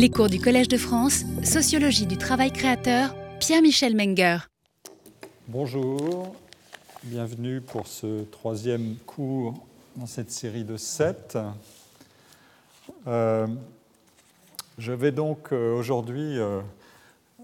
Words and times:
Les 0.00 0.10
cours 0.10 0.28
du 0.28 0.38
Collège 0.38 0.68
de 0.68 0.76
France, 0.76 1.24
Sociologie 1.42 2.06
du 2.06 2.16
travail 2.16 2.52
créateur, 2.52 3.16
Pierre-Michel 3.40 3.96
Menger. 3.96 4.38
Bonjour, 5.48 6.36
bienvenue 7.02 7.60
pour 7.60 7.88
ce 7.88 8.22
troisième 8.30 8.94
cours 9.06 9.54
dans 9.96 10.06
cette 10.06 10.30
série 10.30 10.62
de 10.62 10.76
sept. 10.76 11.36
Euh, 13.08 13.48
je 14.78 14.92
vais 14.92 15.10
donc 15.10 15.52
euh, 15.52 15.76
aujourd'hui 15.76 16.38
euh, 16.38 16.60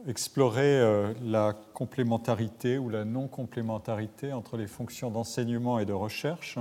explorer 0.07 1.13
la 1.25 1.57
complémentarité 1.73 2.79
ou 2.79 2.89
la 2.89 3.05
non-complémentarité 3.05 4.33
entre 4.33 4.57
les 4.57 4.69
fonctions 4.69 5.11
d'enseignement 5.11 5.81
et 5.81 5.87
de 5.87 5.93
recherche 5.93 6.61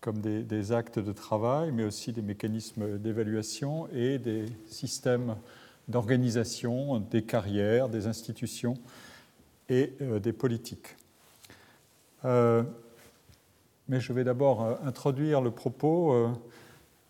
comme 0.00 0.20
des, 0.20 0.72
actes 0.72 0.98
de 0.98 1.12
travail, 1.12 1.72
mais 1.72 1.84
aussi 1.84 2.12
des 2.12 2.22
mécanismes 2.22 2.98
d'évaluation 2.98 3.88
et 3.92 4.18
des 4.18 4.46
systèmes 4.66 5.36
d'organisation 5.88 7.00
des 7.00 7.22
carrières, 7.22 7.88
des 7.88 8.06
institutions 8.06 8.78
et 9.68 9.92
euh, 10.00 10.18
des 10.18 10.32
politiques. 10.32 10.96
Euh, 12.24 12.62
mais 13.88 14.00
je 14.00 14.12
vais 14.12 14.24
d'abord 14.24 14.62
euh, 14.62 14.74
introduire 14.84 15.40
le 15.40 15.50
propos. 15.50 16.30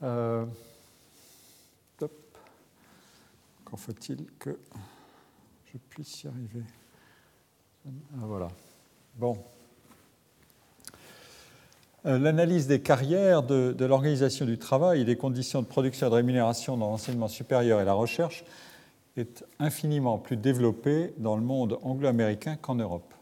Qu'en 0.01 0.49
faut-il 3.77 4.27
que 4.39 4.59
je 5.73 5.79
puisse 5.91 6.25
y 6.25 6.27
arriver? 6.27 6.65
Ah, 7.87 8.25
Voilà. 8.25 8.49
Bon. 9.15 9.37
Euh, 12.07 12.19
l'analyse 12.19 12.67
des 12.67 12.81
carrières, 12.81 13.43
de, 13.43 13.85
l'organisation 13.85 14.47
du 14.47 14.57
travail 14.57 15.03
et 15.03 15.05
des 15.05 15.17
conditions 15.17 15.61
de 15.61 15.67
production 15.67 16.07
et 16.07 16.11
de 16.11 16.15
rémunération 16.15 16.79
dans 16.79 16.89
l'enseignement 16.89 17.29
supérieur 17.29 17.81
et 17.81 17.85
la 17.85 17.93
recherche 17.93 18.45
est 19.19 19.45
infiniment 19.59 20.17
plus 20.17 20.39
développée 20.39 21.13
dans 21.19 21.37
le 21.37 21.43
monde 21.43 21.79
anglo-américain 21.83 22.57
qu'en 22.57 22.77
Europe. 22.77 23.13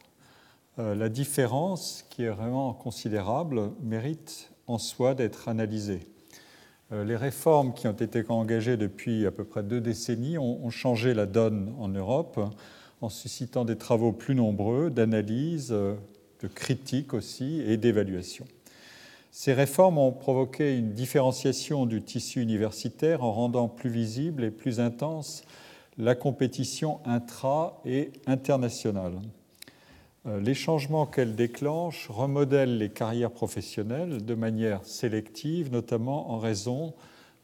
Euh, 0.78 0.94
la 0.94 1.08
différence, 1.08 2.04
qui 2.08 2.22
est 2.22 2.28
vraiment 2.28 2.72
considérable, 2.72 3.72
mérite 3.82 4.50
en 4.68 4.78
soi 4.78 5.14
d'être 5.14 5.48
analysée. 5.48 6.06
Euh, 6.92 7.04
les 7.04 7.16
réformes 7.16 7.74
qui 7.74 7.88
ont 7.88 7.92
été 7.92 8.24
engagées 8.28 8.76
depuis 8.76 9.26
à 9.26 9.32
peu 9.32 9.42
près 9.42 9.64
deux 9.64 9.80
décennies 9.80 10.38
ont 10.38 10.70
changé 10.70 11.14
la 11.14 11.26
donne 11.26 11.74
en 11.80 11.88
Europe 11.88 12.38
en 13.00 13.08
suscitant 13.08 13.64
des 13.64 13.76
travaux 13.76 14.12
plus 14.12 14.36
nombreux 14.36 14.88
d'analyse, 14.90 15.70
de 15.70 16.48
critique 16.54 17.12
aussi 17.14 17.60
et 17.60 17.76
d'évaluation. 17.76 18.46
Ces 19.30 19.52
réformes 19.52 19.98
ont 19.98 20.12
provoqué 20.12 20.76
une 20.76 20.92
différenciation 20.92 21.86
du 21.86 22.02
tissu 22.02 22.40
universitaire 22.40 23.22
en 23.22 23.32
rendant 23.32 23.68
plus 23.68 23.90
visible 23.90 24.42
et 24.42 24.50
plus 24.50 24.80
intense 24.80 25.44
la 25.98 26.14
compétition 26.14 27.00
intra- 27.04 27.80
et 27.84 28.12
internationale. 28.26 29.20
Euh, 30.26 30.40
les 30.40 30.54
changements 30.54 31.06
qu'elle 31.06 31.34
déclenche 31.34 32.08
remodèlent 32.08 32.78
les 32.78 32.88
carrières 32.88 33.30
professionnelles 33.30 34.24
de 34.24 34.34
manière 34.34 34.84
sélective, 34.84 35.72
notamment 35.72 36.30
en 36.30 36.38
raison 36.38 36.94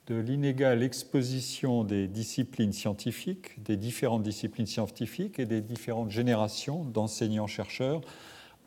de 0.07 0.17
l'inégale 0.17 0.83
exposition 0.83 1.83
des 1.85 2.09
disciplines 2.09 2.73
scientifiques, 2.73 3.63
des 3.63 3.77
différentes 3.77 4.23
disciplines 4.23 4.67
scientifiques 4.67 5.39
et 5.39 5.47
des 5.47 5.61
différentes 5.61 6.11
générations 6.11 6.85
d'enseignants-chercheurs 6.85 8.03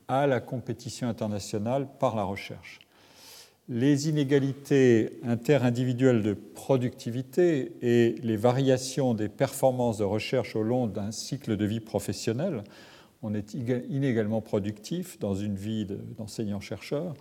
à 0.07 0.25
la 0.27 0.39
compétition 0.39 1.07
internationale 1.07 1.87
par 1.99 2.15
la 2.15 2.23
recherche 2.23 2.79
les 3.69 4.07
inégalités 4.07 5.19
interindividuelles 5.23 6.23
de 6.23 6.33
productivité 6.33 7.73
et 7.81 8.15
les 8.23 8.37
variations 8.37 9.13
des 9.13 9.27
performances 9.27 9.97
de 9.97 10.05
recherche 10.05 10.55
au 10.55 10.63
long 10.63 10.87
d'un 10.87 11.11
cycle 11.11 11.57
de 11.57 11.65
vie 11.65 11.81
professionnelle, 11.81 12.63
on 13.21 13.33
est 13.33 13.53
inégalement 13.53 14.41
productif 14.41 15.19
dans 15.19 15.35
une 15.35 15.55
vie 15.55 15.85
d'enseignant-chercheur, 16.17 17.13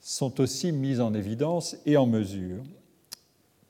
sont 0.00 0.40
aussi 0.40 0.72
mises 0.72 1.00
en 1.00 1.14
évidence 1.14 1.76
et 1.84 1.96
en 1.96 2.06
mesure. 2.06 2.62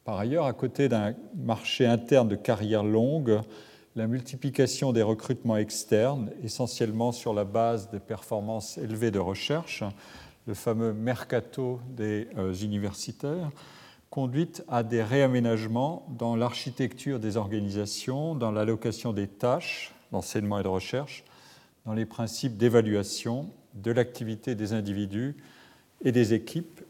Par 0.04 0.18
ailleurs, 0.18 0.46
à 0.46 0.52
côté 0.52 0.88
d'un 0.88 1.14
marché 1.36 1.86
interne 1.86 2.28
de 2.28 2.36
carrière 2.36 2.84
longue, 2.84 3.40
la 3.94 4.06
multiplication 4.06 4.92
des 4.92 5.02
recrutements 5.02 5.56
externes, 5.56 6.30
essentiellement 6.42 7.12
sur 7.12 7.34
la 7.34 7.44
base 7.44 7.90
des 7.90 8.00
performances 8.00 8.78
élevées 8.78 9.10
de 9.10 9.18
recherche, 9.18 9.84
le 10.46 10.54
fameux 10.54 10.92
mercato 10.92 11.80
des 11.88 12.28
euh, 12.36 12.52
universitaires, 12.54 13.50
conduit 14.10 14.50
à 14.68 14.82
des 14.82 15.02
réaménagements 15.02 16.06
dans 16.18 16.36
l'architecture 16.36 17.18
des 17.18 17.36
organisations, 17.36 18.34
dans 18.34 18.50
l'allocation 18.50 19.12
des 19.12 19.26
tâches 19.26 19.94
d'enseignement 20.10 20.58
et 20.58 20.62
de 20.62 20.68
recherche, 20.68 21.24
dans 21.86 21.94
les 21.94 22.04
principes 22.04 22.56
d'évaluation 22.56 23.48
de 23.74 23.90
l'activité 23.90 24.54
des 24.54 24.74
individus 24.74 25.36
et 26.04 26.12
des 26.12 26.34
équipes, 26.34 26.82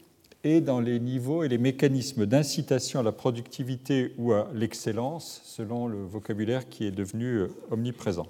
et 0.43 0.59
dans 0.59 0.81
les 0.81 0.99
niveaux 0.99 1.43
et 1.43 1.47
les 1.47 1.57
mécanismes 1.57 2.25
d'incitation 2.25 2.99
à 2.99 3.03
la 3.03 3.13
productivité 3.13 4.13
ou 4.17 4.33
à 4.33 4.49
l'excellence, 4.53 5.41
selon 5.45 5.87
le 5.87 6.03
vocabulaire 6.03 6.67
qui 6.67 6.85
est 6.85 6.91
devenu 6.91 7.25
euh, 7.25 7.47
omniprésent 7.71 8.27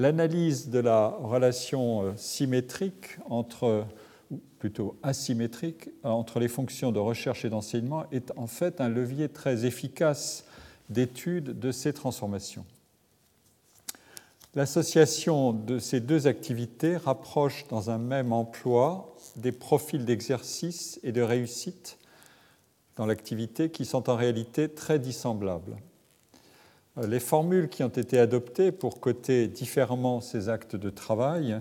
l'analyse 0.00 0.70
de 0.70 0.78
la 0.78 1.08
relation 1.08 2.04
euh, 2.04 2.12
symétrique 2.16 3.18
entre, 3.28 3.84
ou 4.30 4.40
plutôt 4.58 4.96
asymétrique, 5.02 5.90
entre 6.02 6.40
les 6.40 6.48
fonctions 6.48 6.90
de 6.90 6.98
recherche 6.98 7.44
et 7.44 7.50
d'enseignement 7.50 8.04
est 8.10 8.32
en 8.36 8.46
fait 8.46 8.80
un 8.80 8.88
levier 8.88 9.28
très 9.28 9.66
efficace 9.66 10.44
d'étude 10.88 11.58
de 11.58 11.70
ces 11.70 11.92
transformations. 11.92 12.64
L'association 14.54 15.52
de 15.52 15.78
ces 15.78 16.00
deux 16.00 16.26
activités 16.26 16.96
rapproche 16.96 17.66
dans 17.68 17.90
un 17.90 17.98
même 17.98 18.32
emploi 18.32 19.14
des 19.36 19.52
profils 19.52 20.04
d'exercice 20.04 20.98
et 21.04 21.12
de 21.12 21.22
réussite 21.22 21.98
dans 22.96 23.06
l'activité 23.06 23.70
qui 23.70 23.84
sont 23.84 24.10
en 24.10 24.16
réalité 24.16 24.68
très 24.68 24.98
dissemblables. 24.98 25.76
Les 26.96 27.20
formules 27.20 27.68
qui 27.68 27.82
ont 27.84 27.88
été 27.88 28.18
adoptées 28.18 28.72
pour 28.72 29.00
coter 29.00 29.46
différemment 29.46 30.20
ces 30.20 30.48
actes 30.48 30.76
de 30.76 30.90
travail 30.90 31.60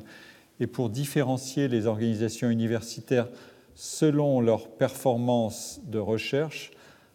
et 0.59 0.67
pour 0.67 0.89
différencier 0.89 1.67
les 1.67 1.85
organisations 1.85 2.49
universitaires 2.49 3.27
selon 3.75 4.41
leur 4.41 4.67
performance 4.67 5.79
de 5.85 5.99
recherche 5.99 6.71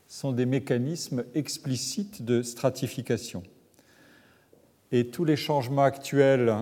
sont 0.06 0.32
des 0.32 0.46
mécanismes 0.46 1.24
explicites 1.34 2.24
de 2.24 2.42
stratification. 2.42 3.42
Et 4.92 5.08
tous 5.08 5.24
les 5.24 5.36
changements 5.36 5.82
actuels 5.82 6.54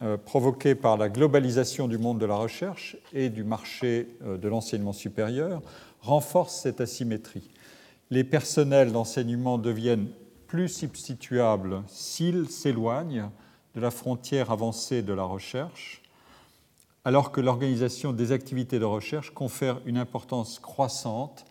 euh, 0.00 0.16
provoqués 0.16 0.74
par 0.74 0.96
la 0.96 1.08
globalisation 1.08 1.88
du 1.88 1.98
monde 1.98 2.18
de 2.18 2.26
la 2.26 2.36
recherche 2.36 2.96
et 3.12 3.30
du 3.30 3.42
marché 3.42 4.08
euh, 4.22 4.38
de 4.38 4.48
l'enseignement 4.48 4.92
supérieur 4.92 5.60
renforcent 6.00 6.60
cette 6.62 6.80
asymétrie. 6.80 7.50
Les 8.10 8.24
personnels 8.24 8.92
d'enseignement 8.92 9.58
deviennent 9.58 10.08
plus 10.50 10.68
substituable 10.68 11.84
s'il 11.86 12.50
s'éloigne 12.50 13.30
de 13.76 13.80
la 13.80 13.92
frontière 13.92 14.50
avancée 14.50 15.00
de 15.00 15.12
la 15.12 15.22
recherche, 15.22 16.02
alors 17.04 17.30
que 17.30 17.40
l'organisation 17.40 18.12
des 18.12 18.32
activités 18.32 18.80
de 18.80 18.84
recherche 18.84 19.30
confère 19.30 19.80
une 19.86 19.96
importance 19.96 20.58
croissante 20.58 21.44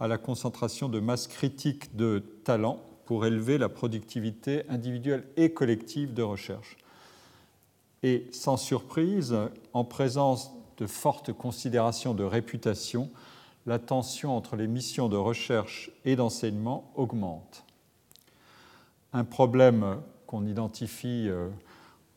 à 0.00 0.08
la 0.08 0.18
concentration 0.18 0.88
de 0.88 0.98
masse 0.98 1.28
critique 1.28 1.94
de 1.94 2.24
talents 2.42 2.82
pour 3.04 3.24
élever 3.24 3.56
la 3.56 3.68
productivité 3.68 4.68
individuelle 4.68 5.28
et 5.36 5.52
collective 5.52 6.12
de 6.12 6.22
recherche. 6.22 6.76
Et 8.02 8.26
sans 8.32 8.56
surprise, 8.56 9.36
en 9.74 9.84
présence 9.84 10.50
de 10.76 10.88
fortes 10.88 11.32
considérations 11.32 12.14
de 12.14 12.24
réputation, 12.24 13.10
la 13.64 13.78
tension 13.78 14.36
entre 14.36 14.56
les 14.56 14.66
missions 14.66 15.08
de 15.08 15.16
recherche 15.16 15.92
et 16.04 16.16
d'enseignement 16.16 16.90
augmente 16.96 17.64
un 19.12 19.24
problème 19.24 20.00
qu'on 20.26 20.46
identifie 20.46 21.26
euh, 21.28 21.48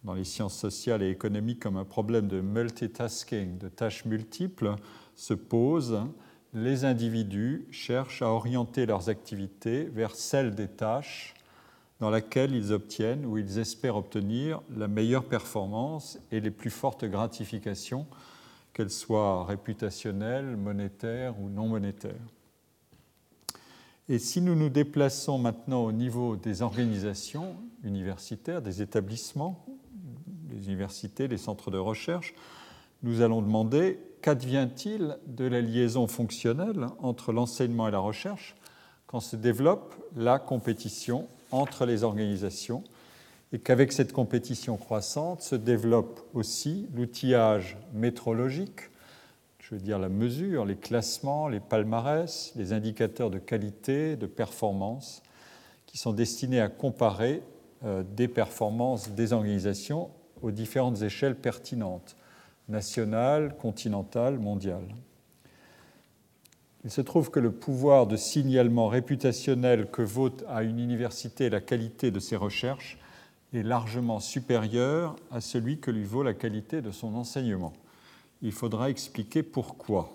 dans 0.03 0.13
les 0.13 0.23
sciences 0.23 0.57
sociales 0.57 1.01
et 1.01 1.09
économiques 1.09 1.61
comme 1.61 1.77
un 1.77 1.85
problème 1.85 2.27
de 2.27 2.41
multitasking, 2.41 3.57
de 3.57 3.69
tâches 3.69 4.05
multiples, 4.05 4.75
se 5.15 5.33
pose. 5.33 6.01
Les 6.53 6.85
individus 6.85 7.65
cherchent 7.71 8.21
à 8.21 8.27
orienter 8.27 8.85
leurs 8.85 9.09
activités 9.09 9.85
vers 9.85 10.15
celles 10.15 10.53
des 10.53 10.67
tâches 10.67 11.33
dans 11.99 12.11
lesquelles 12.11 12.53
ils 12.53 12.73
obtiennent 12.73 13.25
ou 13.25 13.37
ils 13.37 13.59
espèrent 13.59 13.95
obtenir 13.95 14.61
la 14.75 14.87
meilleure 14.87 15.23
performance 15.23 16.19
et 16.31 16.41
les 16.41 16.51
plus 16.51 16.69
fortes 16.69 17.05
gratifications, 17.05 18.05
qu'elles 18.73 18.89
soient 18.89 19.45
réputationnelles, 19.45 20.57
monétaires 20.57 21.39
ou 21.39 21.49
non 21.49 21.67
monétaires. 21.67 22.32
Et 24.09 24.19
si 24.19 24.41
nous 24.41 24.55
nous 24.55 24.69
déplaçons 24.69 25.37
maintenant 25.37 25.83
au 25.83 25.91
niveau 25.91 26.35
des 26.35 26.61
organisations 26.61 27.55
universitaires, 27.83 28.61
des 28.61 28.81
établissements, 28.81 29.65
des 30.25 30.67
universités, 30.67 31.27
des 31.27 31.37
centres 31.37 31.71
de 31.71 31.77
recherche, 31.77 32.33
nous 33.01 33.21
allons 33.21 33.41
demander 33.41 33.99
qu'advient-il 34.21 35.17
de 35.27 35.45
la 35.45 35.61
liaison 35.61 36.07
fonctionnelle 36.07 36.87
entre 36.99 37.31
l'enseignement 37.31 37.87
et 37.87 37.91
la 37.91 37.99
recherche 37.99 38.55
quand 39.07 39.19
se 39.19 39.35
développe 39.35 39.95
la 40.15 40.39
compétition 40.39 41.27
entre 41.51 41.85
les 41.85 42.03
organisations 42.03 42.83
et 43.51 43.59
qu'avec 43.59 43.91
cette 43.91 44.11
compétition 44.11 44.75
croissante 44.77 45.41
se 45.41 45.55
développe 45.55 46.21
aussi 46.33 46.87
l'outillage 46.93 47.77
métrologique, 47.93 48.89
je 49.63 49.75
veux 49.75 49.81
dire 49.81 49.97
la 49.97 50.09
mesure, 50.09 50.65
les 50.65 50.75
classements, 50.75 51.47
les 51.47 51.61
palmarès, 51.61 52.51
les 52.57 52.73
indicateurs 52.73 53.29
de 53.29 53.39
qualité, 53.39 54.17
de 54.17 54.25
performance, 54.25 55.23
qui 55.85 55.97
sont 55.97 56.11
destinés 56.11 56.59
à 56.59 56.67
comparer 56.67 57.41
euh, 57.85 58.03
des 58.03 58.27
performances 58.27 59.11
des 59.11 59.31
organisations 59.31 60.09
aux 60.41 60.51
différentes 60.51 61.01
échelles 61.01 61.37
pertinentes, 61.37 62.17
nationales, 62.67 63.55
continentales, 63.55 64.37
mondiales. 64.37 64.95
Il 66.83 66.91
se 66.91 66.99
trouve 66.99 67.31
que 67.31 67.39
le 67.39 67.53
pouvoir 67.53 68.05
de 68.05 68.17
signalement 68.17 68.89
réputationnel 68.89 69.89
que 69.89 70.01
vaut 70.01 70.35
à 70.49 70.63
une 70.63 70.79
université 70.79 71.49
la 71.49 71.61
qualité 71.61 72.11
de 72.11 72.19
ses 72.19 72.35
recherches 72.35 72.97
est 73.53 73.63
largement 73.63 74.19
supérieur 74.19 75.15
à 75.31 75.39
celui 75.39 75.79
que 75.79 75.89
lui 75.89 76.03
vaut 76.03 76.23
la 76.23 76.33
qualité 76.33 76.81
de 76.81 76.91
son 76.91 77.15
enseignement. 77.15 77.71
Il 78.43 78.51
faudra 78.51 78.89
expliquer 78.89 79.41
pourquoi. 79.41 80.11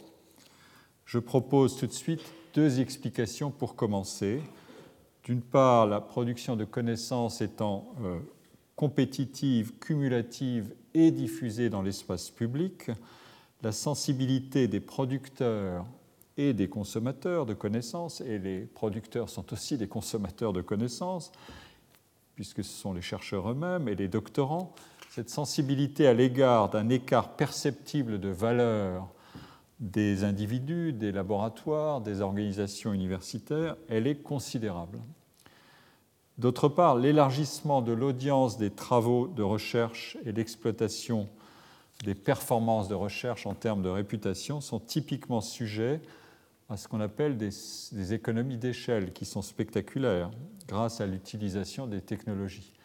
Je 1.06 1.18
propose 1.18 1.78
tout 1.78 1.86
de 1.86 1.92
suite 1.92 2.20
deux 2.52 2.78
explications 2.78 3.50
pour 3.50 3.74
commencer. 3.74 4.42
D'une 5.24 5.40
part, 5.40 5.86
la 5.86 6.02
production 6.02 6.54
de 6.54 6.66
connaissances 6.66 7.40
étant 7.40 7.94
euh, 8.04 8.18
compétitive, 8.76 9.78
cumulative 9.78 10.74
et 10.92 11.10
diffusée 11.10 11.70
dans 11.70 11.80
l'espace 11.80 12.28
public, 12.28 12.90
la 13.62 13.72
sensibilité 13.72 14.68
des 14.68 14.80
producteurs 14.80 15.86
et 16.36 16.52
des 16.52 16.68
consommateurs 16.68 17.46
de 17.46 17.54
connaissances, 17.54 18.20
et 18.20 18.38
les 18.38 18.60
producteurs 18.60 19.30
sont 19.30 19.54
aussi 19.54 19.78
des 19.78 19.88
consommateurs 19.88 20.52
de 20.52 20.60
connaissances, 20.60 21.32
puisque 22.34 22.62
ce 22.62 22.70
sont 22.70 22.92
les 22.92 23.02
chercheurs 23.02 23.50
eux-mêmes 23.50 23.88
et 23.88 23.94
les 23.94 24.06
doctorants, 24.06 24.74
cette 25.18 25.30
sensibilité 25.30 26.06
à 26.06 26.14
l'égard 26.14 26.70
d'un 26.70 26.88
écart 26.90 27.30
perceptible 27.30 28.20
de 28.20 28.28
valeur 28.28 29.08
des 29.80 30.22
individus, 30.22 30.92
des 30.92 31.10
laboratoires, 31.10 32.00
des 32.00 32.20
organisations 32.20 32.92
universitaires, 32.92 33.74
elle 33.88 34.06
est 34.06 34.22
considérable. 34.22 35.00
D'autre 36.38 36.68
part, 36.68 36.94
l'élargissement 36.94 37.82
de 37.82 37.90
l'audience 37.90 38.58
des 38.58 38.70
travaux 38.70 39.26
de 39.26 39.42
recherche 39.42 40.16
et 40.24 40.30
l'exploitation 40.30 41.28
des 42.04 42.14
performances 42.14 42.86
de 42.86 42.94
recherche 42.94 43.44
en 43.44 43.54
termes 43.54 43.82
de 43.82 43.88
réputation 43.88 44.60
sont 44.60 44.78
typiquement 44.78 45.40
sujets 45.40 46.00
à 46.68 46.76
ce 46.76 46.86
qu'on 46.86 47.00
appelle 47.00 47.36
des, 47.36 48.12
économies 48.14 48.56
d'échelle 48.56 49.12
qui 49.12 49.24
sont 49.24 49.42
spectaculaires 49.42 50.30
grâce 50.68 51.00
à 51.00 51.06
l'utilisation 51.06 51.88
des 51.88 52.02
technologies. 52.02 52.77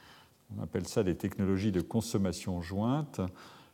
On 0.58 0.64
appelle 0.64 0.88
ça 0.88 1.04
des 1.04 1.16
technologies 1.16 1.72
de 1.72 1.82
consommation 1.82 2.62
jointe. 2.62 3.22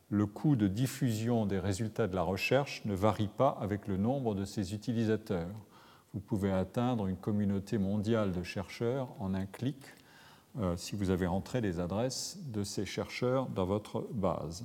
Le 0.08 0.26
coût 0.26 0.56
de 0.56 0.66
diffusion 0.66 1.46
des 1.46 1.58
résultats 1.58 2.08
de 2.08 2.14
la 2.14 2.22
recherche 2.22 2.84
ne 2.84 2.94
varie 2.94 3.28
pas 3.28 3.56
avec 3.60 3.86
le 3.86 3.96
nombre 3.96 4.34
de 4.34 4.44
ses 4.44 4.74
utilisateurs. 4.74 5.54
Vous 6.14 6.20
pouvez 6.20 6.50
atteindre 6.50 7.06
une 7.06 7.16
communauté 7.16 7.78
mondiale 7.78 8.32
de 8.32 8.42
chercheurs 8.42 9.08
en 9.20 9.34
un 9.34 9.46
clic 9.46 9.76
euh, 10.58 10.76
si 10.76 10.96
vous 10.96 11.10
avez 11.10 11.26
rentré 11.26 11.60
les 11.60 11.78
adresses 11.78 12.38
de 12.46 12.64
ces 12.64 12.84
chercheurs 12.84 13.46
dans 13.46 13.66
votre 13.66 14.08
base. 14.12 14.64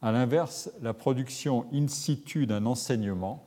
A 0.00 0.12
l'inverse, 0.12 0.70
la 0.80 0.94
production 0.94 1.66
in 1.72 1.88
situ 1.88 2.46
d'un 2.46 2.64
enseignement 2.64 3.44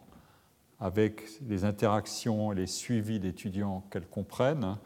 avec 0.80 1.24
les 1.48 1.64
interactions 1.64 2.52
les 2.52 2.68
suivis 2.68 3.20
d'étudiants 3.20 3.84
qu'elles 3.90 4.08
comprennent, 4.08 4.78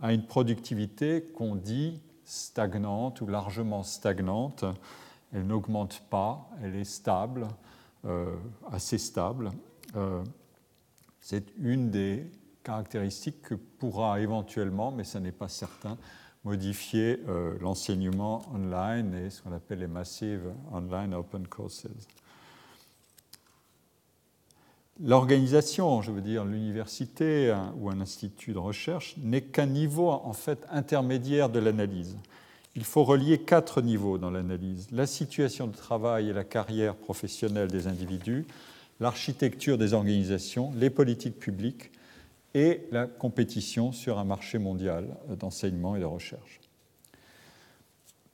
à 0.00 0.12
une 0.12 0.24
productivité 0.24 1.24
qu'on 1.34 1.56
dit 1.56 2.00
stagnante 2.28 3.20
ou 3.20 3.26
largement 3.26 3.82
stagnante. 3.82 4.64
Elle 5.32 5.46
n'augmente 5.46 6.02
pas, 6.10 6.48
elle 6.62 6.76
est 6.76 6.84
stable, 6.84 7.48
euh, 8.04 8.36
assez 8.70 8.98
stable. 8.98 9.50
Euh, 9.96 10.22
c'est 11.20 11.52
une 11.58 11.90
des 11.90 12.30
caractéristiques 12.62 13.42
que 13.42 13.54
pourra 13.54 14.20
éventuellement, 14.20 14.90
mais 14.90 15.04
ce 15.04 15.18
n'est 15.18 15.32
pas 15.32 15.48
certain, 15.48 15.96
modifier 16.44 17.20
euh, 17.28 17.58
l'enseignement 17.60 18.42
online 18.54 19.14
et 19.14 19.30
ce 19.30 19.42
qu'on 19.42 19.52
appelle 19.52 19.80
les 19.80 19.86
Massive 19.86 20.52
Online 20.72 21.14
Open 21.14 21.46
Courses. 21.46 21.86
L'organisation, 25.00 26.02
je 26.02 26.10
veux 26.10 26.20
dire 26.20 26.44
l'université 26.44 27.54
ou 27.80 27.88
un 27.88 28.00
institut 28.00 28.52
de 28.52 28.58
recherche, 28.58 29.14
n'est 29.18 29.42
qu'un 29.42 29.66
niveau 29.66 30.10
en 30.10 30.32
fait 30.32 30.66
intermédiaire 30.70 31.48
de 31.48 31.60
l'analyse. 31.60 32.16
Il 32.74 32.84
faut 32.84 33.04
relier 33.04 33.38
quatre 33.38 33.80
niveaux 33.80 34.18
dans 34.18 34.30
l'analyse 34.30 34.88
la 34.90 35.06
situation 35.06 35.68
de 35.68 35.76
travail 35.76 36.30
et 36.30 36.32
la 36.32 36.44
carrière 36.44 36.96
professionnelle 36.96 37.68
des 37.68 37.86
individus, 37.86 38.44
l'architecture 38.98 39.78
des 39.78 39.94
organisations, 39.94 40.72
les 40.76 40.90
politiques 40.90 41.38
publiques 41.38 41.92
et 42.54 42.82
la 42.90 43.06
compétition 43.06 43.92
sur 43.92 44.18
un 44.18 44.24
marché 44.24 44.58
mondial 44.58 45.16
d'enseignement 45.38 45.94
et 45.94 46.00
de 46.00 46.04
recherche. 46.04 46.60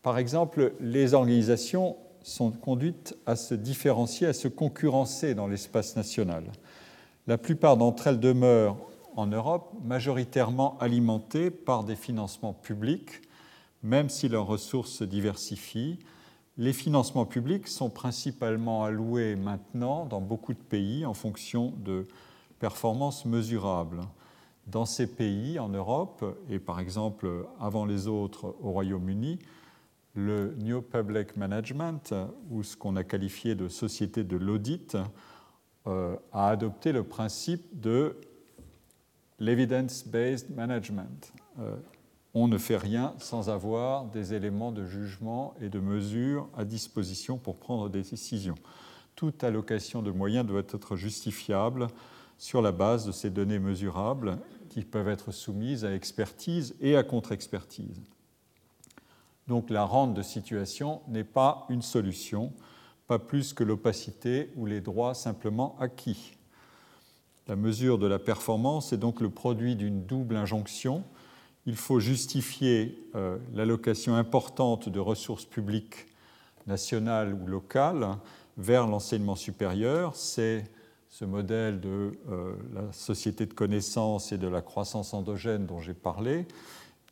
Par 0.02 0.18
exemple, 0.18 0.74
les 0.80 1.14
organisations 1.14 1.96
sont 2.24 2.50
conduites 2.50 3.16
à 3.26 3.36
se 3.36 3.54
différencier, 3.54 4.26
à 4.26 4.32
se 4.32 4.48
concurrencer 4.48 5.34
dans 5.34 5.46
l'espace 5.46 5.94
national. 5.94 6.44
La 7.26 7.38
plupart 7.38 7.76
d'entre 7.76 8.06
elles 8.06 8.18
demeurent 8.18 8.76
en 9.16 9.26
Europe 9.26 9.72
majoritairement 9.84 10.76
alimentées 10.78 11.50
par 11.50 11.84
des 11.84 11.96
financements 11.96 12.54
publics, 12.54 13.22
même 13.82 14.08
si 14.08 14.28
leurs 14.28 14.46
ressources 14.46 14.90
se 14.90 15.04
diversifient. 15.04 15.98
Les 16.56 16.72
financements 16.72 17.26
publics 17.26 17.68
sont 17.68 17.90
principalement 17.90 18.84
alloués 18.84 19.36
maintenant 19.36 20.06
dans 20.06 20.20
beaucoup 20.20 20.54
de 20.54 20.58
pays 20.58 21.04
en 21.04 21.14
fonction 21.14 21.74
de 21.84 22.06
performances 22.58 23.26
mesurables. 23.26 24.00
Dans 24.66 24.86
ces 24.86 25.06
pays, 25.06 25.58
en 25.58 25.68
Europe, 25.68 26.24
et 26.48 26.58
par 26.58 26.80
exemple 26.80 27.46
avant 27.60 27.84
les 27.84 28.08
autres 28.08 28.56
au 28.62 28.70
Royaume-Uni, 28.70 29.38
le 30.14 30.54
New 30.58 30.80
Public 30.80 31.36
Management, 31.36 32.14
ou 32.50 32.62
ce 32.62 32.76
qu'on 32.76 32.96
a 32.96 33.04
qualifié 33.04 33.54
de 33.54 33.68
société 33.68 34.22
de 34.22 34.36
l'audit, 34.36 34.96
euh, 35.86 36.16
a 36.32 36.48
adopté 36.48 36.92
le 36.92 37.02
principe 37.02 37.80
de 37.80 38.16
l'evidence-based 39.38 40.54
management. 40.54 41.32
Euh, 41.58 41.76
on 42.32 42.48
ne 42.48 42.58
fait 42.58 42.76
rien 42.76 43.14
sans 43.18 43.50
avoir 43.50 44.06
des 44.06 44.34
éléments 44.34 44.72
de 44.72 44.84
jugement 44.84 45.54
et 45.60 45.68
de 45.68 45.78
mesure 45.78 46.48
à 46.56 46.64
disposition 46.64 47.36
pour 47.36 47.56
prendre 47.56 47.88
des 47.88 48.02
décisions. 48.02 48.56
Toute 49.14 49.44
allocation 49.44 50.02
de 50.02 50.10
moyens 50.10 50.46
doit 50.46 50.62
être 50.68 50.96
justifiable 50.96 51.88
sur 52.38 52.62
la 52.62 52.72
base 52.72 53.06
de 53.06 53.12
ces 53.12 53.30
données 53.30 53.60
mesurables 53.60 54.38
qui 54.68 54.82
peuvent 54.82 55.08
être 55.08 55.30
soumises 55.30 55.84
à 55.84 55.94
expertise 55.94 56.74
et 56.80 56.96
à 56.96 57.04
contre-expertise. 57.04 58.02
Donc 59.48 59.70
la 59.70 59.84
rente 59.84 60.14
de 60.14 60.22
situation 60.22 61.02
n'est 61.08 61.24
pas 61.24 61.66
une 61.68 61.82
solution, 61.82 62.52
pas 63.06 63.18
plus 63.18 63.52
que 63.52 63.64
l'opacité 63.64 64.50
ou 64.56 64.66
les 64.66 64.80
droits 64.80 65.14
simplement 65.14 65.76
acquis. 65.80 66.32
La 67.46 67.56
mesure 67.56 67.98
de 67.98 68.06
la 68.06 68.18
performance 68.18 68.92
est 68.94 68.98
donc 68.98 69.20
le 69.20 69.28
produit 69.28 69.76
d'une 69.76 70.06
double 70.06 70.36
injonction. 70.36 71.04
Il 71.66 71.76
faut 71.76 72.00
justifier 72.00 72.98
euh, 73.14 73.36
l'allocation 73.52 74.14
importante 74.14 74.88
de 74.88 74.98
ressources 74.98 75.44
publiques 75.44 76.06
nationales 76.66 77.34
ou 77.34 77.46
locales 77.46 78.16
vers 78.56 78.86
l'enseignement 78.86 79.36
supérieur. 79.36 80.16
C'est 80.16 80.64
ce 81.10 81.24
modèle 81.24 81.80
de 81.80 82.18
euh, 82.30 82.54
la 82.72 82.92
société 82.92 83.46
de 83.46 83.52
connaissances 83.52 84.32
et 84.32 84.38
de 84.38 84.48
la 84.48 84.62
croissance 84.62 85.14
endogène 85.14 85.66
dont 85.66 85.80
j'ai 85.80 85.94
parlé, 85.94 86.46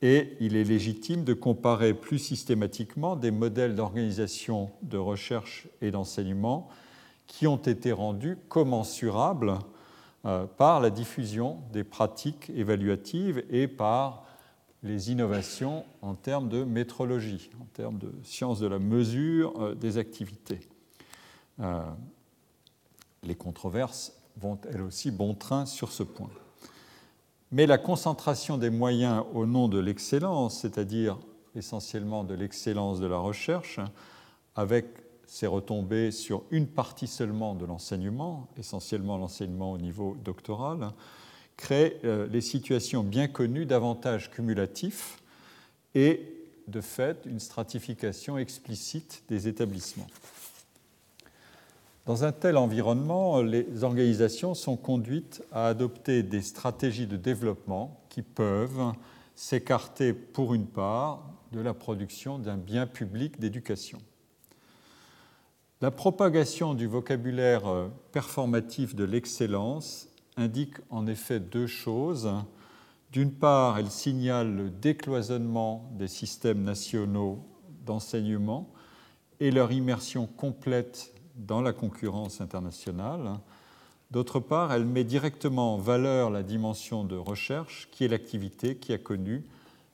et 0.03 0.37
il 0.41 0.57
est 0.57 0.65
légitime 0.65 1.23
de 1.23 1.33
comparer 1.33 1.95
plus 1.95 2.19
systématiquement 2.19 3.15
des 3.15 3.31
modèles 3.31 3.77
d'organisation 3.77 4.71
de 4.83 4.99
recherche 4.99 5.69
et 5.81 5.93
d'enseignement 5.93 6.69
qui 7.29 7.47
ont 7.47 7.57
été 7.57 7.93
rendus 7.93 8.37
commensurables 8.49 9.59
euh, 10.27 10.47
par 10.47 10.81
la 10.81 10.91
diffusion 10.91 11.61
des 11.73 11.85
pratiques 11.85 12.51
évaluatives 12.51 13.45
et 13.49 13.69
par 13.69 14.25
les 14.83 15.13
innovations 15.13 15.85
en 16.03 16.15
termes 16.15 16.49
de 16.49 16.65
métrologie, 16.65 17.51
en 17.61 17.67
termes 17.73 17.99
de 17.99 18.13
sciences 18.25 18.59
de 18.59 18.67
la 18.67 18.81
mesure 18.81 19.55
euh, 19.63 19.75
des 19.77 19.99
activités. 19.99 20.61
Euh, 21.61 21.81
les 23.23 23.37
controverses 23.37 24.21
vont 24.37 24.59
elles 24.69 24.83
aussi 24.83 25.13
bon 25.13 25.35
train 25.35 25.65
sur 25.65 25.93
ce 25.93 26.03
point. 26.03 26.31
Mais 27.53 27.67
la 27.67 27.77
concentration 27.77 28.57
des 28.57 28.71
moyens 28.71 29.25
au 29.35 29.45
nom 29.45 29.69
de 29.69 29.79
l'excellence, 29.79 30.61
c'est-à-dire 30.61 31.19
essentiellement 31.55 32.25
de 32.25 32.35
l'excellence 32.35 32.99
de 32.99 33.07
la 33.07 33.19
recherche, 33.19 33.79
avec 34.57 34.87
ses 35.27 35.47
retombées 35.47 36.11
sur 36.11 36.45
une 36.51 36.67
partie 36.67 37.07
seulement 37.07 37.55
de 37.55 37.67
l'enseignement, 37.67 38.49
essentiellement 38.59 39.19
l'enseignement 39.19 39.73
au 39.73 39.79
niveau 39.79 40.17
doctoral, 40.25 40.93
crée 41.59 41.99
euh, 42.05 42.27
les 42.29 42.41
situations 42.41 43.03
bien 43.03 43.29
connues 43.29 43.67
d'avantages 43.67 44.31
cumulatifs 44.31 45.23
et 45.95 46.27
de 46.69 46.81
fait 46.81 47.19
une 47.27 47.41
stratification 47.41 48.39
explicite 48.39 49.25
des 49.29 49.47
établissements. 49.47 50.07
Dans 52.05 52.25
un 52.25 52.33
tel 52.33 52.57
environnement, 52.57 53.43
les 53.43 53.85
organisations 53.85 54.55
sont 54.55 54.77
conduites 54.77 55.45
à 55.53 55.69
adopter 55.69 56.25
des 56.25 56.43
stratégies 56.43 57.07
de 57.07 57.17
développement 57.17 58.01
qui 58.09 58.23
peuvent 58.23 58.93
s'écarter 59.37 60.13
pour 60.13 60.53
une 60.53 60.67
part 60.67 61.31
de 61.53 61.61
la 61.61 61.75
production 61.75 62.41
d'un 62.41 62.57
bien 62.57 62.89
public 62.89 63.39
d'éducation. 63.39 64.01
La 65.81 65.93
propagation 65.93 66.75
du 66.75 66.89
vocabulaire 66.89 67.63
performatif 68.11 68.97
de 68.97 69.05
l'excellence 69.05 70.09
indique 70.37 70.77
en 70.91 71.07
effet 71.07 71.39
deux 71.39 71.69
choses. 71.69 72.33
D'une 73.13 73.33
part, 73.33 73.79
elle 73.79 73.91
signale 73.91 74.57
le 74.57 74.71
décloisonnement 74.71 75.89
des 75.99 76.09
systèmes 76.09 76.65
nationaux 76.65 77.45
d'enseignement 77.87 78.73
et 79.39 79.53
leur 79.53 79.71
immersion 79.71 80.27
complète 80.27 81.12
dans 81.37 81.61
la 81.61 81.73
concurrence 81.73 82.41
internationale. 82.41 83.39
D'autre 84.11 84.41
part, 84.41 84.73
elle 84.73 84.85
met 84.85 85.05
directement 85.05 85.75
en 85.75 85.79
valeur 85.79 86.31
la 86.31 86.43
dimension 86.43 87.05
de 87.05 87.17
recherche 87.17 87.89
qui 87.91 88.05
est 88.05 88.09
l'activité 88.09 88.77
qui 88.77 88.93
a 88.93 88.99
connu 88.99 89.45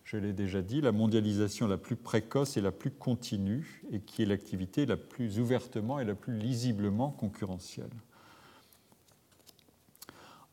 je 0.08 0.16
l'ai 0.16 0.32
déjà 0.32 0.62
dit, 0.62 0.80
la 0.80 0.90
mondialisation 0.90 1.68
la 1.68 1.76
plus 1.76 1.94
précoce 1.94 2.56
et 2.56 2.62
la 2.62 2.72
plus 2.72 2.90
continue, 2.90 3.84
et 3.92 4.00
qui 4.00 4.22
est 4.22 4.24
l'activité 4.24 4.86
la 4.86 4.96
plus 4.96 5.38
ouvertement 5.38 6.00
et 6.00 6.04
la 6.06 6.14
plus 6.14 6.38
lisiblement 6.38 7.10
concurrentielle. 7.10 7.90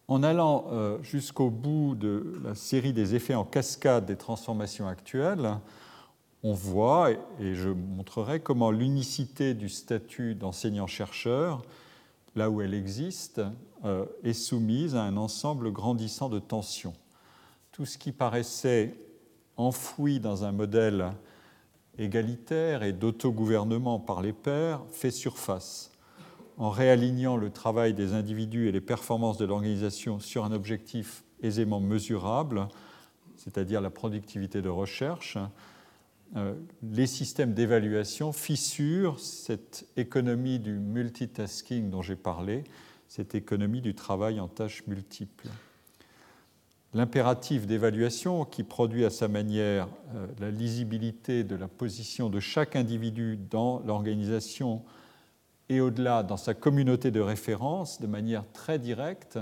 En 0.10 0.24
allant 0.24 0.66
euh, 0.72 1.02
jusqu'au 1.04 1.50
bout 1.50 1.96
de 1.96 2.38
la 2.44 2.54
série 2.54 2.92
des 2.92 3.16
effets 3.16 3.34
en 3.34 3.46
cascade 3.46 4.06
des 4.06 4.18
transformations 4.18 4.90
actuelles, 4.90 5.50
on 6.46 6.54
voit, 6.54 7.10
et 7.40 7.56
je 7.56 7.70
montrerai 7.70 8.40
comment 8.40 8.70
l'unicité 8.70 9.56
du 9.56 9.68
statut 9.68 10.36
d'enseignant-chercheur, 10.36 11.64
là 12.36 12.52
où 12.52 12.62
elle 12.62 12.76
existe, 12.76 13.42
euh, 13.84 14.06
est 14.24 14.34
soumise 14.34 14.96
à 14.96 15.02
un 15.02 15.18
ensemble 15.18 15.72
grandissant 15.72 16.30
de 16.30 16.38
tensions. 16.38 16.94
Tout 17.72 17.88
ce 17.88 17.98
qui 17.98 18.12
paraissait 18.12 18.94
enfoui 19.58 20.20
dans 20.20 20.44
un 20.44 20.52
modèle 20.52 21.14
égalitaire 21.98 22.84
et 22.84 22.94
d'autogouvernement 22.94 24.00
par 24.00 24.22
les 24.22 24.34
pairs, 24.34 24.84
fait 24.92 25.10
surface 25.10 25.92
en 26.58 26.70
réalignant 26.70 27.38
le 27.38 27.50
travail 27.50 27.96
des 27.96 28.14
individus 28.14 28.68
et 28.68 28.72
les 28.72 28.82
performances 28.82 29.38
de 29.38 29.46
l'organisation 29.46 30.20
sur 30.20 30.46
un 30.46 30.52
objectif 30.52 31.24
aisément 31.42 31.80
mesurable, 31.80 32.68
c'est-à-dire 33.36 33.82
la 33.82 33.90
productivité 33.90 34.62
de 34.62 34.70
recherche, 34.70 35.40
les 36.84 37.08
systèmes 37.08 37.54
d'évaluation 37.54 38.34
fissurent 38.34 39.20
cette 39.20 39.88
économie 39.96 40.60
du 40.60 40.80
multitasking 40.80 41.90
dont 41.90 42.02
j'ai 42.02 42.16
parlé, 42.16 42.64
cette 43.08 43.36
économie 43.36 43.82
du 43.82 43.96
travail 43.96 44.40
en 44.40 44.48
tâches 44.48 44.86
multiples 44.88 45.48
l'impératif 46.96 47.68
d'évaluation 47.68 48.46
qui 48.46 48.64
produit 48.64 49.04
à 49.04 49.10
sa 49.10 49.28
manière 49.28 49.88
euh, 50.16 50.28
la 50.40 50.50
lisibilité 50.50 51.44
de 51.44 51.56
la 51.56 51.68
position 51.68 52.30
de 52.30 52.40
chaque 52.40 52.78
individu 52.78 53.38
dans 53.38 53.84
l'organisation 53.86 54.82
et 55.68 55.82
au-delà 55.82 56.24
dans 56.24 56.38
sa 56.38 56.54
communauté 56.54 57.12
de 57.12 57.20
référence 57.20 58.00
de 58.00 58.08
manière 58.08 58.50
très 58.54 58.80
directe. 58.80 59.38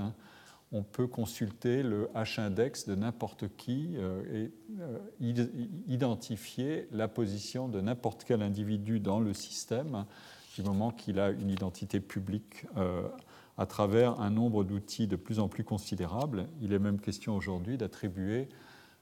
On 0.74 0.82
peut 0.82 1.06
consulter 1.06 1.82
le 1.82 2.10
H-index 2.14 2.86
de 2.86 2.94
n'importe 2.94 3.44
qui 3.56 3.92
euh, 3.94 4.22
et 4.30 4.52
euh, 4.80 4.98
identifier 5.86 6.88
la 6.92 7.08
position 7.08 7.68
de 7.68 7.80
n'importe 7.80 8.24
quel 8.24 8.42
individu 8.42 9.00
dans 9.00 9.20
le 9.20 9.32
système 9.32 10.04
du 10.56 10.62
moment 10.62 10.90
qu'il 10.90 11.18
a 11.18 11.30
une 11.30 11.50
identité 11.50 11.98
publique 11.98 12.66
à 13.58 13.66
travers 13.66 14.20
un 14.20 14.30
nombre 14.30 14.62
d'outils 14.62 15.08
de 15.08 15.16
plus 15.16 15.40
en 15.40 15.48
plus 15.48 15.64
considérable. 15.64 16.46
Il 16.60 16.72
est 16.72 16.78
même 16.78 17.00
question 17.00 17.34
aujourd'hui 17.34 17.76
d'attribuer 17.76 18.48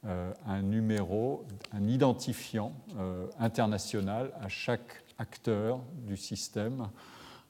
euh, 0.04 0.32
un 0.46 0.62
numéro, 0.62 1.46
un 1.72 1.86
identifiant 1.86 2.72
euh, 2.98 3.28
international 3.38 4.32
à 4.40 4.48
chaque 4.48 5.04
acteur 5.16 5.80
du 6.08 6.16
système 6.16 6.80
euh, 6.80 6.86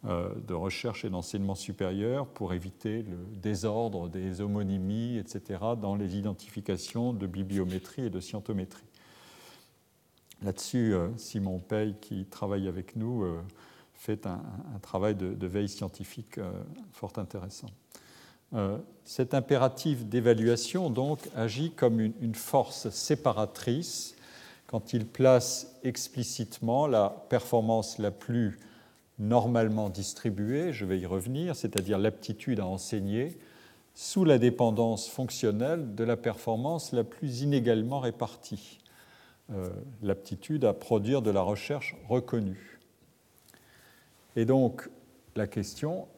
de 0.05 0.55
recherche 0.55 1.05
et 1.05 1.11
d'enseignement 1.11 1.55
supérieur 1.55 2.27
pour 2.27 2.55
éviter 2.55 3.03
le 3.03 3.19
désordre 3.41 4.09
des 4.09 4.41
homonymies, 4.41 5.17
etc., 5.17 5.61
dans 5.81 5.95
les 5.95 6.17
identifications 6.17 7.13
de 7.13 7.27
bibliométrie 7.29 8.07
et 8.07 8.11
de 8.11 8.19
scientométrie. 8.19 8.83
Là-dessus, 10.43 10.95
Simon 11.17 11.61
Pey, 11.61 11.95
qui 12.01 12.25
travaille 12.25 12.67
avec 12.67 12.97
nous, 12.97 13.25
fait 14.03 14.27
un, 14.27 14.41
travail 14.83 15.15
de, 15.15 15.47
veille 15.47 15.69
scientifique 15.69 16.39
euh, 16.39 16.51
fort 16.93 17.13
intéressant. 17.19 17.69
Euh, 18.53 18.79
cet 19.05 19.33
impératif 19.33 20.05
d'évaluation 20.05 20.91
donc 20.91 21.21
agit 21.37 21.71
comme 21.71 22.01
une, 22.01 22.35
force 22.35 22.91
séparatrice 22.91 24.17
quand 24.67 24.93
il 24.93 25.07
place 25.07 25.79
explicitement 25.85 26.89
la 26.89 27.11
performance 27.29 27.99
la 27.99 28.11
plus 28.11 28.59
normalement 29.19 29.89
distribuée, 29.89 30.73
je 30.73 30.85
vais 30.85 30.99
y 30.99 31.07
revenir, 31.07 31.55
c'est-à-dire 31.57 31.99
l'aptitude 31.99 32.61
à 32.61 32.67
enseigner, 32.67 33.39
sous 33.95 34.25
la 34.25 34.39
dépendance 34.39 35.09
fonctionnelle 35.09 35.95
de 35.95 36.05
la 36.05 36.17
performance 36.17 36.93
la 36.93 37.05
plus 37.05 37.43
inégalement 37.43 38.01
répartie, 38.01 38.79
euh, 39.51 39.69
l'aptitude 40.03 40.65
à 40.65 40.73
produire 40.73 41.21
de 41.21 41.31
la 41.31 41.43
recherche 41.43 41.97
reconnue. 42.09 42.81
Et 44.35 44.47
donc, 44.47 44.89
la 45.37 45.47
question 45.47 46.09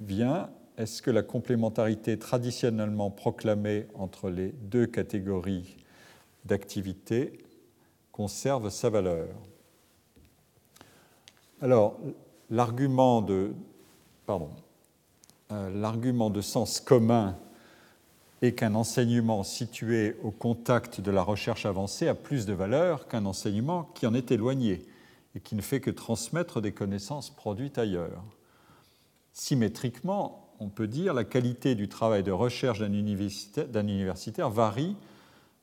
vient, 0.00 0.50
est-ce 0.76 1.02
que 1.02 1.10
la 1.10 1.22
complémentarité 1.22 2.18
traditionnellement 2.18 3.10
proclamée 3.10 3.86
entre 3.94 4.30
les 4.30 4.52
deux 4.52 4.86
catégories 4.86 5.76
d'activités 6.44 7.38
conserve 8.12 8.70
sa 8.70 8.88
valeur? 8.88 9.28
Alors, 11.62 11.98
l'argument 12.48 13.20
de, 13.20 13.52
euh, 15.50 16.30
de 16.30 16.40
sens 16.40 16.80
commun 16.80 17.36
est 18.40 18.52
qu'un 18.52 18.74
enseignement 18.74 19.42
situé 19.42 20.16
au 20.22 20.30
contact 20.30 21.02
de 21.02 21.10
la 21.10 21.22
recherche 21.22 21.66
avancée 21.66 22.08
a 22.08 22.14
plus 22.14 22.46
de 22.46 22.54
valeur 22.54 23.08
qu'un 23.08 23.26
enseignement 23.26 23.90
qui 23.94 24.06
en 24.06 24.14
est 24.14 24.30
éloigné 24.30 24.86
et 25.34 25.40
qui 25.40 25.54
ne 25.54 25.60
fait 25.60 25.80
que 25.80 25.90
transmettre 25.90 26.62
des 26.62 26.72
connaissances 26.72 27.28
produites 27.28 27.76
ailleurs. 27.76 28.24
Symétriquement, 29.34 30.48
on 30.60 30.68
peut 30.68 30.88
dire 30.88 31.12
la 31.12 31.24
qualité 31.24 31.74
du 31.74 31.88
travail 31.88 32.22
de 32.22 32.32
recherche 32.32 32.78
d'un 32.78 32.92
universitaire, 32.92 34.50
varie 34.50 34.96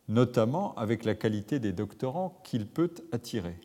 notamment 0.07 0.75
avec 0.75 1.03
la 1.05 1.15
qualité 1.15 1.59
des 1.59 1.73
doctorants 1.73 2.39
qu'il 2.43 2.67
peut 2.67 2.93
attirer. 3.11 3.55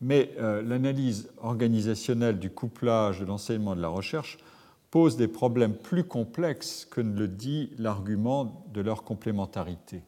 Mais 0.00 0.32
euh, 0.38 0.62
l'analyse 0.62 1.30
organisationnelle 1.38 2.38
du 2.38 2.50
couplage 2.50 3.20
de 3.20 3.26
l'enseignement 3.26 3.76
de 3.76 3.82
la 3.82 3.88
recherche 3.88 4.38
pose 4.90 5.16
des 5.16 5.28
problèmes 5.28 5.74
plus 5.74 6.04
complexes 6.04 6.86
que 6.90 7.00
ne 7.00 7.16
le 7.16 7.28
dit 7.28 7.70
l'argument 7.78 8.66
de 8.72 8.80
leur 8.80 9.04
complémentarité, 9.04 10.02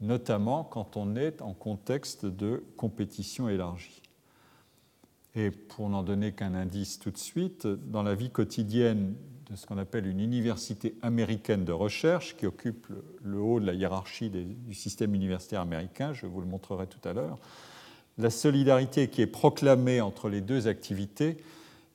notamment 0.00 0.64
quand 0.64 0.96
on 0.96 1.16
est 1.16 1.42
en 1.42 1.54
contexte 1.54 2.26
de 2.26 2.62
compétition 2.76 3.48
élargie. 3.48 4.02
Et 5.34 5.50
pour 5.50 5.88
n'en 5.88 6.02
donner 6.02 6.32
qu'un 6.32 6.54
indice 6.54 6.98
tout 6.98 7.10
de 7.10 7.18
suite, 7.18 7.66
dans 7.66 8.02
la 8.02 8.14
vie 8.14 8.30
quotidienne 8.30 9.14
de 9.50 9.56
ce 9.56 9.66
qu'on 9.66 9.78
appelle 9.78 10.06
une 10.06 10.20
université 10.20 10.94
américaine 11.02 11.64
de 11.64 11.72
recherche, 11.72 12.36
qui 12.36 12.46
occupe 12.46 12.86
le 13.22 13.38
haut 13.38 13.58
de 13.58 13.66
la 13.66 13.72
hiérarchie 13.72 14.30
du 14.30 14.74
système 14.74 15.14
universitaire 15.14 15.62
américain, 15.62 16.12
je 16.12 16.26
vous 16.26 16.40
le 16.40 16.46
montrerai 16.46 16.86
tout 16.86 17.06
à 17.08 17.12
l'heure, 17.12 17.38
la 18.18 18.30
solidarité 18.30 19.08
qui 19.08 19.22
est 19.22 19.26
proclamée 19.26 20.00
entre 20.00 20.28
les 20.28 20.40
deux 20.40 20.68
activités 20.68 21.36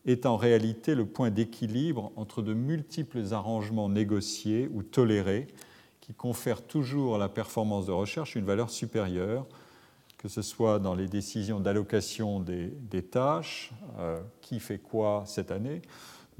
est 0.05 0.25
en 0.25 0.37
réalité 0.37 0.95
le 0.95 1.05
point 1.05 1.29
d'équilibre 1.29 2.11
entre 2.15 2.41
de 2.41 2.53
multiples 2.53 3.33
arrangements 3.33 3.89
négociés 3.89 4.69
ou 4.73 4.83
tolérés 4.83 5.47
qui 6.01 6.13
confèrent 6.13 6.61
toujours 6.61 7.15
à 7.15 7.17
la 7.17 7.29
performance 7.29 7.85
de 7.85 7.91
recherche 7.91 8.35
une 8.35 8.45
valeur 8.45 8.69
supérieure 8.69 9.45
que 10.17 10.27
ce 10.27 10.41
soit 10.41 10.79
dans 10.79 10.95
les 10.95 11.07
décisions 11.07 11.59
d'allocation 11.59 12.39
des, 12.39 13.03
tâches, 13.03 13.71
euh, 13.99 14.19
qui 14.41 14.59
fait 14.59 14.79
quoi 14.79 15.23
cette 15.25 15.51
année, 15.51 15.81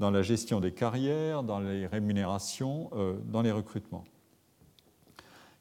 dans 0.00 0.10
la 0.10 0.22
gestion 0.22 0.60
des 0.60 0.72
carrières, 0.72 1.42
dans 1.42 1.60
les 1.60 1.86
rémunérations, 1.86 2.90
euh, 2.94 3.14
dans 3.24 3.42
les 3.42 3.52
recrutements. 3.52 4.04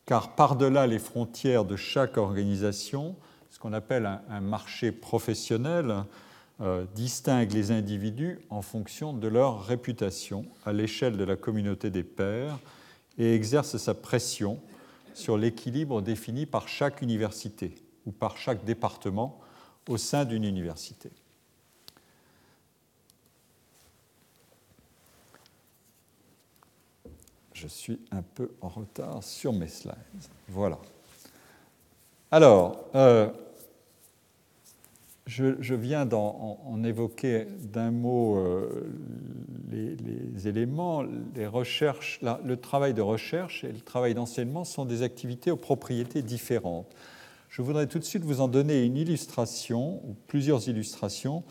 Car 0.05 0.35
par-delà 0.35 0.87
les 0.87 0.99
frontières 0.99 1.65
de 1.65 1.75
chaque 1.75 2.17
organisation, 2.17 3.15
ce 3.49 3.59
qu'on 3.59 3.73
appelle 3.73 4.05
un, 4.29 4.41
marché 4.41 4.91
professionnel 4.91 6.03
euh, 6.59 6.85
distingue 6.95 7.51
les 7.51 7.71
individus 7.71 8.39
en 8.49 8.61
fonction 8.61 9.13
de 9.13 9.27
leur 9.27 9.65
réputation 9.65 10.45
à 10.65 10.73
l'échelle 10.73 11.17
de 11.17 11.23
la 11.23 11.35
communauté 11.35 11.89
des 11.89 12.03
pairs 12.03 12.57
et 13.17 13.33
exerce 13.33 13.77
sa 13.77 13.93
pression 13.93 14.59
sur 15.13 15.37
l'équilibre 15.37 16.01
défini 16.01 16.45
par 16.45 16.67
chaque 16.67 17.01
université 17.01 17.75
ou 18.05 18.11
par 18.11 18.37
chaque 18.37 18.63
département 18.65 19.39
au 19.87 19.97
sein 19.97 20.25
d'une 20.25 20.43
université. 20.43 21.11
Je 27.53 27.67
suis 27.67 27.99
un 28.11 28.21
peu 28.21 28.51
en 28.61 28.67
retard 28.67 29.23
sur 29.23 29.51
mes 29.51 29.67
slides. 29.67 29.95
Voilà. 30.47 30.77
Alors, 32.29 32.89
euh, 32.93 33.29
je, 35.27 35.73
viens 35.73 36.05
d'en 36.05 36.83
évoquer 36.83 37.45
d'un 37.61 37.91
mot 37.91 38.37
euh, 38.37 38.91
les, 39.71 40.47
éléments. 40.47 41.03
Les 41.35 41.47
recherches, 41.47 42.19
le 42.21 42.57
travail 42.57 42.93
de 42.93 43.01
recherche 43.01 43.63
et 43.63 43.71
le 43.71 43.79
travail 43.79 44.13
d'enseignement 44.13 44.65
sont 44.65 44.83
des 44.83 45.03
activités 45.03 45.51
aux 45.51 45.57
propriétés 45.57 46.21
différentes. 46.21 46.93
Je 47.49 47.61
voudrais 47.61 47.87
tout 47.87 47.97
de 47.97 48.03
suite 48.03 48.25
vous 48.25 48.41
en 48.41 48.49
donner 48.49 48.83
une 48.83 48.97
illustration, 48.97 50.01
ou 50.05 50.15
plusieurs 50.27 50.67
illustrations, 50.67 51.43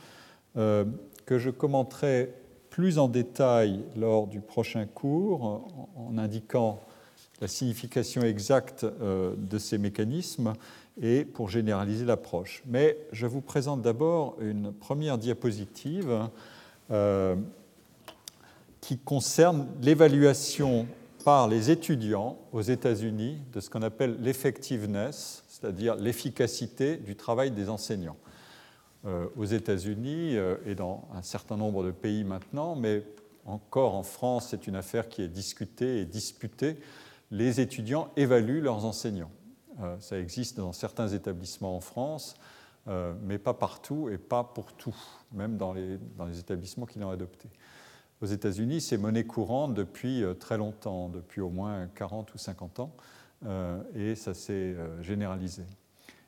euh, 0.58 0.84
que 1.24 1.38
je 1.38 1.48
commenterai 1.48 2.34
plus 2.68 2.98
en 2.98 3.08
détail 3.08 3.82
lors 3.96 4.26
du 4.26 4.40
prochain 4.40 4.84
cours 4.84 5.68
en 5.96 6.18
indiquant 6.18 6.80
la 7.40 7.48
signification 7.48 8.22
exacte 8.22 8.84
euh, 8.84 9.34
de 9.36 9.58
ces 9.58 9.78
mécanismes 9.78 10.54
et 11.00 11.24
pour 11.24 11.50
généraliser 11.50 12.04
l'approche. 12.04 12.62
Mais 12.66 12.96
je 13.12 13.26
vous 13.26 13.42
présente 13.42 13.82
d'abord 13.82 14.36
une 14.40 14.72
première 14.72 15.18
diapositive 15.18 16.28
euh, 16.90 17.36
qui 18.80 18.98
concerne 18.98 19.66
l'évaluation 19.82 20.86
par 21.24 21.48
les 21.48 21.70
étudiants 21.70 22.38
aux 22.52 22.62
États-Unis 22.62 23.38
de 23.52 23.60
ce 23.60 23.68
qu'on 23.68 23.82
appelle 23.82 24.16
l'effectiveness, 24.20 25.44
c'est-à-dire 25.48 25.96
l'efficacité 25.96 26.96
du 26.96 27.16
travail 27.16 27.50
des 27.50 27.68
enseignants. 27.68 28.16
Euh, 29.04 29.26
aux 29.36 29.44
États-Unis 29.44 30.36
et 30.64 30.74
dans 30.74 31.06
un 31.14 31.22
certain 31.22 31.56
nombre 31.56 31.84
de 31.84 31.90
pays 31.90 32.24
maintenant, 32.24 32.74
mais 32.74 33.04
encore 33.44 33.94
en 33.94 34.02
France, 34.02 34.48
c'est 34.50 34.66
une 34.66 34.74
affaire 34.74 35.08
qui 35.08 35.22
est 35.22 35.28
discutée 35.28 36.00
et 36.00 36.04
disputée. 36.04 36.78
Les 37.30 37.60
étudiants 37.60 38.10
évaluent 38.16 38.60
leurs 38.60 38.84
enseignants. 38.84 39.30
Euh, 39.80 39.96
ça 40.00 40.18
existe 40.18 40.56
dans 40.56 40.72
certains 40.72 41.08
établissements 41.08 41.76
en 41.76 41.80
France, 41.80 42.36
mais 43.24 43.38
pas 43.38 43.52
partout 43.52 44.08
et 44.10 44.16
pas 44.16 44.44
pour 44.44 44.72
tout, 44.72 44.94
même 45.32 45.56
dans 45.56 45.72
les, 45.72 45.98
établissements 46.38 46.86
qui 46.86 47.00
l'ont 47.00 47.10
adopté. 47.10 47.48
Aux 48.20 48.26
États-Unis, 48.26 48.80
c'est 48.80 48.96
monnaie 48.96 49.24
courante 49.24 49.74
depuis 49.74 50.22
très 50.38 50.56
longtemps, 50.56 51.08
depuis 51.08 51.40
au 51.40 51.50
moins 51.50 51.88
40 51.96 52.32
ou 52.34 52.38
50 52.38 52.78
ans, 52.78 52.92
et 53.96 54.14
ça 54.14 54.34
s'est 54.34 54.76
généralisé. 55.00 55.64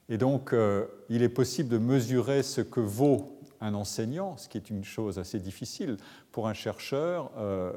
Et 0.09 0.17
donc, 0.17 0.53
euh, 0.53 0.87
il 1.11 1.23
est 1.23 1.29
possible 1.29 1.69
de 1.69 1.79
mesurer 1.79 2.43
ce 2.43 2.61
que 2.63 2.81
vaut 2.81 3.38
un 3.61 3.75
enseignant, 3.75 4.37
ce 4.37 4.49
qui 4.49 4.59
est 4.59 4.71
une 4.71 4.85
chose 4.85 5.19
assez 5.19 5.39
difficile. 5.39 5.97
Pour 6.33 6.49
un 6.49 6.55
chercheur, 6.55 7.31
euh, 7.39 7.73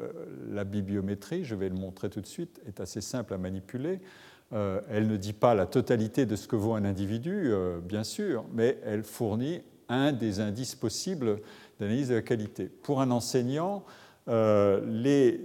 la 0.49 0.63
bibliométrie, 0.63 1.43
je 1.43 1.55
vais 1.55 1.69
le 1.69 1.75
montrer 1.75 2.09
tout 2.09 2.21
de 2.21 2.27
suite, 2.27 2.61
est 2.67 2.79
assez 2.79 3.01
simple 3.01 3.33
à 3.33 3.37
manipuler. 3.37 3.99
Euh, 4.53 4.81
elle 4.89 5.07
ne 5.07 5.17
dit 5.17 5.33
pas 5.33 5.55
la 5.55 5.65
totalité 5.65 6.25
de 6.25 6.35
ce 6.35 6.47
que 6.47 6.55
vaut 6.55 6.73
un 6.73 6.85
individu, 6.85 7.51
bien 7.83 8.03
sûr, 8.03 8.45
mais 8.53 8.77
elle 8.85 9.03
fournit 9.03 9.61
un 9.89 10.11
des 10.11 10.39
indices 10.39 10.75
possibles 10.75 11.39
d'analyse 11.79 12.09
de 12.09 12.15
la 12.15 12.21
qualité. 12.21 12.65
Pour 12.65 13.01
un 13.01 13.11
enseignant, 13.11 13.83
les 14.27 15.41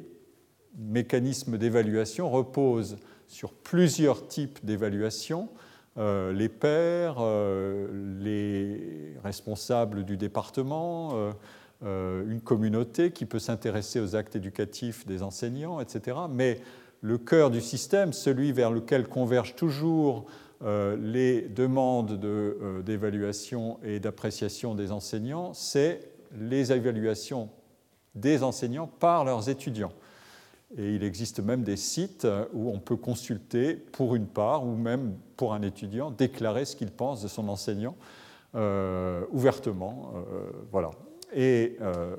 mécanismes 0.78 1.58
d'évaluation 1.58 2.30
reposent 2.30 2.98
sur 3.28 3.52
plusieurs 3.52 4.28
types 4.28 4.64
d'évaluation 4.64 5.48
euh, 5.98 6.32
les 6.32 6.50
pairs, 6.50 7.16
euh, 7.20 7.88
les 8.20 9.14
responsables 9.25 10.04
du 10.04 10.18
département, 10.18 11.32
euh, 11.84 12.25
une 12.28 12.42
communauté 12.42 13.12
qui 13.12 13.25
peut 13.25 13.38
s'intéresser 13.38 14.00
aux 14.00 14.14
actes 14.14 14.36
éducatifs 14.36 15.06
des 15.06 15.23
enseignants, 15.23 15.80
etc. 15.80 16.18
Mais 16.30 16.60
le 17.00 17.16
cœur 17.16 17.50
du 17.50 17.62
système, 17.62 18.12
celui 18.12 18.52
vers 18.52 18.71
lequel 18.71 19.08
convergent 19.08 19.54
toujours 19.54 20.26
les 20.62 21.42
demandes 21.42 22.18
d'évaluation 22.82 23.78
et 23.84 24.00
d'appréciation 24.00 24.75
des 24.75 24.90
enseignants, 24.90 25.52
c'est 25.52 26.00
les 26.40 26.73
évaluations 26.73 27.50
des 28.14 28.42
enseignants 28.42 28.86
par 28.86 29.26
leurs 29.26 29.50
étudiants. 29.50 29.92
Et 30.76 30.94
il 30.94 31.04
existe 31.04 31.40
même 31.40 31.62
des 31.62 31.76
sites 31.76 32.26
où 32.52 32.70
on 32.70 32.80
peut 32.80 32.96
consulter 32.96 33.74
pour 33.74 34.16
une 34.16 34.26
part 34.26 34.66
ou 34.66 34.74
même 34.74 35.16
pour 35.36 35.54
un 35.54 35.62
étudiant 35.62 36.10
déclarer 36.10 36.64
ce 36.64 36.74
qu'il 36.74 36.90
pense 36.90 37.22
de 37.22 37.28
son 37.28 37.48
enseignant 37.48 37.94
euh, 38.56 39.24
ouvertement. 39.32 40.14
Euh, 40.14 40.50
voilà. 40.72 40.90
Et 41.34 41.76
euh, 41.82 42.16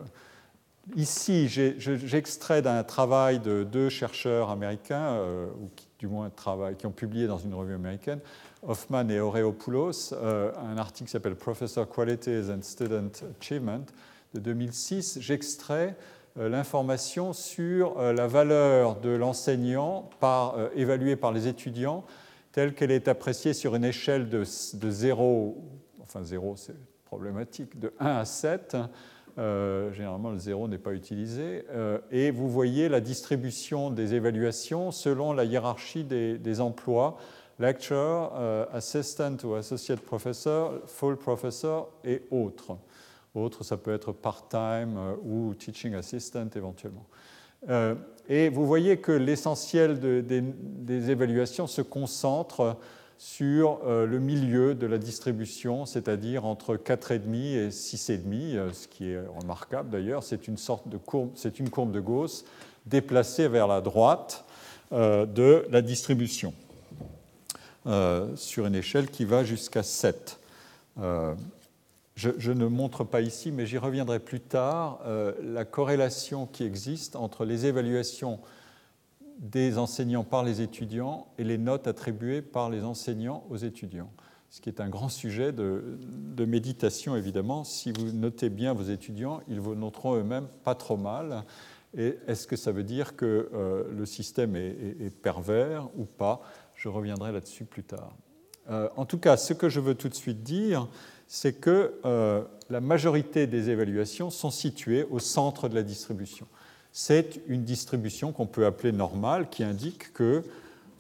ici, 0.96 1.48
j'extrais 1.48 2.62
d'un 2.62 2.84
travail 2.84 3.40
de 3.40 3.64
deux 3.64 3.90
chercheurs 3.90 4.52
américains, 4.52 5.20
ou 5.60 5.70
du 5.98 6.08
moins 6.08 6.30
travail, 6.30 6.76
qui 6.76 6.86
ont 6.86 6.92
publié 6.92 7.26
dans 7.26 7.40
une 7.40 7.56
revue 7.56 7.74
américaine, 7.74 8.20
Hoffman 8.62 9.10
et 9.10 9.20
Oreopoulos, 9.20 10.14
un 10.14 10.78
article 10.78 11.08
qui 11.08 11.12
s'appelle 11.12 11.36
Professor 11.36 11.90
Qualities 11.90 12.52
and 12.52 12.62
Student 12.62 13.12
Achievement 13.40 13.86
de 14.34 14.40
2006. 14.40 15.20
J'extrais 15.20 15.96
l'information 16.38 17.34
sur 17.34 18.00
euh, 18.00 18.14
la 18.14 18.28
valeur 18.28 19.00
de 19.00 19.10
l'enseignant 19.10 20.10
euh, 20.24 20.70
évaluée 20.76 21.16
par 21.16 21.32
les 21.32 21.48
étudiants 21.48 22.06
telle 22.52 22.74
qu'elle 22.74 22.92
est 22.92 23.08
appréciée 23.08 23.54
sur 23.54 23.76
une 23.76 23.84
échelle 23.84 24.30
de, 24.30 24.44
0, 24.44 25.58
enfin 26.02 26.24
0 26.24 26.56
c'est 26.56 26.76
problématique, 27.06 27.80
de 27.80 27.94
1 28.00 28.06
à 28.06 28.26
7. 28.26 28.78
généralement, 29.38 30.32
le 30.32 30.40
0 30.40 30.68
n'est 30.68 30.80
pas 30.80 30.94
utilisé. 30.94 31.64
et 32.12 32.32
vous 32.32 32.50
voyez 32.50 32.90
la 32.90 33.00
distribution 33.00 33.92
des 33.92 34.16
évaluations 34.16 34.92
selon 34.92 35.34
la 35.34 35.46
hiérarchie 35.46 36.04
des, 36.04 36.62
emplois 36.62 37.18
lecturer, 37.60 38.30
assistant 38.74 39.38
ou 39.44 39.54
associate 39.54 40.00
professor, 40.00 40.82
full 40.88 41.16
professor 41.16 41.92
et 42.04 42.24
autres. 42.32 42.76
Autre, 43.38 43.64
ça 43.64 43.78
peut 43.78 43.94
être 43.94 44.12
part-time 44.12 44.98
euh, 44.98 45.16
ou 45.24 45.54
teaching 45.54 45.94
assistant 45.94 46.48
éventuellement. 46.56 47.06
Euh, 47.70 47.94
et 48.28 48.50
vous 48.50 48.66
voyez 48.66 48.98
que 48.98 49.12
l'essentiel 49.12 50.00
des 50.00 51.12
évaluations 51.12 51.68
se 51.68 51.82
concentre 51.82 52.78
sur 53.20 53.80
euh, 53.86 54.06
le 54.06 54.20
milieu 54.20 54.76
de 54.76 54.86
la 54.88 54.98
distribution, 54.98 55.86
c'est-à-dire 55.86 56.46
entre 56.46 56.76
4,5 56.76 57.36
et 57.36 57.70
6,5, 57.70 58.74
ce 58.74 58.88
qui 58.88 59.12
est 59.12 59.20
remarquable 59.40 59.90
d'ailleurs. 59.90 60.24
C'est 60.24 60.48
une 60.48 60.58
sorte 60.58 60.88
de 60.88 60.98
courbe, 60.98 61.32
c'est 61.36 61.60
une 61.60 61.70
courbe 61.70 61.92
de 61.92 62.00
Gauss 62.00 62.44
déplacée 62.86 63.48
vers 63.48 63.68
la 63.68 63.82
droite 63.82 64.46
de 64.92 65.66
la 65.70 65.82
distribution 65.82 66.54
sur 68.36 68.66
une 68.66 68.76
échelle 68.76 69.10
qui 69.10 69.26
va 69.26 69.44
jusqu'à 69.44 69.84
7 69.84 70.40
je, 72.18 72.52
ne 72.52 72.66
montre 72.66 73.04
pas 73.04 73.22
ici, 73.22 73.52
mais 73.52 73.68
j'y 73.68 73.78
reviendrai 73.78 74.20
plus 74.20 74.40
tard, 74.40 75.00
euh, 75.06 75.34
la 75.44 75.66
corrélation 75.66 76.48
qui 76.48 76.64
existe 76.64 77.16
entre 77.16 77.46
les 77.46 77.68
évaluations 77.68 78.40
des 79.38 79.78
enseignants 79.78 80.24
par 80.24 80.44
les 80.44 80.62
étudiants 80.62 81.28
et 81.38 81.44
les 81.44 81.60
notes 81.60 81.86
attribuées 81.86 82.42
par 82.42 82.72
les 82.72 82.84
enseignants 82.84 83.46
aux 83.52 83.58
étudiants. 83.58 84.10
Ce 84.50 84.62
qui 84.62 84.70
est 84.70 84.82
un 84.82 84.90
grand 84.90 85.10
sujet 85.10 85.52
de, 85.52 86.00
méditation, 86.40 87.16
évidemment. 87.16 87.64
Si 87.64 87.92
vous 87.92 88.12
notez 88.12 88.50
bien 88.50 88.74
vos 88.74 88.84
étudiants, 88.84 89.42
ils 89.48 89.62
vous 89.62 89.76
noteront 89.76 90.16
eux-mêmes 90.16 90.48
pas 90.64 90.74
trop 90.74 90.98
mal. 90.98 91.44
Et 91.96 92.18
est-ce 92.26 92.48
que 92.48 92.56
ça 92.56 92.72
veut 92.72 92.84
dire 92.84 93.16
que 93.16 93.50
euh, 93.54 93.84
le 93.96 94.06
système 94.08 94.56
est, 94.56 95.16
pervers 95.22 95.88
ou 95.96 96.06
pas? 96.06 96.42
Je 96.74 96.90
reviendrai 96.90 97.32
là-dessus 97.32 97.66
plus 97.66 97.84
tard. 97.84 98.16
Euh, 98.72 98.90
en 98.96 99.06
tout 99.06 99.20
cas, 99.20 99.38
ce 99.38 99.54
que 99.54 99.70
je 99.70 99.80
veux 99.80 99.94
tout 99.94 100.10
de 100.10 100.16
suite 100.16 100.42
dire, 100.42 100.88
c'est 101.28 101.54
que 101.54 101.94
euh, 102.06 102.44
la 102.70 102.82
majorité 102.82 103.48
des 103.48 103.70
évaluations 103.70 104.30
sont 104.30 104.52
situées 104.52 105.06
au 105.10 105.20
centre 105.20 105.70
de 105.70 105.76
la 105.76 105.84
distribution. 105.84 106.48
C'est 106.92 107.42
une 107.48 107.64
distribution 107.64 108.32
qu'on 108.32 108.48
peut 108.48 108.66
appeler 108.66 108.92
normale, 108.92 109.50
qui 109.50 109.64
indique 109.64 110.14
que, 110.14 110.44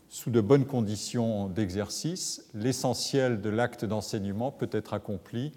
sous 0.09 0.29
de 0.29 0.41
bonnes 0.41 0.65
conditions 0.65 1.47
d'exercice, 1.47 2.45
l'essentiel 2.53 3.41
de 3.41 3.49
l'acte 3.49 3.83
d'enseignement 3.83 4.51
peut 4.51 4.69
être 4.71 4.93
accompli 4.93 5.53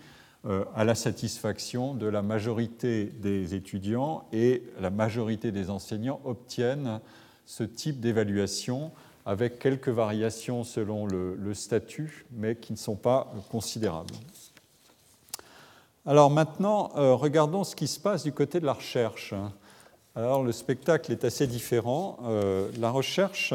euh, 0.47 0.65
à 0.75 0.85
la 0.85 0.95
satisfaction 0.95 1.95
de 1.95 2.07
la 2.07 2.23
majorité 2.23 3.05
des 3.05 3.55
étudiants 3.55 4.25
et 4.33 4.63
la 4.81 4.89
majorité 4.89 5.53
des 5.53 5.69
enseignants 5.69 6.21
obtiennent 6.25 7.01
ce 7.45 7.63
type 7.63 8.01
d'évaluation 8.01 8.93
avec 9.27 9.59
quelques 9.59 9.91
variations 9.91 10.65
selon 10.65 11.07
le, 11.07 11.53
statut, 11.53 12.25
mais 12.33 12.57
qui 12.57 12.73
ne 12.73 12.79
sont 12.79 12.97
pas 12.97 13.33
considérables. 13.51 14.15
Alors 16.07 16.31
maintenant, 16.31 16.91
euh, 16.97 17.15
regardons 17.15 17.65
ce 17.65 17.77
qui 17.77 17.87
se 17.87 18.01
passe 18.01 18.23
du 18.23 18.33
côté 18.33 18.61
de 18.61 18.67
la 18.67 18.73
recherche. 18.73 19.35
Alors 20.15 20.43
le 20.43 20.53
spectacle 20.53 21.13
est 21.13 21.25
assez 21.25 21.47
différent. 21.47 22.19
la 22.79 22.91
recherche 22.91 23.55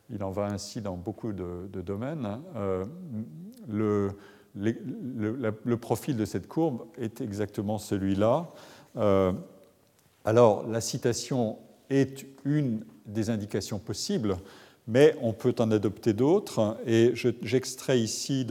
Il 0.10 0.24
en 0.24 0.32
va 0.32 0.46
ainsi 0.46 0.82
dans 0.82 0.96
beaucoup 0.96 1.34
de, 1.34 1.68
domaines. 1.82 2.40
Euh, 4.60 5.52
le, 5.64 5.78
profil 5.78 6.18
de 6.18 6.26
cette 6.26 6.48
courbe 6.48 6.86
est 6.98 7.22
exactement 7.22 7.78
celui-là. 7.78 8.50
alors, 10.26 10.68
la 10.68 10.82
citation 10.82 11.58
est 11.90 12.26
une 12.46 12.84
des 13.06 13.30
indications 13.30 13.80
possibles, 13.80 14.38
mais 14.88 15.16
on 15.22 15.34
peut 15.34 15.56
en 15.60 15.72
adopter 15.72 16.14
d'autres. 16.14 16.78
Et 16.86 17.14
j'extrais 17.16 18.00
ici 18.00 18.46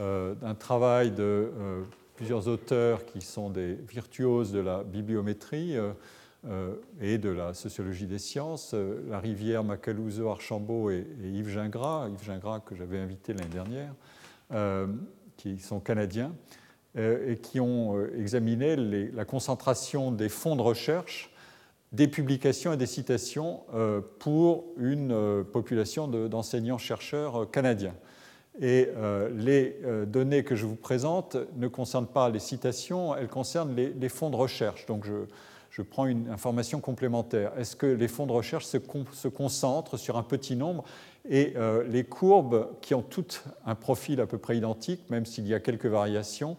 euh, 0.00 0.34
d'un 0.34 0.54
travail 0.54 1.10
de 1.10 1.22
euh, 1.22 1.82
plusieurs 2.16 2.48
auteurs 2.48 3.04
qui 3.04 3.20
sont 3.20 3.50
des 3.50 3.74
virtuoses 3.74 4.52
de 4.52 4.60
la 4.60 4.82
bibliométrie 4.82 5.76
euh, 5.76 6.74
et 7.00 7.18
de 7.18 7.30
la 7.30 7.54
sociologie 7.54 8.06
des 8.06 8.18
sciences, 8.18 8.74
La 9.08 9.18
Rivière, 9.18 9.64
Macaluso, 9.64 10.28
Archambault 10.28 10.90
et, 10.90 11.04
Yves 11.22 11.50
Gingras, 11.50 12.08
Yves 12.08 12.24
Gingras 12.24 12.60
que 12.60 12.76
j'avais 12.76 12.98
invité 12.98 13.34
l'année 13.34 13.50
dernière, 13.50 13.92
qui 15.38 15.58
sont 15.58 15.80
canadiens 15.80 16.34
et 16.96 17.38
qui 17.40 17.60
ont 17.60 17.96
examiné 18.18 18.76
la 18.76 19.24
concentration 19.24 20.10
des 20.10 20.28
fonds 20.28 20.56
de 20.56 20.62
recherche 20.62 21.32
des 21.92 22.08
publications 22.08 22.72
et 22.72 22.76
des 22.76 22.86
citations 22.86 23.60
pour 24.18 24.64
une 24.78 25.44
population 25.52 26.08
d'enseignants-chercheurs 26.08 27.50
canadiens. 27.50 27.94
Et 28.60 28.88
euh, 28.96 29.30
les 29.36 29.76
euh, 29.84 30.04
données 30.04 30.42
que 30.42 30.56
je 30.56 30.66
vous 30.66 30.74
présente 30.74 31.36
ne 31.56 31.68
concernent 31.68 32.08
pas 32.08 32.28
les 32.28 32.40
citations, 32.40 33.14
elles 33.14 33.28
concernent 33.28 33.74
les, 33.74 34.08
fonds 34.08 34.30
de 34.30 34.36
recherche. 34.36 34.84
Donc 34.86 35.04
je, 35.04 35.12
je, 35.70 35.82
prends 35.82 36.06
une 36.06 36.28
information 36.28 36.80
complémentaire. 36.80 37.52
Est-ce 37.58 37.76
que 37.76 37.86
les 37.86 38.08
fonds 38.08 38.26
de 38.26 38.32
recherche 38.32 38.64
se, 38.64 39.28
concentrent 39.28 39.96
sur 39.96 40.16
un 40.16 40.22
petit 40.22 40.56
nombre 40.56 40.84
et 41.28 41.54
euh, 41.56 41.84
les 41.88 42.04
courbes, 42.04 42.68
qui 42.80 42.94
ont 42.94 43.02
toutes 43.02 43.44
un 43.66 43.74
profil 43.74 44.20
à 44.20 44.26
peu 44.26 44.38
près 44.38 44.56
identique, 44.56 45.10
même 45.10 45.26
s'il 45.26 45.46
y 45.46 45.54
a 45.54 45.60
quelques 45.60 45.86
variations, 45.86 46.56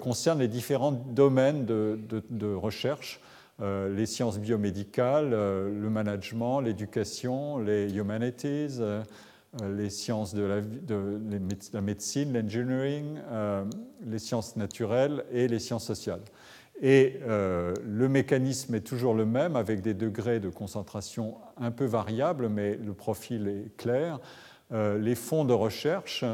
concernent 0.00 0.38
les 0.38 0.48
différents 0.48 0.92
domaines 0.92 1.66
de, 1.66 2.54
recherche 2.54 3.20
les 3.60 4.06
sciences 4.06 4.38
biomédicales, 4.38 5.32
le 5.32 5.90
management, 5.90 6.60
l'éducation, 6.60 7.58
les 7.58 7.94
humanities, 7.94 8.80
euh, 9.62 9.74
les 9.76 9.90
sciences 9.90 10.34
de 10.34 10.42
la, 10.42 10.60
la 11.72 11.80
médecine, 11.80 12.32
l'engineering, 12.32 13.18
euh, 13.30 13.64
les 14.04 14.18
sciences 14.18 14.56
naturelles 14.56 15.24
et 15.32 15.48
les 15.48 15.58
sciences 15.58 15.86
sociales. 15.86 16.20
Et 16.82 17.20
euh, 17.26 17.74
le 17.84 18.08
mécanisme 18.08 18.74
est 18.74 18.80
toujours 18.80 19.14
le 19.14 19.24
même, 19.24 19.56
avec 19.56 19.80
des 19.80 19.94
degrés 19.94 20.40
de 20.40 20.48
concentration 20.48 21.36
un 21.56 21.70
peu 21.70 21.84
variables, 21.84 22.48
mais 22.48 22.76
le 22.76 22.92
profil 22.92 23.48
est 23.48 23.76
clair. 23.76 24.20
les 24.70 25.14
fonds 25.14 25.44
de 25.44 25.54
recherche, 25.54 26.24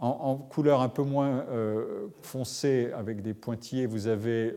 en, 0.00 0.36
couleur 0.36 0.80
un 0.80 0.88
peu 0.88 1.02
moins 1.02 1.44
foncée, 2.22 2.90
avec 2.96 3.22
des 3.22 3.34
pointillés, 3.34 3.86
vous 3.86 4.06
avez 4.06 4.54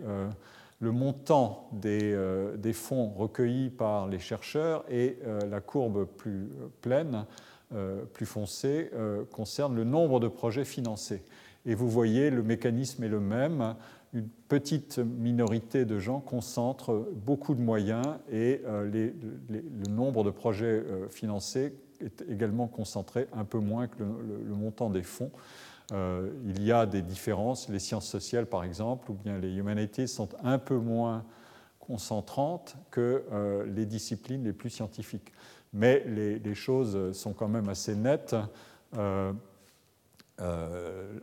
le 0.79 0.91
montant 0.91 1.69
des, 1.73 2.73
fonds 2.73 3.09
recueillis 3.09 3.71
par 3.71 4.07
les 4.07 4.19
chercheurs 4.19 4.85
et 4.89 5.17
la 5.49 5.59
courbe 5.59 6.05
plus 6.05 6.47
pleine 6.81 7.25
euh, 7.75 8.03
plus 8.05 8.27
foncé 8.27 8.91
euh, 8.93 9.23
concerne 9.31 9.75
le 9.75 9.83
nombre 9.83 10.19
de 10.19 10.27
projets 10.27 10.65
financés. 10.65 11.23
Et 11.65 11.73
vous 11.73 11.89
voyez, 11.89 12.29
le 12.29 12.43
mécanisme 12.43 13.03
est 13.03 13.07
le 13.07 13.19
même. 13.19 13.75
Une 14.13 14.29
petite 14.47 14.99
minorité 14.99 15.85
de 15.85 15.97
gens 15.97 16.19
concentre 16.19 17.07
beaucoup 17.15 17.55
de 17.55 17.61
moyens 17.61 18.05
et 18.31 18.61
euh, 18.65 19.11
le 19.49 19.89
nombre 19.89 20.23
de 20.23 20.29
projets 20.29 20.83
financés 21.09 21.73
est 21.99 22.23
également 22.29 22.67
concentré 22.67 23.27
un 23.33 23.43
peu 23.43 23.59
moins 23.59 23.87
que 23.87 24.03
le, 24.03 24.53
montant 24.53 24.89
des 24.89 25.03
fonds. 25.03 25.31
il 25.91 26.63
y 26.63 26.71
a 26.71 26.85
des 26.85 27.01
différences. 27.01 27.69
Les 27.69 27.79
sciences 27.79 28.07
sociales, 28.07 28.45
par 28.45 28.63
exemple, 28.63 29.09
ou 29.09 29.15
bien 29.15 29.39
les 29.39 29.55
humanities 29.55 30.07
sont 30.07 30.29
un 30.43 30.59
peu 30.59 30.77
moins 30.77 31.23
concentrantes 31.79 32.75
que 32.91 33.23
les 33.65 33.85
disciplines 33.85 34.43
les 34.43 34.53
plus 34.53 34.69
scientifiques 34.69 35.31
mais 35.73 36.03
les, 36.05 36.55
choses 36.55 37.11
sont 37.13 37.33
quand 37.33 37.47
même 37.47 37.67
assez 37.67 37.95
nettes. 37.95 38.35
Euh, 40.41 40.67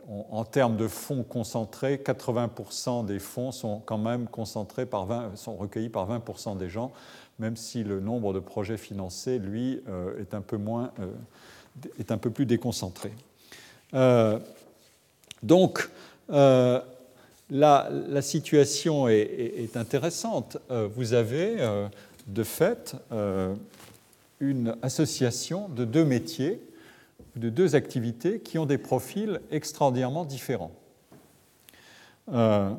euh, 0.09 0.21
en, 0.29 0.45
termes 0.45 0.77
de 0.77 0.87
fonds 0.87 1.23
concentrés, 1.23 1.97
80% 1.97 3.05
des 3.05 3.19
fonds 3.19 3.51
sont 3.51 3.81
quand 3.85 3.97
même 3.97 4.27
concentrés 4.27 4.85
par 4.85 5.05
20, 5.05 5.35
sont 5.35 5.55
recueillis 5.55 5.89
par 5.89 6.09
20% 6.09 6.57
des 6.57 6.69
gens, 6.69 6.91
même 7.37 7.57
si 7.57 7.83
le 7.83 7.99
nombre 7.99 8.33
de 8.33 8.39
projets 8.39 8.77
financés, 8.77 9.37
lui, 9.37 9.81
euh, 9.89 10.19
est 10.19 10.33
un 10.33 10.41
peu 10.41 10.57
moins, 10.57 10.91
est 11.99 12.11
un 12.11 12.17
peu 12.17 12.29
plus 12.29 12.45
déconcentré. 12.45 13.11
donc, 15.43 15.89
la, 16.29 16.85
la, 17.49 18.21
situation 18.21 19.09
est 19.09 19.75
intéressante. 19.75 20.57
vous 20.69 21.13
avez, 21.13 21.57
de 22.27 22.43
fait, 22.43 22.95
une 24.39 24.75
association 24.81 25.67
de 25.67 25.83
deux 25.83 26.05
métiers, 26.05 26.61
de 27.35 27.49
deux 27.49 27.75
activités 27.75 28.39
qui 28.39 28.57
ont 28.57 28.65
des 28.65 28.77
profils 28.77 29.39
extraordinairement 29.51 30.25
différents. 30.25 30.71
Euh, 32.31 32.73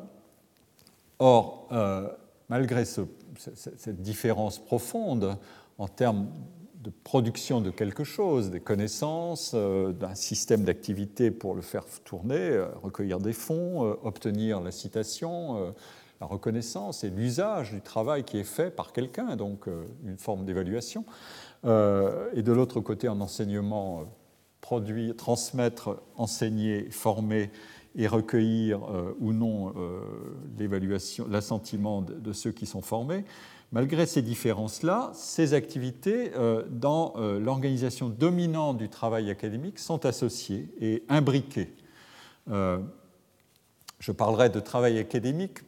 or, 1.19 1.67
euh, 1.71 2.07
malgré 2.49 2.85
cette 2.85 4.01
différence 4.01 4.59
profonde 4.59 5.37
en 5.77 5.87
termes 5.87 6.27
de 6.75 6.91
production 7.03 7.61
de 7.61 7.71
quelque 7.71 8.03
chose, 8.03 8.51
des 8.51 8.59
connaissances, 8.59 9.53
euh, 9.55 9.93
d'un 9.93 10.15
système 10.15 10.63
d'activité 10.63 11.31
pour 11.31 11.55
le 11.55 11.61
faire 11.61 11.85
tourner, 12.03 12.61
recueillir 12.81 13.19
des 13.19 13.33
fonds, 13.33 13.81
obtenir 14.03 14.59
la 14.59 14.71
citation, 14.71 15.73
la 16.19 16.27
reconnaissance 16.27 17.03
et 17.03 17.09
l'usage 17.09 17.71
du 17.71 17.81
travail 17.81 18.23
qui 18.23 18.37
est 18.37 18.43
fait 18.43 18.69
par 18.69 18.91
quelqu'un, 18.91 19.35
donc 19.35 19.67
une 20.05 20.17
forme 20.17 20.45
d'évaluation, 20.45 21.05
et 21.63 22.41
de 22.41 22.51
l'autre 22.51 22.81
côté 22.81 23.07
en 23.07 23.21
enseignement, 23.21 24.05
produire, 24.63 25.15
transmettre, 25.15 26.01
enseigner, 26.15 26.89
former 26.89 27.51
et 27.95 28.07
recueillir 28.07 28.79
ou 29.19 29.33
non 29.33 29.73
l'évaluation, 30.57 31.27
l'assentiment 31.29 32.01
de, 32.01 32.33
ceux 32.33 32.51
qui 32.51 32.65
sont 32.65 32.81
formés. 32.81 33.23
Malgré 33.71 34.07
ces 34.07 34.23
différences-là, 34.23 35.11
ces 35.13 35.53
activités 35.53 36.31
dans 36.71 37.13
l'organisation 37.17 38.09
dominante 38.09 38.77
du 38.77 38.89
travail 38.89 39.29
académique 39.29 39.77
sont 39.77 40.07
associées 40.07 40.69
et 40.79 41.03
imbriquées. 41.07 41.75
je 42.47 44.11
parlerai 44.11 44.49
de 44.49 44.59
travail 44.59 44.97
académique 44.97 45.59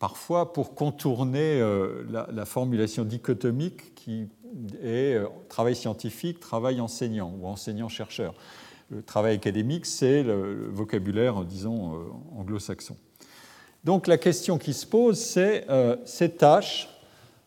parfois 0.00 0.52
pour 0.52 0.74
contourner 0.74 1.60
euh, 1.60 2.02
la, 2.10 2.44
formulation 2.44 3.04
dichotomique 3.04 3.94
qui 3.94 4.28
est 4.82 5.14
euh, 5.14 5.26
travail 5.48 5.76
scientifique, 5.76 6.40
travail 6.40 6.80
enseignant 6.80 7.34
ou 7.40 7.46
enseignant-chercheur. 7.46 8.34
Le 8.90 9.02
travail 9.02 9.36
académique, 9.36 9.86
c'est 9.86 10.22
le, 10.22 10.68
vocabulaire, 10.70 11.44
disons, 11.44 11.94
euh, 11.94 11.98
anglo-saxon. 12.38 12.96
Donc 13.84 14.06
la 14.06 14.18
question 14.18 14.58
qui 14.58 14.74
se 14.74 14.86
pose, 14.86 15.18
c'est 15.18 15.66
ces 16.04 16.28
tâches 16.28 16.90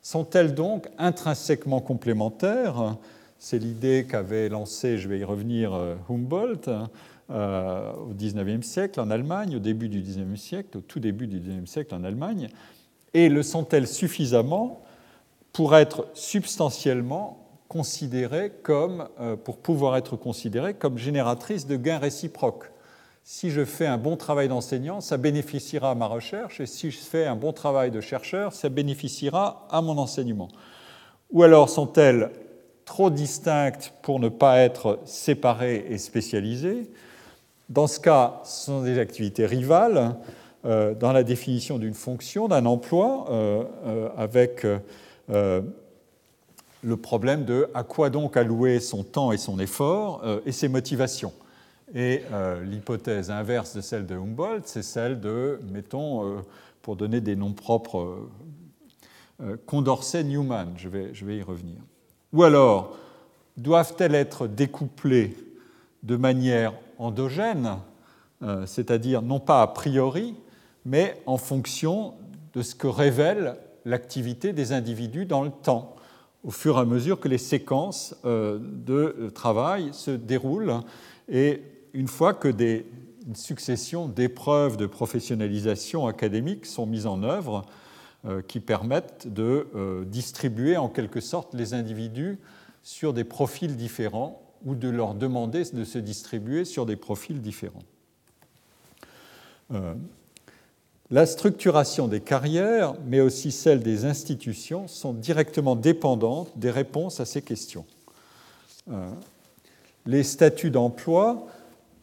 sont-elles 0.01 0.55
donc 0.55 0.89
intrinsèquement 0.97 1.79
complémentaires? 1.79 2.97
C'est 3.37 3.59
l'idée 3.59 4.07
qu'avait 4.09 4.49
lancée, 4.49 4.97
je 4.97 5.07
vais 5.07 5.19
y 5.19 5.23
revenir, 5.23 5.79
Humboldt 6.09 6.71
euh, 7.29 7.93
au 7.93 8.13
XIXe 8.13 8.67
siècle 8.67 8.99
en 8.99 9.09
Allemagne, 9.09 9.55
au 9.55 9.59
début 9.59 9.87
du 9.87 10.01
XIXe 10.01 10.39
siècle, 10.39 10.77
au 10.77 10.81
tout 10.81 10.99
début 10.99 11.25
du 11.25 11.39
XIXe 11.39 11.71
siècle 11.71 11.95
en 11.95 12.03
Allemagne, 12.03 12.49
et 13.13 13.29
le 13.29 13.41
sont-elles 13.43 13.87
suffisamment 13.87 14.82
pour 15.53 15.75
être 15.75 16.07
substantiellement 16.13 17.47
considérées 17.69 18.51
comme, 18.63 19.07
euh, 19.19 19.35
pour 19.35 19.57
pouvoir 19.57 19.95
être 19.95 20.17
considérées 20.17 20.73
comme 20.73 20.97
génératrices 20.97 21.65
de 21.65 21.77
gains 21.77 21.99
réciproques 21.99 22.73
si 23.23 23.49
je 23.51 23.63
fais 23.63 23.87
un 23.87 23.97
bon 23.97 24.17
travail 24.17 24.49
d'enseignant, 24.49 24.99
ça 24.99 25.17
bénéficiera 25.17 25.91
à 25.91 25.95
ma 25.95 26.07
recherche, 26.07 26.59
et 26.59 26.65
si 26.65 26.91
je 26.91 26.97
fais 26.97 27.25
un 27.25 27.35
bon 27.35 27.53
travail 27.53 27.89
de 27.89 28.01
chercheur, 28.01 28.53
ça 28.53 28.69
bénéficiera 28.69 29.65
à 29.71 29.81
mon 29.81 29.97
enseignement. 29.97 30.49
Ou 31.31 31.43
alors 31.43 31.69
sont-elles 31.69 32.31
trop 32.85 33.09
distinctes 33.09 33.93
pour 34.01 34.19
ne 34.19 34.27
pas 34.27 34.57
être 34.59 34.99
séparées 35.05 35.85
et 35.89 35.97
spécialisées? 35.97 36.91
Dans 37.69 37.87
ce 37.87 37.99
cas, 37.99 38.41
ce 38.43 38.65
sont 38.65 38.81
des 38.81 38.99
activités 38.99 39.45
rivales 39.45 40.17
euh, 40.65 40.93
dans 40.93 41.13
la 41.13 41.23
définition 41.23 41.79
d'une 41.79 41.93
fonction, 41.93 42.49
d'un 42.49 42.65
emploi, 42.65 43.25
euh, 43.29 43.63
euh, 43.85 44.09
avec 44.17 44.67
le 45.29 46.97
problème 47.01 47.45
de 47.45 47.69
à 47.73 47.83
quoi 47.83 48.09
donc 48.09 48.37
allouer 48.37 48.79
son 48.79 49.03
temps 49.03 49.31
et 49.31 49.37
son 49.37 49.59
effort 49.59 50.23
et 50.45 50.51
ses 50.51 50.67
motivations. 50.67 51.33
Et 51.95 52.23
l'hypothèse 52.63 53.31
inverse 53.31 53.75
de 53.75 53.81
celle 53.81 54.05
de 54.05 54.15
Humboldt, 54.15 54.67
c'est 54.67 54.83
celle 54.83 55.19
de, 55.19 55.59
mettons, 55.71 56.43
pour 56.81 56.95
donner 56.95 57.21
des 57.21 57.35
noms 57.35 57.53
propres, 57.53 58.27
Condorcet-Newman, 59.65 60.73
je 60.77 60.89
vais, 60.89 61.13
je 61.13 61.25
vais 61.25 61.37
y 61.37 61.41
revenir. 61.41 61.77
Ou 62.33 62.43
alors, 62.43 62.97
doivent-elles 63.57 64.15
être 64.15 64.47
découplées 64.47 65.37
de 66.03 66.15
manière 66.15 66.73
endogène, 66.97 67.77
euh, 68.41 68.65
c'est-à-dire 68.65 69.21
non 69.21 69.39
pas 69.39 69.61
a 69.61 69.67
priori, 69.67 70.35
mais 70.85 71.21
en 71.25 71.37
fonction 71.37 72.15
de 72.53 72.61
ce 72.61 72.75
que 72.75 72.87
révèle 72.87 73.55
l'activité 73.85 74.53
des 74.53 74.71
individus 74.71 75.25
dans 75.25 75.43
le 75.43 75.51
temps, 75.51 75.95
au 76.43 76.51
fur 76.51 76.77
et 76.77 76.81
à 76.81 76.85
mesure 76.85 77.19
que 77.19 77.27
les 77.27 77.37
séquences 77.37 78.15
euh, 78.25 78.59
de 78.61 79.29
travail 79.33 79.89
se 79.93 80.11
déroulent. 80.11 80.81
Et 81.29 81.61
une 81.93 82.07
fois 82.07 82.33
que 82.33 82.47
des, 82.47 82.85
une 83.27 83.35
succession 83.35 84.07
d'épreuves 84.07 84.77
de 84.77 84.85
professionnalisation 84.85 86.07
académique 86.07 86.65
sont 86.65 86.85
mises 86.85 87.07
en 87.07 87.23
œuvre, 87.23 87.63
euh, 88.25 88.41
qui 88.41 88.59
permettent 88.59 89.27
de 89.27 89.67
distribuer 90.05 90.77
en 90.77 90.87
quelque 90.87 91.19
sorte 91.19 91.53
les 91.53 91.73
individus 91.73 92.39
sur 92.81 93.13
des 93.13 93.23
profils 93.23 93.75
différents 93.75 94.41
ou 94.65 94.75
de 94.75 94.89
leur 94.89 95.13
demander 95.13 95.63
de 95.73 95.83
se 95.83 95.97
distribuer 95.97 96.65
sur 96.65 96.85
des 96.85 96.95
profils 96.95 97.41
différents. 97.41 97.83
Euh, 99.71 99.95
la 101.13 101.27
structuration 101.27 102.07
des 102.07 102.21
carrières, 102.21 102.95
mais 103.05 103.21
aussi 103.21 103.51
celle 103.51 103.83
des 103.83 104.03
institutions, 104.03 104.87
sont 104.87 105.13
directement 105.13 105.75
dépendantes 105.75 106.49
des 106.57 106.71
réponses 106.71 107.19
à 107.19 107.25
ces 107.25 107.43
questions. 107.43 107.85
Euh, 108.91 109.11
les 110.07 110.23
statuts 110.23 110.71
d'emploi 110.71 111.45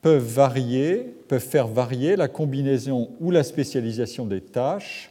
peuvent 0.01 0.23
varier, 0.23 0.99
peuvent 1.27 1.43
faire 1.43 1.67
varier 1.67 2.15
la 2.15 2.29
combinaison 2.29 3.11
ou 3.19 3.33
la 3.33 3.43
spécialisation 3.43 4.27
des 4.27 4.41
tâches 4.41 5.11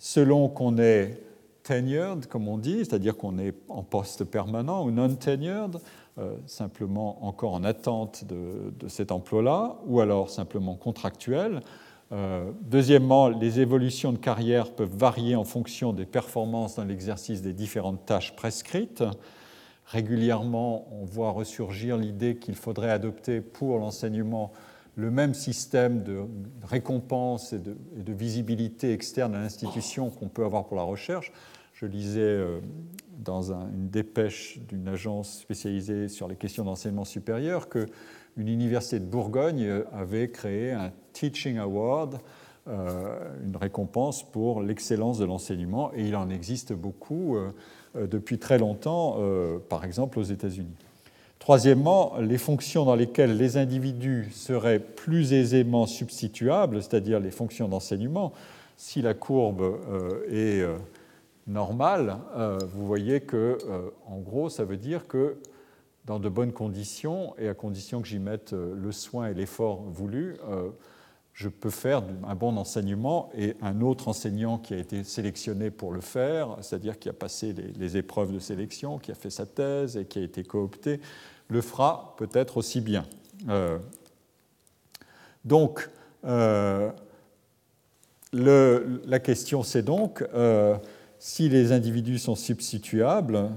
selon 0.00 0.48
qu'on 0.48 0.76
est 0.76 1.20
tenured, 1.62 2.26
comme 2.26 2.48
on 2.48 2.58
dit, 2.58 2.78
c'est-à-dire 2.78 3.16
qu'on 3.16 3.38
est 3.38 3.54
en 3.68 3.84
poste 3.84 4.24
permanent, 4.24 4.84
ou 4.84 4.90
non 4.90 5.14
tenured, 5.14 5.76
euh, 6.18 6.34
simplement 6.46 7.24
encore 7.24 7.54
en 7.54 7.62
attente 7.62 8.24
de, 8.24 8.88
cet 8.88 9.12
emploi-là, 9.12 9.76
ou 9.86 10.00
alors 10.00 10.28
simplement 10.28 10.74
contractuel. 10.74 11.60
Euh, 12.10 12.50
deuxièmement, 12.62 13.28
les 13.28 13.60
évolutions 13.60 14.12
de 14.12 14.18
carrière 14.18 14.72
peuvent 14.72 14.94
varier 14.94 15.36
en 15.36 15.44
fonction 15.44 15.92
des 15.92 16.06
performances 16.06 16.76
dans 16.76 16.84
l'exercice 16.84 17.42
des 17.42 17.52
différentes 17.52 18.06
tâches 18.06 18.34
prescrites. 18.34 19.04
Régulièrement, 19.86 20.88
on 20.92 21.04
voit 21.04 21.30
ressurgir 21.30 21.96
l'idée 21.96 22.36
qu'il 22.36 22.54
faudrait 22.54 22.90
adopter 22.90 23.40
pour 23.40 23.78
l'enseignement 23.78 24.52
le 24.96 25.10
même 25.10 25.32
système 25.32 26.02
de 26.02 26.22
récompense 26.64 27.52
et 27.52 27.58
de, 27.58 28.12
visibilité 28.12 28.92
externe 28.92 29.34
à 29.34 29.40
l'institution 29.40 30.10
qu'on 30.10 30.28
peut 30.28 30.44
avoir 30.44 30.66
pour 30.66 30.76
la 30.76 30.82
recherche. 30.82 31.32
Je 31.72 31.86
lisais 31.86 32.20
euh, 32.20 32.58
dans 33.18 33.52
une 33.52 33.88
dépêche 33.90 34.58
d'une 34.68 34.88
agence 34.88 35.38
spécialisée 35.38 36.08
sur 36.08 36.26
les 36.26 36.34
questions 36.34 36.64
d'enseignement 36.64 37.04
supérieur 37.04 37.68
qu'une 38.38 38.48
université 38.48 39.00
de 39.00 39.04
Bourgogne 39.04 39.64
euh, 39.64 39.82
avait 39.92 40.28
créé 40.28 40.70
un 40.70 40.92
Teaching 41.12 41.58
Award, 41.58 42.20
euh, 42.68 43.34
une 43.44 43.56
récompense 43.56 44.22
pour 44.22 44.62
l'excellence 44.62 45.18
de 45.18 45.24
l'enseignement, 45.24 45.90
et 45.96 46.06
il 46.06 46.14
en 46.14 46.30
existe 46.30 46.72
beaucoup 46.72 47.36
depuis 47.94 48.38
très 48.38 48.58
longtemps, 48.58 49.18
par 49.68 49.84
exemple 49.84 50.18
aux 50.18 50.22
États-Unis. 50.22 50.76
Troisièmement, 51.38 52.12
les 52.20 52.36
fonctions 52.38 52.84
dans 52.84 52.94
lesquelles 52.94 53.36
les 53.36 53.56
individus 53.56 54.28
seraient 54.32 54.78
plus 54.78 55.32
aisément 55.32 55.86
substituables, 55.86 56.82
c'est-à-dire 56.82 57.18
les 57.18 57.30
fonctions 57.30 57.68
d'enseignement, 57.68 58.32
si 58.76 59.00
la 59.02 59.14
courbe 59.14 59.78
est 60.30 60.62
normal, 61.48 62.18
euh, 62.36 62.58
vous 62.72 62.86
voyez 62.86 63.20
que, 63.20 63.58
euh, 63.66 63.90
en 64.06 64.18
gros, 64.18 64.48
ça 64.48 64.64
veut 64.64 64.76
dire 64.76 65.08
que 65.08 65.36
dans 66.08 66.18
de 66.18 66.28
bonnes 66.30 66.52
conditions, 66.52 67.34
et 67.38 67.48
à 67.48 67.54
condition 67.54 68.00
que 68.00 68.08
j'y 68.08 68.18
mette 68.18 68.54
euh, 68.54 68.74
le 68.74 68.92
soin 68.92 69.28
et 69.28 69.34
l'effort 69.34 69.82
voulu, 69.82 70.36
je 71.34 71.48
peux 71.48 71.70
faire 71.70 72.02
un 72.26 72.34
bon 72.34 72.56
enseignement 72.56 73.30
et 73.36 73.54
un 73.62 73.80
autre 73.82 74.08
enseignant 74.08 74.58
qui 74.58 74.74
a 74.74 74.78
été 74.78 75.04
sélectionné 75.04 75.70
pour 75.70 75.92
le 75.92 76.00
faire, 76.00 76.56
c'est-à-dire 76.62 76.98
qui 76.98 77.08
a 77.08 77.12
passé 77.12 77.54
les, 77.76 77.96
épreuves 77.96 78.32
de 78.32 78.40
sélection, 78.40 78.98
qui 78.98 79.12
a 79.12 79.14
fait 79.14 79.30
sa 79.30 79.46
thèse 79.46 79.96
et 79.96 80.06
qui 80.06 80.18
a 80.18 80.22
été 80.22 80.42
coopté, 80.42 80.98
le 81.48 81.60
fera 81.60 82.14
peut-être 82.16 82.56
aussi 82.56 82.80
bien. 82.80 83.04
donc, 85.44 85.88
la 86.24 86.92
question 89.22 89.62
c'est 89.62 89.82
donc 89.82 90.24
si 91.18 91.48
les 91.48 91.72
individus 91.72 92.18
sont 92.18 92.34
substituables, 92.34 93.50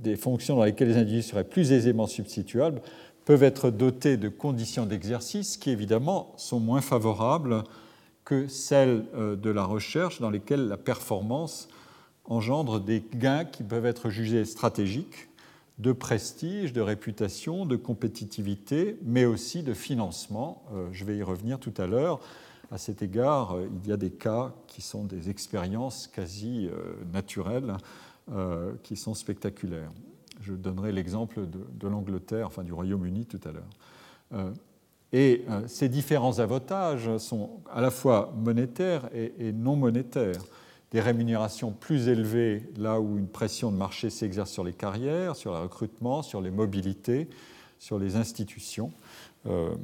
des 0.00 0.16
fonctions 0.16 0.56
dans 0.56 0.64
lesquelles 0.64 0.88
les 0.88 0.96
individus 0.96 1.22
seraient 1.22 1.44
plus 1.44 1.72
aisément 1.72 2.06
substituables 2.06 2.80
peuvent 3.26 3.42
être 3.42 3.70
dotés 3.70 4.16
de 4.16 4.28
conditions 4.28 4.86
d'exercice 4.86 5.56
qui 5.56 5.70
évidemment 5.70 6.32
sont 6.36 6.60
moins 6.60 6.80
favorables 6.80 7.64
que 8.24 8.48
celles 8.48 9.04
euh, 9.14 9.36
de 9.36 9.50
la 9.50 9.64
recherche 9.64 10.20
dans 10.20 10.30
lesquelles 10.30 10.68
la 10.68 10.76
performance 10.76 11.68
engendre 12.24 12.80
des 12.80 13.02
gains 13.14 13.44
qui 13.44 13.62
peuvent 13.62 13.86
être 13.86 14.10
jugés 14.10 14.44
stratégiques 14.44 15.28
de 15.78 15.92
prestige, 15.92 16.72
de 16.72 16.80
réputation, 16.80 17.66
de 17.66 17.76
compétitivité, 17.76 18.96
mais 19.04 19.26
aussi 19.26 19.62
de 19.62 19.74
financement. 19.74 20.64
Euh, 20.74 20.88
je 20.92 21.04
vais 21.04 21.16
y 21.16 21.22
revenir 21.22 21.58
tout 21.58 21.74
à 21.76 21.86
l'heure. 21.86 22.20
À 22.72 22.78
cet 22.78 23.02
égard, 23.02 23.56
euh, 23.56 23.68
il 23.82 23.88
y 23.88 23.92
a 23.92 23.96
des 23.96 24.10
cas 24.10 24.52
qui 24.66 24.82
sont 24.82 25.04
des 25.04 25.30
expériences 25.30 26.06
quasi 26.08 26.68
naturelles, 27.12 27.76
euh, 28.30 28.72
qui 28.82 28.96
sont 28.96 29.14
spectaculaires. 29.14 29.90
Je 30.40 30.52
donnerai 30.52 30.92
l'exemple 30.92 31.46
de, 31.46 31.88
l'Angleterre, 31.88 32.46
enfin 32.46 32.62
du 32.62 32.72
Royaume-Uni 32.72 33.26
tout 33.26 33.40
à 33.44 33.52
l'heure. 33.52 34.52
Et 35.12 35.44
ces 35.66 35.88
différents 35.88 36.40
avantages 36.40 37.16
sont 37.16 37.62
à 37.72 37.80
la 37.80 37.90
fois 37.90 38.34
monétaires 38.36 39.08
et, 39.14 39.52
non 39.52 39.76
monétaires. 39.76 40.42
des 40.90 41.00
rémunérations 41.00 41.72
plus 41.72 42.08
élevées 42.08 42.68
là 42.76 43.00
où 43.00 43.16
une 43.16 43.28
pression 43.28 43.72
de 43.72 43.76
marché 43.76 44.10
s'exerce 44.10 44.50
sur 44.50 44.62
les 44.62 44.74
carrières, 44.74 45.34
sur 45.34 45.52
le 45.52 45.60
recrutement, 45.60 46.22
sur 46.22 46.42
les 46.42 46.50
mobilités, 46.50 47.28
sur 47.78 47.98
les 47.98 48.16
institutions. 48.16 48.92
Euh, 49.46 49.74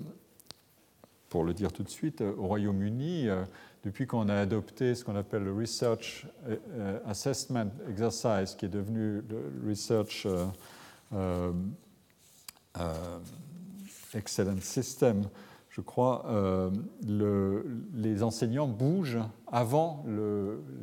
pour 1.29 1.45
le 1.45 1.55
dire 1.55 1.73
tout 1.73 1.83
de 1.83 1.89
suite, 1.89 2.21
au 2.21 2.47
Royaume-Uni, 2.47 3.29
euh, 3.29 3.45
depuis 3.85 4.07
qu'on 4.07 4.29
a 4.29 4.35
adopté 4.37 4.95
ce 4.95 5.05
qu'on 5.05 5.16
appelle 5.16 5.45
le 5.45 5.53
Research 5.53 6.27
euh, 6.49 6.99
Assessment 7.07 7.71
Exercise, 7.88 8.55
qui 8.55 8.66
est 8.66 8.68
devenu 8.68 9.23
le 9.29 9.68
Research 9.68 10.27
Excellence 14.14 14.62
System, 14.62 15.25
je 15.73 15.81
crois, 15.81 16.27
euh, 16.29 16.71
les 17.95 18.23
enseignants 18.23 18.68
bougent 18.68 19.21
avant 19.47 20.05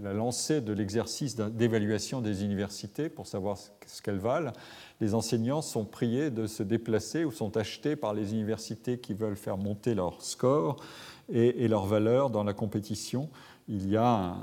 la 0.02 0.14
lancée 0.14 0.62
de 0.62 0.74
l'exercice 0.74 1.36
d'évaluation 1.36 2.22
des 2.22 2.44
universités 2.44 3.08
pour 3.08 3.28
savoir 3.28 3.58
ce 3.60 4.02
qu'elles 4.02 4.18
valent. 4.18 4.52
Les 5.00 5.14
enseignants 5.14 5.62
sont 5.62 5.86
priés 5.86 6.32
de 6.32 6.48
se 6.48 6.64
déplacer 6.64 7.24
ou 7.24 7.32
sont 7.32 7.56
achetés 7.56 7.96
par 7.96 8.16
les 8.16 8.34
universités 8.34 8.98
qui 8.98 9.14
veulent 9.14 9.36
faire 9.36 9.58
monter 9.58 9.94
leur 9.94 10.24
score 10.24 10.78
et, 11.32 11.68
leur 11.68 11.86
valeur 11.86 12.30
dans 12.30 12.44
la 12.44 12.54
compétition. 12.54 13.30
Il 13.68 13.88
y 13.90 13.98
a 13.98 14.38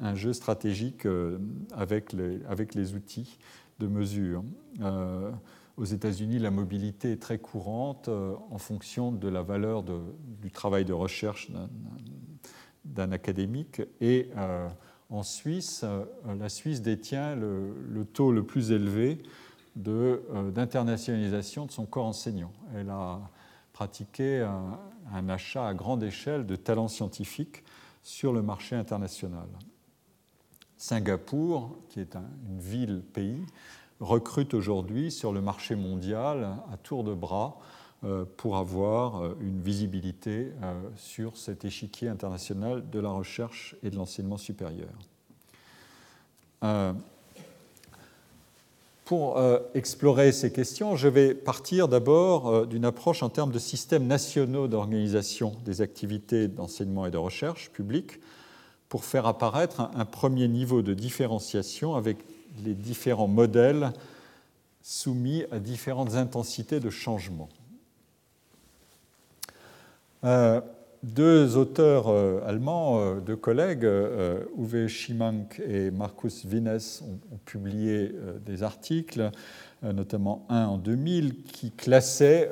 un, 0.00 0.14
jeu 0.14 0.32
stratégique 0.32 1.06
euh, 1.06 1.38
avec 1.72 2.12
les, 2.12 2.94
outils 2.94 3.38
de 3.78 3.86
mesure. 3.86 4.42
Euh, 4.80 5.30
aux 5.76 5.84
États-Unis, 5.84 6.38
la 6.38 6.50
mobilité 6.50 7.12
est 7.12 7.20
très 7.20 7.38
courante 7.38 8.08
euh, 8.08 8.34
en 8.50 8.58
fonction 8.58 9.12
de 9.12 9.28
la 9.28 9.42
valeur 9.42 9.82
du 9.82 10.50
travail 10.50 10.84
de 10.84 10.92
recherche 10.92 11.50
d'un 12.84 13.12
académique. 13.12 13.82
Et 14.00 14.30
en 15.10 15.22
Suisse, 15.22 15.84
la 16.38 16.48
Suisse 16.48 16.80
détient 16.80 17.34
le, 17.34 18.04
taux 18.04 18.32
le 18.32 18.44
plus 18.44 18.72
élevé 18.72 19.22
d'internationalisation 19.76 21.66
de, 21.66 21.72
son 21.72 21.86
corps 21.86 22.06
enseignant. 22.06 22.52
Elle 22.76 22.90
a 22.90 23.20
pratiqué 23.74 24.40
un, 25.12 25.28
achat 25.28 25.66
à 25.66 25.74
grande 25.74 26.02
échelle 26.02 26.46
de 26.46 26.56
talents 26.56 26.88
scientifiques 26.88 27.64
sur 28.02 28.32
le 28.32 28.40
marché 28.40 28.76
international. 28.76 29.48
Singapour, 30.78 31.76
qui 31.88 32.00
est 32.00 32.14
une 32.16 32.60
ville-pays, 32.60 33.44
recrute 34.00 34.54
aujourd'hui 34.54 35.10
sur 35.10 35.32
le 35.32 35.40
marché 35.40 35.74
mondial 35.74 36.56
à 36.72 36.76
tour 36.76 37.04
de 37.04 37.14
bras 37.14 37.58
euh, 38.04 38.24
pour 38.36 38.56
avoir 38.56 39.22
euh, 39.22 39.36
une 39.40 39.60
visibilité 39.60 40.52
euh, 40.62 40.74
sur 40.96 41.36
cet 41.36 41.64
échiquier 41.64 42.08
international 42.08 42.88
de 42.90 43.00
la 43.00 43.10
recherche 43.10 43.76
et 43.82 43.90
de 43.90 43.96
l'enseignement 43.96 44.38
supérieur. 44.38 44.90
Pour 49.04 49.38
explorer 49.74 50.32
ces 50.32 50.50
questions, 50.50 50.96
je 50.96 51.08
vais 51.08 51.34
partir 51.34 51.88
d'abord 51.88 52.66
d'une 52.66 52.86
approche 52.86 53.22
en 53.22 53.28
termes 53.28 53.52
de 53.52 53.58
systèmes 53.58 54.06
nationaux 54.06 54.66
d'organisation 54.66 55.52
des 55.66 55.82
activités 55.82 56.48
d'enseignement 56.48 57.04
et 57.04 57.10
de 57.10 57.18
recherche 57.18 57.70
publiques 57.70 58.18
pour 58.88 59.04
faire 59.04 59.26
apparaître 59.26 59.90
un 59.94 60.04
premier 60.04 60.48
niveau 60.48 60.80
de 60.80 60.94
différenciation 60.94 61.96
avec 61.96 62.18
les 62.64 62.74
différents 62.74 63.28
modèles 63.28 63.92
soumis 64.82 65.44
à 65.50 65.58
différentes 65.58 66.14
intensités 66.14 66.78
de 66.78 66.90
changement. 66.90 67.48
Euh, 70.24 70.60
deux 71.04 71.56
auteurs 71.56 72.08
euh, 72.08 72.40
allemands, 72.46 72.98
euh, 72.98 73.20
deux 73.20 73.36
collègues, 73.36 73.86
Uwe 74.58 74.88
Schimank 74.88 75.60
et 75.66 75.90
Markus 75.90 76.44
Wienes, 76.44 76.78
ont, 77.02 77.38
publié 77.44 78.12
des 78.44 78.62
articles, 78.62 79.30
notamment 79.82 80.46
un 80.48 80.66
en 80.66 80.78
2000, 80.78 81.42
qui 81.42 81.70
classaient 81.70 82.50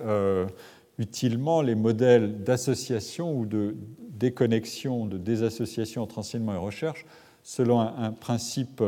utilement 0.98 1.62
les 1.62 1.74
modèles 1.74 2.44
d'association 2.44 3.34
ou 3.34 3.46
de 3.46 3.74
déconnexion, 4.10 5.06
de 5.06 5.16
désassociation 5.16 6.02
entre 6.02 6.18
enseignement 6.18 6.54
et 6.54 6.58
recherche 6.58 7.06
selon 7.42 7.80
un 7.80 8.12
principe 8.12 8.82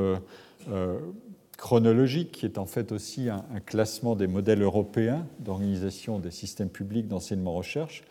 euh, 0.69 0.99
chronologique, 1.57 2.33
qui 2.33 2.47
est 2.47 2.59
en 2.59 2.67
fait 2.67 2.93
aussi 2.93 3.29
un, 3.29 3.45
classement 3.65 4.17
des 4.17 4.27
modèles 4.27 4.63
européens 4.63 5.27
d'organisation 5.39 6.19
des 6.19 6.31
systèmes 6.31 6.69
publics 6.69 7.07
d'enseignement-recherche, 7.07 8.03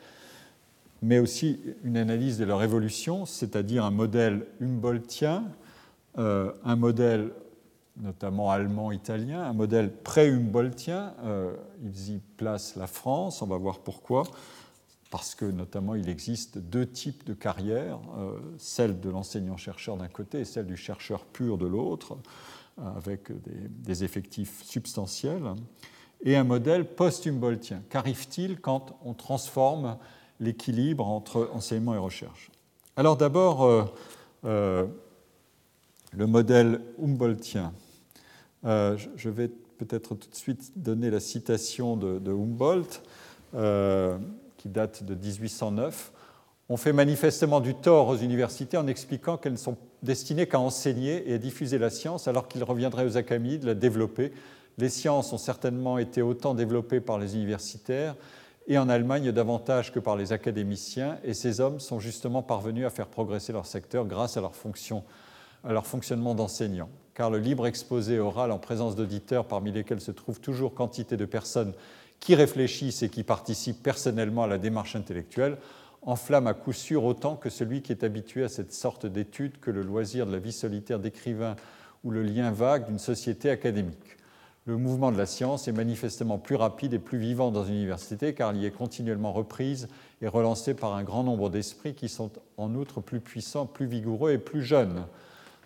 mais 1.03 1.19
aussi 1.19 1.59
une 1.83 1.97
analyse 1.97 2.37
de 2.37 2.45
leur 2.45 2.63
évolution, 2.63 3.25
c'est-à-dire 3.25 3.83
un 3.83 3.91
modèle 3.91 4.47
humboldtien, 4.61 5.43
euh, 6.17 6.53
un 6.63 6.77
modèle 6.77 7.31
notamment 7.97 8.49
allemand, 8.49 8.91
italien, 8.91 9.43
un 9.43 9.53
modèle 9.53 9.91
pré-humboldtien. 9.91 11.13
Euh, 11.25 11.55
ils 11.83 12.15
y 12.15 12.19
placent 12.37 12.77
la 12.77 12.87
France, 12.87 13.41
on 13.41 13.47
va 13.47 13.57
voir 13.57 13.79
pourquoi, 13.79 14.23
parce 15.11 15.35
que 15.35 15.43
notamment 15.43 15.93
il 15.93 16.07
existe 16.07 16.57
deux 16.57 16.87
types 16.87 17.25
de 17.25 17.33
carrières, 17.33 17.99
celle 18.57 18.99
de 18.99 19.09
l'enseignant-chercheur 19.09 19.97
d'un 19.97 20.07
côté 20.07 20.39
et 20.39 20.45
celle 20.45 20.65
du 20.65 20.77
chercheur 20.77 21.25
pur 21.25 21.57
de 21.57 21.67
l'autre 21.67 22.17
avec 22.95 23.29
des, 23.69 24.03
effectifs 24.03 24.63
substantiels, 24.63 25.53
et 26.23 26.35
un 26.35 26.43
modèle 26.43 26.85
post-humboldtien. 26.85 27.83
Qu'arrive-t-il 27.89 28.59
quand 28.59 28.97
on 29.03 29.13
transforme 29.13 29.97
l'équilibre 30.43 31.07
entre 31.07 31.49
enseignement 31.53 31.95
et 31.95 31.97
recherche 31.97 32.51
Alors 32.95 33.17
d'abord, 33.17 33.63
euh, 33.63 33.85
euh, 34.45 34.85
le 36.11 36.27
modèle 36.27 36.81
humboldtien. 37.01 37.73
Euh, 38.65 38.97
je 39.15 39.29
vais 39.29 39.47
peut-être 39.77 40.15
tout 40.15 40.29
de 40.29 40.35
suite 40.35 40.71
donner 40.75 41.09
la 41.09 41.19
citation 41.19 41.97
de, 41.97 42.19
de 42.19 42.31
Humboldt, 42.31 43.01
qui 44.57 44.69
date 44.69 45.03
de 45.03 45.15
1809 45.15 46.11
on 46.69 46.77
fait 46.77 46.93
manifestement 46.93 47.59
du 47.59 47.75
tort 47.75 48.07
aux 48.07 48.15
universités 48.15 48.77
en 48.77 48.87
expliquant 48.87 49.37
qu'elles 49.37 49.53
ne 49.53 49.57
sont 49.57 49.77
destinées 50.01 50.47
qu'à 50.47 50.59
enseigner 50.59 51.29
et 51.29 51.33
à 51.33 51.37
diffuser 51.37 51.77
la 51.77 51.89
science, 51.89 52.27
alors 52.27 52.47
qu'il 52.47 52.63
reviendrait 52.63 53.05
aux 53.05 53.17
académies 53.17 53.59
de 53.59 53.67
la 53.67 53.75
développer. 53.75 54.31
Les 54.77 54.89
sciences 54.89 55.33
ont 55.33 55.37
certainement 55.37 55.97
été 55.97 56.21
autant 56.21 56.55
développées 56.55 57.01
par 57.01 57.19
les 57.19 57.35
universitaires 57.35 58.15
et 58.67 58.77
en 58.77 58.89
Allemagne 58.89 59.31
davantage 59.31 59.91
que 59.91 59.99
par 59.99 60.15
les 60.15 60.31
académiciens, 60.31 61.17
et 61.23 61.33
ces 61.33 61.59
hommes 61.59 61.79
sont 61.79 61.99
justement 61.99 62.41
parvenus 62.41 62.85
à 62.85 62.89
faire 62.89 63.07
progresser 63.07 63.51
leur 63.51 63.65
secteur 63.65 64.05
grâce 64.05 64.37
à 64.37 64.41
leur, 64.41 64.55
fonctionnement 65.85 66.35
d'enseignants. 66.35 66.89
Car 67.13 67.29
le 67.29 67.39
libre 67.39 67.67
exposé 67.67 68.19
oral 68.19 68.51
en 68.51 68.59
présence 68.59 68.95
d'auditeurs, 68.95 69.45
parmi 69.45 69.71
lesquels 69.71 70.01
se 70.01 70.11
trouvent 70.11 70.39
toujours 70.39 70.73
quantité 70.73 71.17
de 71.17 71.25
personnes 71.25 71.73
qui 72.19 72.35
réfléchissent 72.35 73.03
et 73.03 73.09
qui 73.09 73.23
participent 73.23 73.83
personnellement 73.83 74.43
à 74.43 74.47
la 74.47 74.57
démarche 74.57 74.95
intellectuelle, 74.95 75.57
enflamme 76.01 76.47
à 76.47 76.53
coup 76.53 76.73
sûr 76.73 77.03
autant 77.03 77.35
que 77.35 77.49
celui 77.49 77.81
qui 77.81 77.91
est 77.91 78.03
habitué 78.03 78.43
à 78.43 78.49
cette 78.49 78.73
sorte 78.73 79.05
d'étude 79.05 79.59
que 79.59 79.71
le 79.71 79.81
loisir 79.81 80.25
de 80.25 80.31
la 80.31 80.39
vie 80.39 80.53
solitaire 80.53 80.99
d'écrivain 80.99 81.55
ou 82.03 82.11
le 82.11 82.23
lien 82.23 82.51
vague 82.51 82.87
d'une 82.87 82.99
société 82.99 83.49
académique. 83.49 84.12
Le 84.65 84.77
mouvement 84.77 85.11
de 85.11 85.17
la 85.17 85.25
science 85.25 85.67
est 85.67 85.73
manifestement 85.73 86.37
plus 86.37 86.55
rapide 86.55 86.93
et 86.93 86.99
plus 86.99 87.17
vivant 87.17 87.51
dans 87.51 87.65
une 87.65 87.75
université 87.75 88.33
car 88.33 88.55
il 88.55 88.63
est 88.63 88.71
continuellement 88.71 89.33
reprise 89.33 89.89
et 90.21 90.27
relancée 90.29 90.73
par 90.73 90.93
un 90.93 91.03
grand 91.03 91.23
nombre 91.23 91.49
d'esprits 91.49 91.93
qui 91.95 92.07
sont 92.07 92.31
en 92.55 92.73
outre 92.75 93.01
plus 93.01 93.19
puissants, 93.19 93.65
plus 93.65 93.87
vigoureux 93.87 94.31
et 94.31 94.37
plus 94.37 94.63
jeunes. 94.63 95.05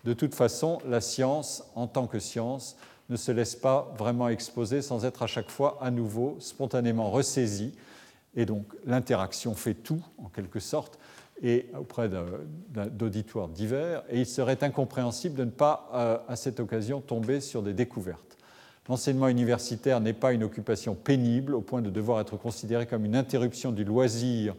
De 0.04 0.14
toute 0.14 0.34
façon, 0.34 0.78
la 0.84 1.00
science, 1.00 1.62
en 1.76 1.86
tant 1.86 2.08
que 2.08 2.18
science, 2.18 2.76
ne 3.08 3.16
se 3.16 3.30
laisse 3.30 3.54
pas 3.54 3.94
vraiment 3.96 4.28
exposer 4.28 4.82
sans 4.82 5.04
être 5.04 5.22
à 5.22 5.28
chaque 5.28 5.50
fois 5.50 5.78
à 5.80 5.92
nouveau 5.92 6.36
spontanément 6.40 7.10
ressaisie 7.10 7.74
et 8.34 8.46
donc 8.46 8.64
l'interaction 8.84 9.54
fait 9.54 9.74
tout, 9.74 10.02
en 10.18 10.28
quelque 10.28 10.60
sorte, 10.60 10.98
et 11.42 11.66
auprès 11.78 12.10
d'auditoires 12.68 13.48
divers, 13.48 14.02
et 14.10 14.20
il 14.20 14.26
serait 14.26 14.62
incompréhensible 14.64 15.36
de 15.36 15.44
ne 15.44 15.50
pas, 15.50 15.88
euh, 15.94 16.18
à 16.26 16.36
cette 16.36 16.58
occasion, 16.58 17.00
tomber 17.00 17.40
sur 17.40 17.62
des 17.62 17.74
découvertes. 17.74 18.37
L'enseignement 18.88 19.28
universitaire 19.28 20.00
n'est 20.00 20.14
pas 20.14 20.32
une 20.32 20.42
occupation 20.42 20.94
pénible 20.94 21.54
au 21.54 21.60
point 21.60 21.82
de 21.82 21.90
devoir 21.90 22.20
être 22.20 22.38
considéré 22.38 22.86
comme 22.86 23.04
une 23.04 23.16
interruption 23.16 23.70
du 23.70 23.84
loisir 23.84 24.54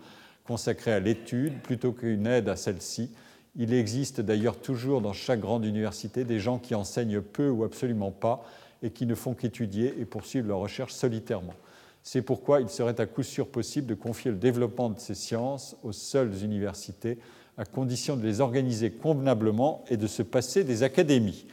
consacré 0.45 0.91
à 0.91 0.99
l'étude 0.99 1.59
plutôt 1.61 1.93
qu'une 1.93 2.27
aide 2.27 2.47
à 2.47 2.55
celle-ci. 2.55 3.11
Il 3.55 3.73
existe 3.73 4.21
d'ailleurs 4.21 4.57
toujours 4.57 5.01
dans 5.01 5.13
chaque 5.13 5.39
grande 5.39 5.65
université 5.65 6.23
des 6.23 6.39
gens 6.39 6.59
qui 6.59 6.75
enseignent 6.75 7.21
peu 7.21 7.49
ou 7.49 7.63
absolument 7.63 8.11
pas 8.11 8.45
et 8.83 8.91
qui 8.91 9.07
ne 9.07 9.15
font 9.15 9.33
qu'étudier 9.33 9.95
et 9.99 10.05
poursuivre 10.05 10.47
leur 10.47 10.59
recherche 10.59 10.93
solitairement. 10.93 11.55
C'est 12.03 12.21
pourquoi 12.21 12.61
il 12.61 12.69
serait 12.69 13.01
à 13.01 13.05
coup 13.07 13.23
sûr 13.23 13.47
possible 13.47 13.87
de 13.87 13.95
confier 13.95 14.31
le 14.31 14.37
développement 14.37 14.89
de 14.89 14.99
ces 14.99 15.15
sciences 15.15 15.75
aux 15.83 15.91
seules 15.91 16.43
universités, 16.43 17.17
à 17.57 17.65
condition 17.65 18.15
de 18.15 18.23
les 18.23 18.41
organiser 18.41 18.91
convenablement 18.91 19.83
et 19.89 19.97
de 19.97 20.07
se 20.07 20.21
passer 20.21 20.63
des 20.63 20.83
académies. 20.83 21.45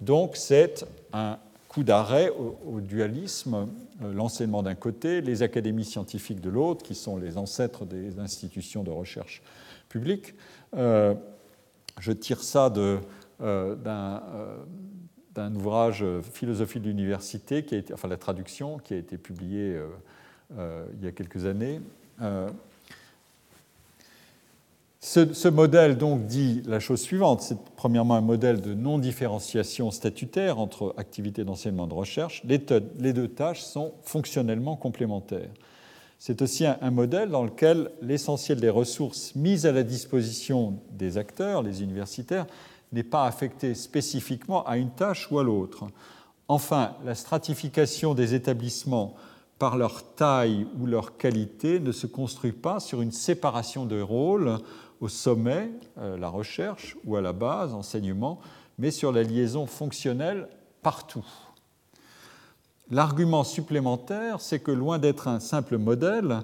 Donc 0.00 0.36
c'est 0.36 0.84
un 1.12 1.38
coup 1.72 1.84
d'arrêt 1.84 2.30
au, 2.30 2.80
dualisme, 2.80 3.68
euh, 4.02 4.12
l'enseignement 4.12 4.62
d'un 4.62 4.74
côté, 4.74 5.22
les 5.22 5.42
académies 5.42 5.84
scientifiques 5.84 6.40
de 6.40 6.50
l'autre, 6.50 6.84
qui 6.84 6.94
sont 6.94 7.16
les 7.16 7.38
ancêtres 7.38 7.86
des 7.86 8.18
institutions 8.18 8.82
de 8.82 8.90
recherche 8.90 9.42
publique. 9.88 10.34
Euh, 10.76 11.14
je 11.98 12.12
tire 12.12 12.42
ça 12.42 12.70
de 12.70 12.98
d'un 15.34 15.54
ouvrage 15.56 16.04
Philosophie 16.32 16.78
de 16.78 16.84
l'université, 16.84 17.64
qui 17.64 17.74
a 17.74 17.78
été, 17.78 17.92
enfin 17.92 18.06
la 18.06 18.16
traduction, 18.16 18.78
qui 18.78 18.94
a 18.94 18.98
été 18.98 19.18
publiée 19.18 19.80
il 20.56 21.04
y 21.04 21.08
a 21.08 21.10
quelques 21.10 21.44
années. 21.44 21.80
Ce, 25.04 25.48
modèle 25.48 25.98
donc 25.98 26.26
dit 26.26 26.62
la 26.64 26.78
chose 26.78 27.00
suivante. 27.00 27.42
C'est 27.42 27.58
premièrement 27.74 28.14
un 28.14 28.20
modèle 28.20 28.60
de 28.60 28.72
non-différenciation 28.72 29.90
statutaire 29.90 30.60
entre 30.60 30.94
activités 30.96 31.42
d'enseignement 31.42 31.86
et 31.86 31.88
de 31.88 31.94
recherche. 31.94 32.40
Les, 32.44 32.58
deux 33.12 33.26
tâches 33.26 33.62
sont 33.62 33.94
fonctionnellement 34.02 34.76
complémentaires. 34.76 35.50
C'est 36.20 36.40
aussi 36.40 36.64
un, 36.64 36.90
modèle 36.92 37.30
dans 37.30 37.42
lequel 37.42 37.90
l'essentiel 38.00 38.60
des 38.60 38.70
ressources 38.70 39.34
mises 39.34 39.66
à 39.66 39.72
la 39.72 39.82
disposition 39.82 40.78
des 40.92 41.18
acteurs, 41.18 41.64
les 41.64 41.82
universitaires, 41.82 42.46
n'est 42.92 43.02
pas 43.02 43.26
affecté 43.26 43.74
spécifiquement 43.74 44.64
à 44.64 44.76
une 44.76 44.90
tâche 44.90 45.32
ou 45.32 45.40
à 45.40 45.42
l'autre. 45.42 45.84
Enfin, 46.46 46.94
la 47.04 47.16
stratification 47.16 48.14
des 48.14 48.34
établissements 48.34 49.16
par 49.58 49.76
leur 49.76 50.14
taille 50.14 50.66
ou 50.80 50.86
leur 50.86 51.16
qualité 51.16 51.80
ne 51.80 51.90
se 51.90 52.06
construit 52.06 52.52
pas 52.52 52.78
sur 52.78 53.02
une 53.02 53.12
séparation 53.12 53.84
de 53.84 54.00
rôles 54.00 54.58
au 55.02 55.08
sommet, 55.08 55.68
euh, 55.98 56.16
la 56.16 56.28
recherche, 56.28 56.96
ou 57.04 57.16
à 57.16 57.20
la 57.20 57.32
base, 57.32 57.74
enseignement, 57.74 58.38
mais 58.78 58.92
sur 58.92 59.10
la 59.10 59.24
liaison 59.24 59.66
fonctionnelle 59.66 60.48
partout. 60.80 61.26
L'argument 62.88 63.42
supplémentaire, 63.42 64.40
c'est 64.40 64.60
que 64.60 64.70
loin 64.70 65.00
d'être 65.00 65.26
un 65.26 65.40
simple 65.40 65.76
modèle, 65.76 66.42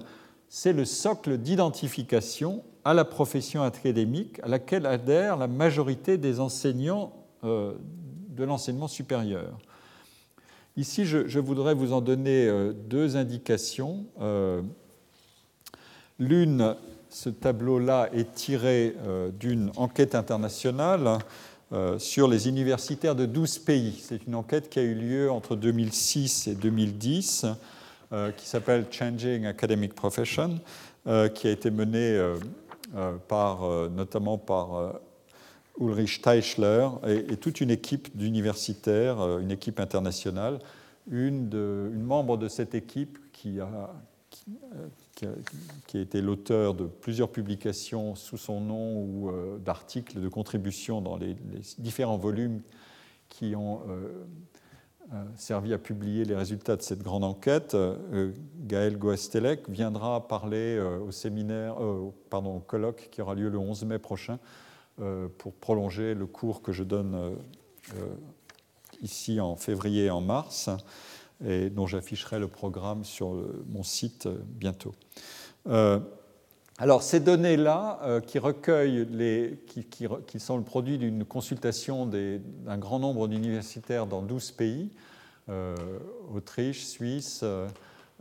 c'est 0.49 0.73
le 0.73 0.83
socle 0.83 1.37
d'identification 1.37 2.61
à 2.83 2.93
la 2.93 3.05
profession 3.05 3.63
académique 3.63 4.41
à 4.43 4.49
laquelle 4.49 4.85
adhère 4.85 5.37
la 5.37 5.47
majorité 5.47 6.17
des 6.17 6.41
enseignants 6.41 7.13
euh, 7.45 7.75
de 8.29 8.43
l'enseignement 8.43 8.89
supérieur. 8.89 9.57
Ici, 10.75 11.05
je, 11.05 11.39
voudrais 11.39 11.75
vous 11.75 11.93
en 11.93 12.01
donner 12.01 12.47
euh, 12.47 12.73
deux 12.73 13.15
indications. 13.15 14.05
L'une 16.19 16.75
ce 17.09 17.29
tableau-là 17.29 18.09
est 18.13 18.33
tiré 18.33 18.95
euh, 19.05 19.31
d'une 19.31 19.71
enquête 19.75 20.15
internationale 20.15 21.17
euh, 21.71 21.99
sur 21.99 22.27
les 22.27 22.47
universitaires 22.47 23.15
de 23.15 23.25
12 23.25 23.59
pays. 23.59 23.99
C'est 24.01 24.25
une 24.27 24.35
enquête 24.35 24.69
qui 24.69 24.79
a 24.79 24.83
eu 24.83 24.93
lieu 24.93 25.31
entre 25.31 25.55
2006 25.55 26.47
et 26.47 26.55
2010, 26.55 27.45
euh, 28.11 28.31
qui 28.31 28.47
s'appelle 28.47 28.85
Changing 28.91 29.45
Academic 29.45 29.93
Profession, 29.93 30.59
qui 31.33 31.47
a 31.47 31.51
été 31.51 31.71
menée 31.71 32.21
par, 33.27 33.61
notamment 33.89 34.37
par 34.37 34.99
Ulrich 35.79 36.21
Teichler 36.21 36.87
et, 37.07 37.35
toute 37.37 37.61
une 37.61 37.71
équipe 37.71 38.15
d'universitaires, 38.15 39.39
une 39.39 39.49
équipe 39.49 39.79
internationale. 39.79 40.59
Une, 41.09 41.49
membre 41.95 42.37
de 42.37 42.47
cette 42.47 42.75
équipe 42.75 43.17
qui 43.31 43.59
a, 43.59 43.89
a 45.25 45.97
été 45.97 46.21
l'auteur 46.21 46.73
de 46.73 46.85
plusieurs 46.85 47.29
publications 47.29 48.15
sous 48.15 48.37
son 48.37 48.61
nom 48.61 48.97
ou 48.97 49.29
euh, 49.29 49.57
d'articles 49.57 50.19
de 50.19 50.27
contribution 50.27 51.01
dans 51.01 51.17
les, 51.17 51.35
différents 51.77 52.17
volumes 52.17 52.61
qui 53.27 53.55
ont 53.55 53.81
euh, 53.89 54.25
euh, 55.13 55.23
servi 55.35 55.73
à 55.73 55.77
publier 55.77 56.25
les 56.25 56.35
résultats 56.35 56.75
de 56.75 56.81
cette 56.81 57.03
grande 57.03 57.23
enquête. 57.23 57.75
Gaël 58.59 58.97
Goestelec 58.97 59.69
viendra 59.69 60.27
parler 60.27 60.79
au 60.79 61.11
séminaire, 61.11 61.75
pardon, 62.29 62.57
au 62.57 62.59
colloque 62.59 63.09
qui 63.11 63.21
aura 63.21 63.35
lieu 63.35 63.49
le 63.49 63.57
11 63.57 63.85
mai 63.85 63.99
prochain 63.99 64.39
pour 65.37 65.53
prolonger 65.53 66.13
le 66.13 66.25
cours 66.27 66.61
que 66.61 66.71
je 66.71 66.83
donne 66.83 67.37
ici 69.01 69.39
en 69.39 69.55
février 69.55 70.05
et 70.05 70.09
en 70.11 70.21
mars 70.21 70.69
et 71.45 71.69
dont 71.69 71.87
j'afficherai 71.87 72.39
le 72.39 72.47
programme 72.47 73.03
sur 73.03 73.33
mon 73.69 73.83
site 73.83 74.25
euh, 74.25 74.37
bientôt. 74.45 74.93
Euh, 75.67 75.99
alors 76.77 77.03
ces 77.03 77.19
données-là, 77.19 77.99
euh, 78.03 78.21
qui 78.21 78.39
recueillent 78.39 79.05
les, 79.09 79.59
qui, 79.67 80.39
sont 80.39 80.57
le 80.57 80.63
produit 80.63 80.97
d'une 80.97 81.25
consultation 81.25 82.05
d'un 82.05 82.77
grand 82.77 82.99
nombre 82.99 83.27
d'universitaires 83.27 84.05
dans 84.05 84.21
12 84.21 84.51
pays, 84.51 84.89
Autriche, 86.31 86.85
Suisse, 86.85 87.43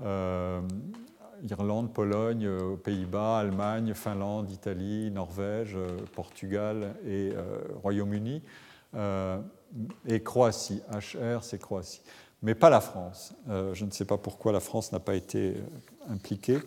Irlande, 0.00 1.92
Pologne, 1.92 2.48
Pays-Bas, 2.82 3.40
Allemagne, 3.40 3.92
Finlande, 3.92 4.50
Italie, 4.50 5.10
Norvège, 5.10 5.76
Portugal 6.14 6.94
et 7.06 7.34
Royaume-Uni, 7.82 8.40
et 10.06 10.22
Croatie. 10.22 10.80
HR, 10.90 11.44
c'est 11.44 11.58
Croatie 11.58 12.00
mais 12.42 12.54
pas 12.54 12.70
la 12.70 12.80
France. 12.80 13.32
Euh, 13.48 13.74
je 13.74 13.84
ne 13.84 13.90
sais 13.90 14.04
pas 14.04 14.16
pourquoi 14.16 14.52
la 14.52 14.60
France 14.60 14.92
n'a 14.92 15.00
pas 15.00 15.14
été 15.14 15.54
euh, 15.56 16.12
impliquée. 16.12 16.58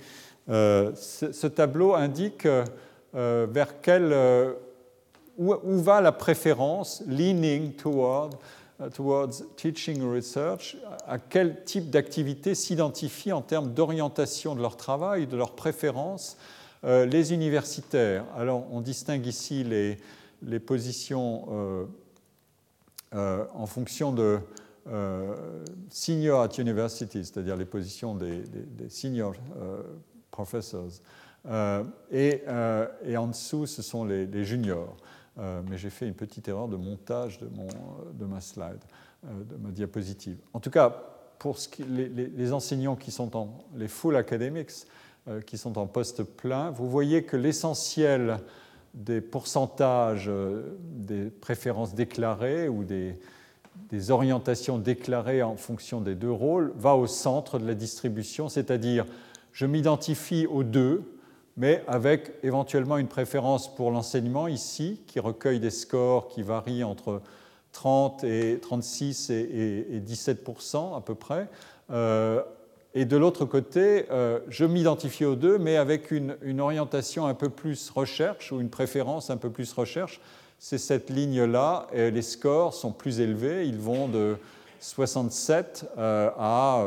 Euh, 0.50 0.92
ce, 0.96 1.48
tableau 1.48 1.94
indique 1.94 2.48
vers 3.14 3.82
quel, 3.82 4.16
où, 5.38 5.56
va 5.64 6.02
la 6.02 6.12
préférence, 6.12 7.04
leaning 7.08 7.74
toward, 7.74 8.32
towards 8.94 9.44
teaching 9.56 10.02
research, 10.04 10.78
à 11.08 11.20
quel 11.20 11.64
type 11.64 11.90
d'activité 11.90 12.56
s'identifient 12.56 13.34
en 13.34 13.42
termes 13.42 13.74
d'orientation 13.74 14.56
de 14.56 14.62
leur 14.62 14.78
travail, 14.78 15.28
de 15.28 15.38
leur 15.38 15.56
préférence, 15.56 16.38
les 16.84 17.34
universitaires. 17.34 18.26
Alors, 18.36 18.66
on 18.72 18.82
distingue 18.82 19.28
ici 19.28 19.64
les, 19.64 19.98
les 20.42 20.60
positions 20.60 21.88
en 23.14 23.66
fonction 23.68 24.12
de 24.12 24.40
senior 25.90 26.42
at 26.42 26.58
university, 26.58 27.24
c'est-à-dire 27.24 27.56
les 27.56 27.66
positions 27.66 28.16
des, 28.16 28.44
senior 28.90 29.34
euh, 29.58 29.82
professors, 30.32 30.90
euh, 31.48 31.84
et, 32.12 33.18
en 33.18 33.28
dessous, 33.28 33.66
ce 33.66 33.82
sont 33.82 34.06
les, 34.06 34.44
juniors. 34.44 34.96
mais 35.38 35.78
j'ai 35.78 35.90
fait 35.90 36.08
une 36.08 36.14
petite 36.14 36.48
erreur 36.48 36.68
de 36.68 36.78
montage 36.78 37.40
de, 37.40 38.26
ma 38.26 38.42
slide, 38.42 38.82
de 39.24 39.56
ma 39.58 39.70
diapositive. 39.72 40.38
En 40.54 40.60
tout 40.60 40.72
cas, 40.72 40.90
pour 41.40 41.58
les, 41.88 42.54
enseignants 42.54 42.96
qui 42.96 43.12
sont 43.12 43.36
en 43.36 43.60
les 43.76 43.88
full 43.88 44.16
academics, 44.16 44.86
qui 45.46 45.58
sont 45.58 45.78
en 45.78 45.88
poste 45.88 46.24
plein, 46.24 46.72
vous 46.72 46.90
voyez 46.90 47.24
que 47.24 47.38
l'essentiel 47.38 48.38
des 48.94 49.22
pourcentages 49.22 50.30
des 50.82 51.30
préférences 51.30 51.96
déclarées 51.96 52.68
ou 52.68 52.84
des, 52.84 53.18
des 53.92 54.10
orientations 54.10 54.78
déclarées 54.78 55.44
en 55.44 55.58
fonction 55.58 56.02
des 56.02 56.16
deux 56.16 56.32
rôles 56.32 56.74
va 56.78 56.96
au 56.96 57.08
centre 57.08 57.60
de 57.60 57.68
la 57.68 57.74
distribution, 57.74 58.50
c'est-à-dire 58.50 59.06
je 59.52 59.66
m'identifie 59.66 60.48
aux 60.48 60.64
deux, 60.64 61.04
mais 61.58 61.84
avec 61.88 62.32
éventuellement 62.44 62.98
une 62.98 63.08
préférence 63.08 63.74
pour 63.74 63.92
l'enseignement 63.92 64.48
ici, 64.48 65.02
qui 65.08 65.20
recueille 65.20 65.60
des 65.60 65.70
scores 65.70 66.30
qui 66.30 66.42
varient 66.42 66.86
entre 66.86 67.22
30 67.74 68.24
et 68.24 68.60
36 68.62 69.30
et, 69.30 70.02
17% 70.06 70.98
à 70.98 71.02
peu 71.02 71.16
près. 71.16 71.48
Euh, 71.92 72.42
et 72.94 73.06
de 73.06 73.16
l'autre 73.16 73.46
côté, 73.46 74.06
euh, 74.12 74.40
je 74.50 74.66
m'identifie 74.66 75.24
aux 75.24 75.36
deux, 75.36 75.58
mais 75.58 75.78
avec 75.78 76.12
une, 76.12 76.60
orientation 76.60 77.26
un 77.26 77.34
peu 77.34 77.50
plus 77.50 77.90
recherche 77.90 78.52
ou 78.52 78.60
une 78.60 78.70
préférence 78.70 79.30
un 79.30 79.38
peu 79.38 79.50
plus 79.50 79.72
recherche 79.72 80.20
c'est 80.62 80.78
cette 80.78 81.10
ligne-là. 81.10 81.88
Et 81.92 82.12
les 82.12 82.22
scores 82.22 82.76
sont 82.76 82.92
plus 82.92 83.20
élevés. 83.20 83.68
Ils 83.68 83.80
vont 83.80 84.08
de 84.08 84.38
67 84.80 85.92
euh, 85.98 86.30
à 86.38 86.86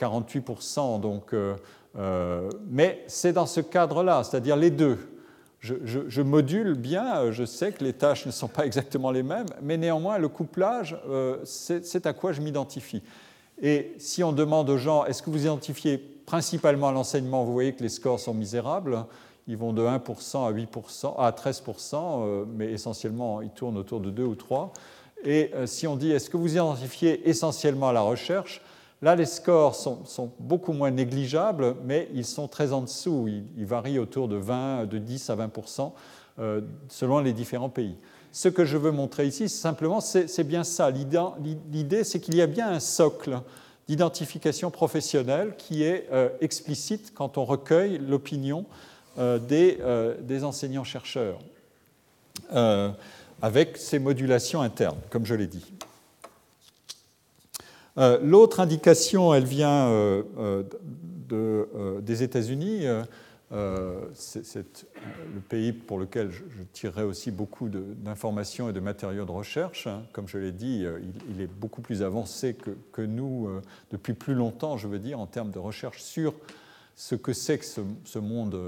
48%. 0.00 0.94
Euh, 0.94 0.98
donc, 0.98 1.34
euh, 1.34 2.48
mais 2.70 3.04
c'est 3.08 3.32
dans 3.32 3.44
ce 3.44 3.60
cadre-là, 3.60 4.22
c'est-à-dire 4.22 4.56
les 4.56 4.70
deux. 4.70 4.98
Je, 5.60 6.22
module 6.22 6.74
bien, 6.74 7.32
je 7.32 7.44
sais 7.44 7.72
que 7.72 7.82
les 7.82 7.92
tâches 7.92 8.24
ne 8.24 8.30
sont 8.30 8.46
pas 8.46 8.64
exactement 8.66 9.10
les 9.10 9.24
mêmes, 9.24 9.46
mais 9.62 9.76
néanmoins, 9.76 10.16
le 10.16 10.28
couplage, 10.28 10.96
c'est 11.42 12.06
à 12.06 12.12
quoi 12.12 12.30
je 12.30 12.40
m'identifie. 12.40 13.02
Et 13.60 13.94
si 13.98 14.22
on 14.22 14.30
demande 14.30 14.70
aux 14.70 14.78
gens, 14.78 15.04
est-ce 15.06 15.24
que 15.24 15.30
vous 15.30 15.42
identifiez 15.42 15.98
principalement 15.98 16.88
à 16.88 16.92
l'enseignement, 16.92 17.42
vous 17.42 17.52
voyez 17.52 17.72
que 17.72 17.82
les 17.82 17.88
scores 17.88 18.20
sont 18.20 18.34
misérables, 18.34 19.06
ils 19.48 19.56
vont 19.56 19.72
de 19.72 19.82
1% 19.82 20.46
à 20.46 20.52
8%, 20.52 21.14
à 21.18 21.30
13%, 21.30 21.94
euh, 21.94 22.44
mais 22.48 22.72
essentiellement, 22.72 23.42
ils 23.42 23.50
tournent 23.50 23.78
autour 23.78 24.00
de 24.00 24.10
2 24.10 24.24
ou 24.24 24.34
3. 24.34 24.72
Et 25.24 25.50
euh, 25.54 25.66
si 25.66 25.86
on 25.86 25.96
dit, 25.96 26.10
est-ce 26.10 26.30
que 26.30 26.36
vous 26.36 26.52
identifiez 26.52 27.28
essentiellement 27.28 27.88
à 27.88 27.92
la 27.92 28.00
recherche? 28.00 28.60
Là, 29.02 29.14
les 29.14 29.26
scores 29.26 29.74
sont, 29.74 30.32
beaucoup 30.40 30.72
moins 30.72 30.90
négligeables, 30.90 31.76
mais 31.84 32.08
ils 32.14 32.24
sont 32.24 32.48
très 32.48 32.72
en 32.72 32.80
dessous. 32.80 33.28
Ils, 33.56 33.66
varient 33.66 33.98
autour 33.98 34.26
de 34.26 34.36
20, 34.36 34.86
de 34.86 34.98
10 34.98 35.30
à 35.30 35.36
20% 35.36 35.92
euh, 36.38 36.62
selon 36.88 37.20
les 37.20 37.32
différents 37.32 37.68
pays. 37.68 37.96
Ce 38.32 38.48
que 38.48 38.64
je 38.64 38.76
veux 38.76 38.90
montrer 38.90 39.26
ici, 39.26 39.48
simplement, 39.48 40.00
c'est 40.00 40.44
bien 40.44 40.64
ça. 40.64 40.90
L'idée, 40.90 42.04
c'est 42.04 42.20
qu'il 42.20 42.36
y 42.36 42.42
a 42.42 42.46
bien 42.46 42.68
un 42.68 42.80
socle 42.80 43.40
d'identification 43.88 44.70
professionnelle 44.70 45.54
qui 45.56 45.84
est 45.84 46.10
explicite 46.42 47.14
quand 47.14 47.38
on 47.38 47.46
recueille 47.46 47.98
l'opinion 47.98 48.66
euh, 48.66 48.95
des, 49.16 49.78
euh, 49.80 50.14
des 50.20 50.44
enseignants-chercheurs. 50.44 51.38
Euh, 52.52 52.90
avec 53.42 53.76
ces 53.76 53.98
modulations 53.98 54.62
internes, 54.62 54.98
comme 55.10 55.26
je 55.26 55.34
l'ai 55.34 55.46
dit. 55.46 55.74
Euh, 57.98 58.18
l'autre 58.22 58.60
indication, 58.60 59.34
elle 59.34 59.44
vient 59.44 59.88
euh, 59.88 60.62
de, 61.28 61.68
des 62.00 62.22
États-Unis. 62.22 62.86
c'est 64.14 64.82
le 65.34 65.40
pays 65.46 65.72
pour 65.72 65.98
lequel 65.98 66.30
je, 66.30 66.42
tirerai 66.72 67.02
aussi 67.02 67.30
beaucoup 67.30 67.68
d'informations 67.68 68.70
et 68.70 68.72
de 68.72 68.80
matériaux 68.80 69.26
de 69.26 69.32
recherche. 69.32 69.86
Hein. 69.86 70.02
Comme 70.12 70.28
je 70.28 70.38
l'ai 70.38 70.52
dit, 70.52 70.86
il, 71.30 71.42
est 71.42 71.46
beaucoup 71.46 71.82
plus 71.82 72.02
avancé 72.02 72.56
que, 72.92 73.02
nous 73.02 73.50
depuis 73.90 74.14
plus 74.14 74.34
longtemps, 74.34 74.78
je 74.78 74.88
veux 74.88 74.98
dire, 74.98 75.20
en 75.20 75.26
termes 75.26 75.50
de 75.50 75.58
recherche 75.58 76.00
sur 76.00 76.32
ce 76.96 77.14
que 77.14 77.32
c'est 77.32 77.58
que 77.58 77.64
ce, 77.64 78.18
monde 78.18 78.58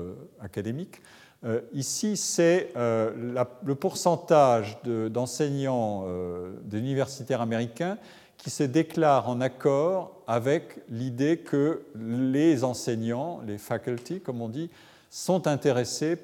académique. 0.40 1.00
Euh, 1.44 1.60
ici, 1.72 2.16
c'est 2.16 2.72
euh, 2.76 3.34
le 3.64 3.74
pourcentage 3.74 4.78
d'enseignants 4.84 6.04
euh, 6.06 6.52
d'universitaires 6.64 7.40
américains 7.40 7.96
qui 8.36 8.50
se 8.50 8.64
déclarent 8.64 9.28
en 9.28 9.40
accord 9.40 10.22
avec 10.26 10.80
l'idée 10.88 11.38
que 11.38 11.82
les 11.96 12.64
enseignants, 12.64 13.40
les 13.46 13.58
faculty, 13.58 14.20
comme 14.20 14.42
on 14.42 14.48
dit, 14.48 14.70
sont 15.10 15.46
intéressés 15.46 16.18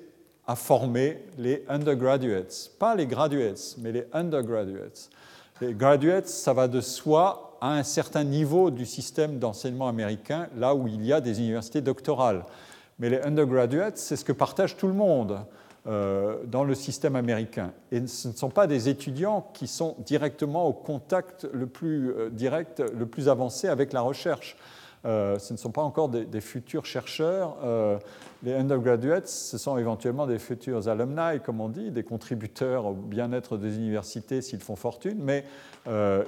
à 0.46 0.57
former 0.57 1.22
les 1.38 1.64
undergraduates, 1.68 2.72
pas 2.78 2.94
les 2.94 3.07
graduates, 3.07 3.76
mais 3.78 3.92
les 3.92 4.07
undergraduates. 4.12 5.11
Les 5.61 5.72
graduates, 5.72 6.28
ça 6.28 6.52
va 6.52 6.68
de 6.68 6.80
soi 6.80 7.53
à 7.64 7.72
un 7.72 7.82
certain 7.82 8.24
niveau 8.24 8.70
du 8.70 8.84
système 8.84 9.38
d'enseignement 9.38 9.88
américain, 9.88 10.48
là 10.54 10.74
où 10.74 10.86
il 10.86 11.02
y 11.02 11.14
a 11.14 11.22
des 11.22 11.40
universités 11.40 11.80
doctorales. 11.80 12.44
Mais 12.98 13.08
les 13.08 13.22
undergraduates, 13.22 13.96
c'est 13.96 14.16
ce 14.16 14.24
que 14.26 14.32
partage 14.32 14.76
tout 14.76 14.86
le 14.86 14.92
monde 14.92 15.38
euh, 15.86 16.44
dans 16.44 16.62
le 16.62 16.74
système 16.74 17.16
américain. 17.16 17.72
Et 17.90 18.06
ce 18.06 18.28
ne 18.28 18.34
sont 18.34 18.50
pas 18.50 18.66
des 18.66 18.90
étudiants 18.90 19.48
qui 19.54 19.66
sont 19.66 19.96
directement 20.04 20.66
au 20.66 20.74
contact 20.74 21.48
le 21.54 21.66
plus 21.66 22.10
euh, 22.10 22.28
direct, 22.28 22.80
le 22.80 23.06
plus 23.06 23.30
avancé 23.30 23.66
avec 23.66 23.94
la 23.94 24.02
recherche. 24.02 24.58
Euh, 25.05 25.38
ce 25.38 25.52
ne 25.52 25.59
sont 25.59 25.70
pas 25.70 25.82
encore 25.82 26.09
des, 26.09 26.40
futurs 26.40 26.86
chercheurs. 26.86 27.57
les 28.42 28.55
undergraduates, 28.55 29.28
ce 29.28 29.59
sont 29.59 29.76
éventuellement 29.78 30.26
des 30.26 30.38
futurs 30.38 30.88
alumni, 30.88 31.40
comme 31.44 31.61
on 31.61 31.68
dit, 31.68 31.90
des 31.90 32.02
contributeurs 32.02 32.86
au 32.86 32.94
bien-être 32.94 33.57
des 33.57 33.76
universités 33.76 34.40
s'ils 34.42 34.61
font 34.61 34.76
fortune, 34.76 35.18
mais 35.20 35.44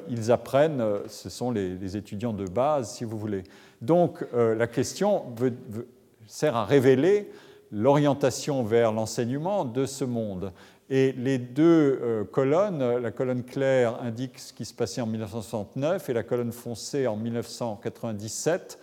ils 0.09 0.31
apprennent, 0.31 0.83
ce 1.09 1.31
sont 1.31 1.51
les, 1.51 1.97
étudiants 1.97 2.33
de 2.33 2.45
base, 2.47 2.91
si 2.91 3.05
vous 3.05 3.19
voulez. 3.19 3.45
Donc 3.81 4.25
la 4.35 4.67
question 4.67 5.25
sert 6.27 6.57
à 6.57 6.65
révéler 6.65 7.31
l'orientation 7.73 8.63
vers 8.63 8.93
l'enseignement 8.93 9.65
de 9.65 9.87
ce 9.87 10.05
monde. 10.05 10.53
Et 10.89 11.13
les 11.13 11.39
deux 11.39 11.99
euh, 12.01 12.25
colonnes, 12.25 12.99
la 12.99 13.11
colonne 13.11 13.43
claire 13.43 14.01
indique 14.03 14.39
ce 14.39 14.53
qui 14.53 14.65
se 14.65 14.73
passait 14.73 15.01
en 15.01 15.07
1969 15.07 16.09
et 16.09 16.13
la 16.13 16.23
colonne 16.23 16.53
foncée 16.53 17.09
en 17.09 17.17
1997. 17.17 18.79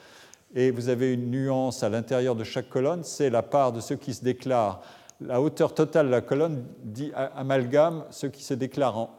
Et 0.55 0.71
vous 0.71 0.89
avez 0.89 1.13
une 1.13 1.31
nuance 1.31 1.81
à 1.81 1.89
l'intérieur 1.89 2.35
de 2.35 2.43
chaque 2.43 2.69
colonne, 2.69 3.03
c'est 3.03 3.29
la 3.29 3.41
part 3.41 3.71
de 3.71 3.79
ceux 3.79 3.95
qui 3.95 4.13
se 4.13 4.23
déclarent. 4.23 4.81
La 5.21 5.41
hauteur 5.41 5.73
totale 5.73 6.07
de 6.07 6.11
la 6.11 6.21
colonne 6.21 6.65
dit, 6.83 7.11
amalgame 7.15 8.03
ceux 8.11 8.27
qui 8.27 8.43
se 8.43 8.53
déclarent 8.53 9.09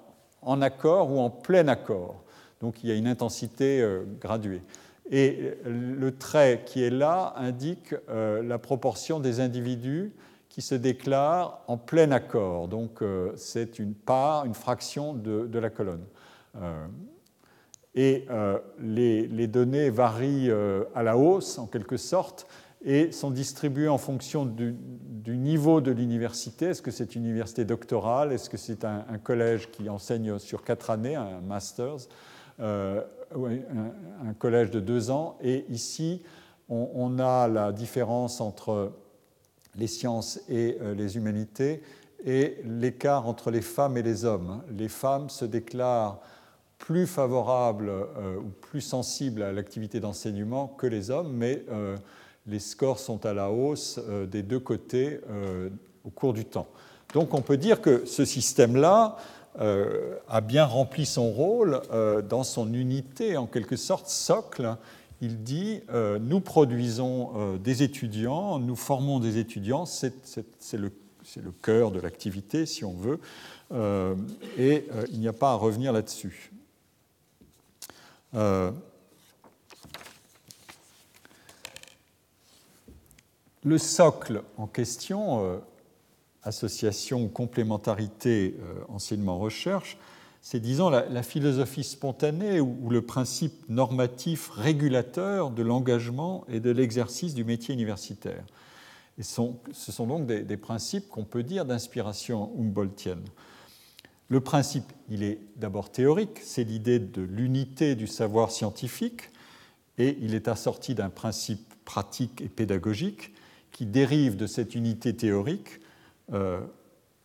en, 0.43 0.61
accord 0.61 1.11
ou 1.11 1.19
en 1.19 1.31
plein 1.31 1.67
accord. 1.69 2.23
Donc 2.61 2.85
il 2.85 2.91
y 2.91 2.93
a 2.93 2.97
une 2.97 3.09
intensité 3.09 3.81
euh, 3.81 4.05
graduée. 4.21 4.63
Et 5.11 5.55
le 5.65 6.17
trait 6.17 6.63
qui 6.65 6.83
est 6.83 6.91
là 6.91 7.35
indique 7.37 7.95
euh, 8.09 8.43
la 8.43 8.59
proportion 8.59 9.21
des 9.21 9.41
individus 9.41 10.13
qui 10.55 10.63
se 10.63 10.77
déclarent 10.77 11.65
en 11.67 11.77
plein 11.77 12.13
accord. 12.13 12.69
Donc 12.69 13.03
euh, 13.03 13.33
c'est 13.35 13.81
une 13.81 13.93
part, 13.93 14.45
une 14.45 14.55
fraction 14.55 15.13
de, 15.13 15.59
la 15.59 15.69
colonne. 15.69 16.05
Euh, 16.55 16.87
et 17.97 18.29
les, 18.81 19.27
les, 19.27 19.47
données 19.49 19.91
varient 19.91 20.51
à 20.95 21.03
la 21.03 21.17
hausse, 21.17 21.59
en 21.59 21.67
quelque 21.67 21.97
sorte, 21.97 22.47
et 22.85 23.11
sont 23.11 23.31
distribuées 23.31 23.89
en 23.89 23.99
fonction 23.99 24.47
du, 24.47 24.77
niveau 25.27 25.81
de 25.81 25.91
l'université. 25.91 26.67
Est-ce 26.67 26.83
que 26.83 26.91
c'est 26.91 27.17
une 27.17 27.25
université 27.25 27.65
doctorale? 27.65 28.33
Est-ce 28.33 28.49
que 28.49 28.57
c'est 28.57 28.85
un, 28.85 29.05
un, 29.09 29.19
collège 29.19 29.71
qui 29.71 29.89
enseigne 29.89 30.39
sur 30.39 30.63
quatre 30.63 30.91
années, 30.91 31.17
un 31.17 31.41
master's 31.41 32.09
un, 32.61 33.03
collège 34.39 34.71
de 34.71 34.81
deux 34.81 35.11
ans? 35.11 35.37
Et 35.41 35.65
ici, 35.69 36.23
on, 36.69 37.19
a 37.19 37.49
la 37.49 37.73
différence 37.73 38.41
entre 38.41 38.93
les 39.77 39.87
sciences 39.87 40.41
et 40.49 40.79
euh, 40.81 40.95
les 40.95 41.17
humanités 41.17 41.83
et 42.25 42.59
l'écart 42.65 43.27
entre 43.27 43.51
les 43.51 43.61
femmes 43.61 43.97
et 43.97 44.03
les 44.03 44.25
hommes. 44.25 44.63
Les 44.77 44.89
femmes 44.89 45.29
se 45.29 45.45
déclarent 45.45 46.21
plus 46.79 47.07
favorables 47.07 47.89
euh, 47.89 48.39
ou 48.39 48.49
plus 48.61 48.81
sensibles 48.81 49.43
à 49.43 49.53
l'activité 49.53 50.01
d'enseignement 50.01 50.69
que 50.69 50.87
les 50.87 51.11
hommes, 51.11 51.33
mais 51.33 51.65
euh, 51.71 51.97
les 52.47 52.59
scores 52.59 52.99
sont 52.99 53.27
à 53.27 53.33
la 53.33 53.51
hausse 53.51 53.99
des 54.31 54.43
deux 54.43 54.61
côtés 54.61 55.19
au 56.05 56.11
cours 56.11 56.35
du 56.35 56.45
temps. 56.45 56.67
Donc 57.15 57.33
on 57.33 57.41
peut 57.41 57.57
dire 57.57 57.81
que 57.81 58.05
ce 58.05 58.27
système-là 58.27 59.17
a 59.57 60.41
bien 60.43 60.67
rempli 60.67 61.07
son 61.07 61.31
rôle 61.31 61.81
dans 62.29 62.45
son 62.45 62.75
unité, 62.75 63.39
en 63.39 63.47
quelque 63.47 63.77
sorte, 63.77 64.09
socle. 64.09 64.77
Il 65.25 65.43
dit, 65.43 65.81
euh, 65.89 66.19
nous 66.19 66.41
produisons 66.41 67.57
des 67.57 67.83
étudiants, 67.83 68.59
nous 68.59 68.77
formons 68.77 69.21
des 69.21 69.39
étudiants, 69.39 69.87
c'est 69.87 70.13
le, 70.75 70.93
cœur 71.63 71.91
de 71.91 71.99
l'activité, 71.99 72.67
si 72.67 72.85
on 72.85 72.93
veut, 72.93 73.19
et 74.59 74.87
il 75.11 75.19
n'y 75.19 75.29
a 75.29 75.33
pas 75.33 75.53
à 75.53 75.55
revenir 75.55 75.93
là-dessus. 75.93 76.53
le 83.65 83.79
socle 83.79 84.43
en 84.59 84.67
question, 84.67 85.63
association 86.45 87.25
ou 87.25 87.29
complémentarité 87.29 88.55
euh, 88.61 88.85
enseignement-recherche, 88.89 89.97
c'est, 90.47 90.61
disons, 90.61 90.91
la, 90.91 91.23
philosophie 91.23 91.85
spontanée 91.85 92.61
ou, 92.61 92.91
le 92.91 93.01
principe 93.01 93.67
normatif 93.71 94.51
régulateur 94.51 95.51
de 95.51 95.63
l'engagement 95.63 96.45
et 96.49 96.61
de 96.61 96.69
l'exercice 96.71 97.33
du 97.33 97.45
métier 97.45 97.73
universitaire. 97.73 98.45
Ce 99.19 99.91
sont 99.91 100.07
donc 100.07 100.27
des, 100.27 100.57
principes 100.59 101.09
qu'on 101.09 101.25
peut 101.25 101.43
dire 101.43 101.65
d'inspiration 101.65 102.53
humboldtienne. 102.59 103.25
Le 104.29 104.41
principe, 104.43 104.93
il 105.09 105.23
est 105.23 105.39
d'abord 105.57 105.91
théorique, 105.91 106.41
c'est 106.43 106.65
l'idée 106.65 106.99
de 106.99 107.23
l'unité 107.23 107.95
du 107.95 108.07
savoir 108.07 108.51
scientifique, 108.51 109.31
et 109.97 110.19
il 110.21 110.35
est 110.35 110.47
assorti 110.47 110.95
d'un 110.95 111.09
principe 111.09 111.73
pratique 111.87 112.43
et 112.43 112.51
pédagogique 112.51 113.33
qui 113.73 113.87
dérive 113.87 114.37
de 114.37 114.47
cette 114.47 114.75
unité 114.75 115.17
théorique 115.17 115.81
euh, 116.35 116.61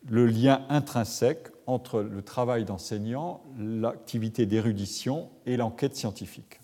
le 0.08 0.26
lien 0.26 0.64
intrinsèque 0.70 1.48
entre 1.66 2.00
le 2.00 2.22
travail 2.22 2.64
d'enseignant, 2.64 3.42
l'activité 3.58 4.46
d'érudition 4.46 5.28
et 5.46 5.56
l'enquête 5.56 5.96
scientifique. 5.96 6.60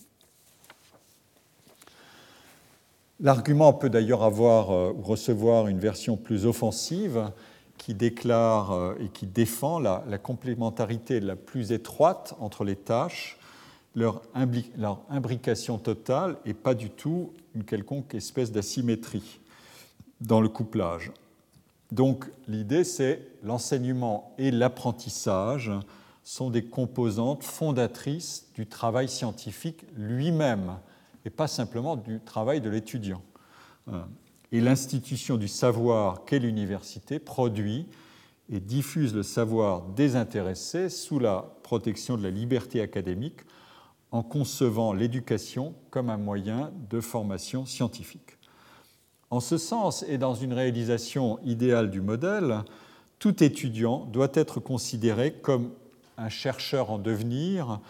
L'argument 3.20 3.72
peut 3.72 3.88
d'ailleurs 3.88 4.22
avoir 4.22 4.70
euh, 4.70 4.92
ou 4.92 5.00
recevoir 5.00 5.68
une 5.68 5.78
version 5.78 6.18
plus 6.18 6.44
offensive 6.44 7.30
qui 7.78 7.94
déclare 7.94 8.72
euh, 8.72 8.94
et 9.00 9.08
qui 9.08 9.26
défend 9.26 9.78
la, 9.78 10.02
complémentarité 10.18 11.20
la 11.20 11.34
plus 11.34 11.72
étroite 11.72 12.34
entre 12.40 12.62
les 12.64 12.76
tâches, 12.76 13.38
leur, 13.94 14.20
leur 14.76 15.00
imbrication 15.08 15.78
totale 15.78 16.36
et 16.44 16.52
pas 16.52 16.74
du 16.74 16.90
tout 16.90 17.32
une 17.54 17.64
quelconque 17.64 18.14
espèce 18.14 18.52
d'asymétrie 18.52 19.40
dans 20.20 20.42
le 20.42 20.50
couplage. 20.50 21.10
Donc 21.92 22.30
l'idée, 22.48 22.84
c'est 22.84 23.28
l'enseignement 23.42 24.34
et 24.38 24.50
l'apprentissage 24.50 25.70
sont 26.24 26.50
des 26.50 26.64
composantes 26.64 27.44
fondatrices 27.44 28.48
du 28.54 28.66
travail 28.66 29.08
scientifique 29.08 29.84
lui-même, 29.96 30.78
et 31.24 31.30
pas 31.30 31.46
simplement 31.46 31.96
du 31.96 32.20
travail 32.20 32.60
de 32.60 32.68
l'étudiant. 32.68 33.22
Euh, 33.88 34.02
et 34.52 34.60
l'institution 34.60 35.36
du 35.36 35.48
savoir 35.48 36.24
qu'est 36.24 36.38
l'université 36.38 37.18
produit 37.18 37.86
et 38.48 38.60
diffuse 38.60 39.14
le 39.14 39.22
savoir 39.22 39.82
désintéressé 39.82 40.88
sous 40.88 41.18
la 41.18 41.56
protection 41.62 42.16
de 42.16 42.22
la 42.22 42.30
liberté 42.30 42.80
académique 42.80 43.40
en 44.12 44.22
concevant 44.22 44.92
l'éducation 44.92 45.74
comme 45.90 46.10
un 46.10 46.16
moyen 46.16 46.72
de 46.90 47.00
formation 47.00 47.66
scientifique. 47.66 48.35
En 49.30 49.40
ce 49.40 49.58
sens, 49.58 50.04
et 50.08 50.18
dans 50.18 50.34
une 50.34 50.52
réalisation 50.52 51.38
idéale 51.44 51.90
du 51.90 52.00
modèle, 52.00 52.62
tout 53.18 53.42
étudiant 53.42 54.04
doit 54.12 54.30
être 54.34 54.60
considéré 54.60 55.32
comme 55.32 55.72
un 56.16 56.28
chercheur 56.28 56.90
en 56.90 56.98
devenir 56.98 57.80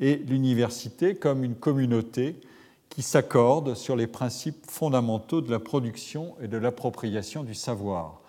et 0.00 0.16
l'université 0.16 1.14
comme 1.14 1.44
une 1.44 1.54
communauté 1.54 2.40
qui 2.88 3.02
s'accorde 3.02 3.74
sur 3.74 3.96
les 3.96 4.06
principes 4.06 4.66
fondamentaux 4.68 5.40
de 5.40 5.50
la 5.50 5.58
production 5.58 6.34
et 6.40 6.48
de 6.48 6.56
l'appropriation 6.56 7.42
du 7.42 7.54
savoir. 7.54 8.20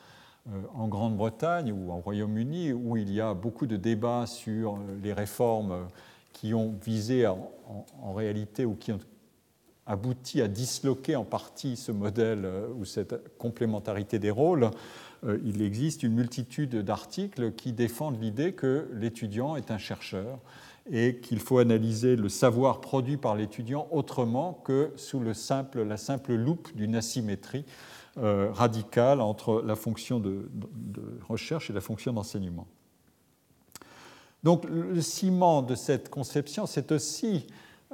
en 0.75 0.87
Grande-Bretagne 0.87 1.71
ou 1.71 1.91
en 1.91 1.99
Royaume-Uni, 1.99 2.71
où 2.71 2.97
il 2.97 3.11
y 3.11 3.19
a 3.19 3.33
beaucoup 3.33 3.65
de 3.65 3.77
débats 3.77 4.27
sur 4.27 4.77
les 5.03 5.11
réformes 5.11 5.87
qui 6.33 6.53
ont 6.53 6.75
visé 6.83 7.25
en, 7.25 8.13
réalité 8.13 8.65
ou 8.65 8.75
qui 8.75 8.91
ont 8.91 8.99
abouti 9.85 10.41
à 10.41 10.47
disloquer 10.47 11.15
en 11.15 11.23
partie 11.23 11.75
ce 11.75 11.91
modèle 11.91 12.47
ou 12.77 12.85
cette 12.85 13.37
complémentarité 13.37 14.19
des 14.19 14.31
rôles, 14.31 14.71
il 15.43 15.61
existe 15.61 16.03
une 16.03 16.13
multitude 16.13 16.75
d'articles 16.77 17.53
qui 17.53 17.71
défendent 17.71 18.21
l'idée 18.21 18.53
que 18.53 18.89
l'étudiant 18.93 19.55
est 19.55 19.71
un 19.71 19.77
chercheur 19.77 20.39
et 20.91 21.17
qu'il 21.17 21.39
faut 21.39 21.57
analyser 21.57 22.15
le 22.15 22.29
savoir 22.29 22.79
produit 22.79 23.17
par 23.17 23.35
l'étudiant 23.35 23.87
autrement 23.91 24.53
que 24.53 24.91
sous 24.95 25.19
le 25.19 25.33
simple, 25.33 25.81
la 25.83 25.97
simple 25.97 26.35
loupe 26.35 26.75
d'une 26.75 26.95
asymétrie 26.95 27.65
euh, 28.17 28.51
radicale 28.51 29.19
entre 29.19 29.63
la 29.65 29.75
fonction 29.75 30.19
de, 30.19 30.49
recherche 31.27 31.69
et 31.69 31.73
la 31.73 31.81
fonction 31.81 32.13
d'enseignement. 32.13 32.67
Donc 34.43 34.65
le 34.69 35.01
ciment 35.01 35.63
de 35.63 35.73
cette 35.73 36.09
conception, 36.09 36.67
c'est 36.67 36.91
aussi 36.91 37.47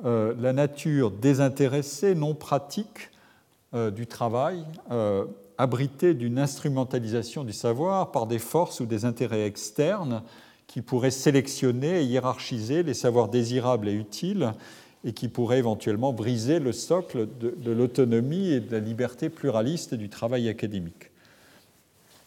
euh, 0.06 0.34
la 0.40 0.54
nature 0.54 1.12
désintéressée, 1.12 2.16
non 2.16 2.34
pratique 2.34 3.12
euh, 3.74 3.92
du 3.92 4.08
travail, 4.08 4.66
abritée 5.58 6.14
d'une 6.14 6.40
instrumentalisation 6.40 7.44
du 7.44 7.54
savoir 7.54 8.12
par 8.12 8.26
des 8.26 8.40
forces 8.40 8.80
ou 8.80 8.86
des 8.86 9.06
intérêts 9.06 9.46
externes 9.46 10.24
qui 10.66 10.82
pourrait 10.82 11.12
sélectionner 11.12 12.02
et 12.02 12.06
hiérarchiser 12.06 12.82
les 12.82 12.94
savoirs 12.94 13.28
désirables 13.28 13.90
et 13.90 13.94
utiles 13.94 14.54
et 15.04 15.14
qui 15.14 15.28
pourrait 15.28 15.60
éventuellement 15.60 16.14
briser 16.14 16.60
le 16.60 16.72
socle 16.72 17.28
de, 17.40 17.72
l'autonomie 17.72 18.52
et 18.52 18.60
de 18.60 18.72
la 18.72 18.80
liberté 18.80 19.30
pluraliste 19.30 19.96
du 19.96 20.10
travail 20.10 20.48
académique. 20.48 21.12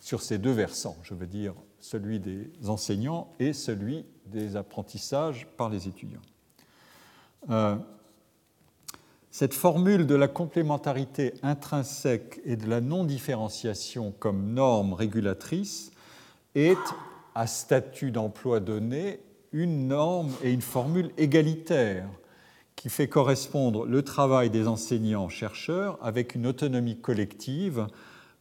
Sur 0.01 0.21
ces 0.21 0.39
deux 0.39 0.53
versants, 0.53 0.97
je 1.03 1.15
veux 1.15 1.27
dire 1.27 1.55
celui 1.81 2.19
des 2.21 2.51
enseignants 2.67 3.33
et 3.39 3.53
celui 3.53 4.05
des 4.27 4.57
apprentissages 4.57 5.47
par 5.57 5.71
les 5.71 5.89
étudiants. 5.89 6.21
Euh, 7.51 7.77
cette 9.31 9.55
formule 9.55 10.07
de 10.07 10.15
la 10.15 10.29
complémentarité 10.29 11.35
intrinsèque 11.43 12.41
et 12.45 12.57
de 12.57 12.69
la 12.69 12.81
non-différenciation 12.81 14.15
comme 14.19 14.53
norme 14.53 14.93
régulatrice 14.93 15.91
est 16.55 16.79
à 17.35 17.47
statut 17.47 18.13
d'emploi 18.13 18.61
donné 18.61 19.21
une 19.53 19.89
norme 19.89 20.31
et 20.43 20.53
une 20.53 20.63
formule 20.63 21.11
égalitaire 21.19 22.09
qui 22.77 22.89
fait 22.89 23.09
correspondre 23.09 23.87
le 23.87 24.03
travail 24.03 24.51
des 24.51 24.69
enseignants-chercheurs 24.69 25.99
avec 26.01 26.35
une 26.35 26.47
autonomie 26.47 27.01
collective 27.01 27.87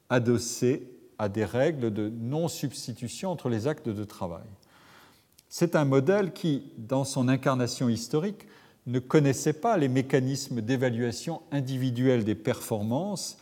adossée 0.10 0.90
à 1.18 1.30
des 1.30 1.46
règles 1.46 1.92
de 1.92 2.10
non-substitution 2.10 3.32
entre 3.32 3.50
les 3.50 3.68
actes 3.68 3.90
de 3.90 4.04
travail. 4.04 4.46
C'est 5.50 5.76
un 5.76 5.86
modèle 5.86 6.34
qui, 6.34 6.72
dans 6.78 7.04
son 7.04 7.28
incarnation 7.28 7.90
historique, 7.90 8.48
ne 8.88 9.00
connaissait 9.00 9.54
pas 9.54 9.78
les 9.78 9.88
mécanismes 9.88 10.62
d'évaluation 10.62 11.42
individuelle 11.52 12.24
des 12.24 12.36
performances 12.36 13.38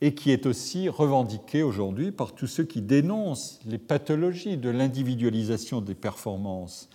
et 0.00 0.14
qui 0.14 0.30
est 0.30 0.46
aussi 0.46 0.88
revendiqué 0.88 1.62
aujourd'hui 1.62 2.10
par 2.10 2.34
tous 2.34 2.46
ceux 2.46 2.64
qui 2.64 2.82
dénoncent 2.82 3.60
les 3.66 3.78
pathologies 3.78 4.56
de 4.56 4.68
l'individualisation 4.68 5.80
des 5.80 5.94
performances 5.94 6.88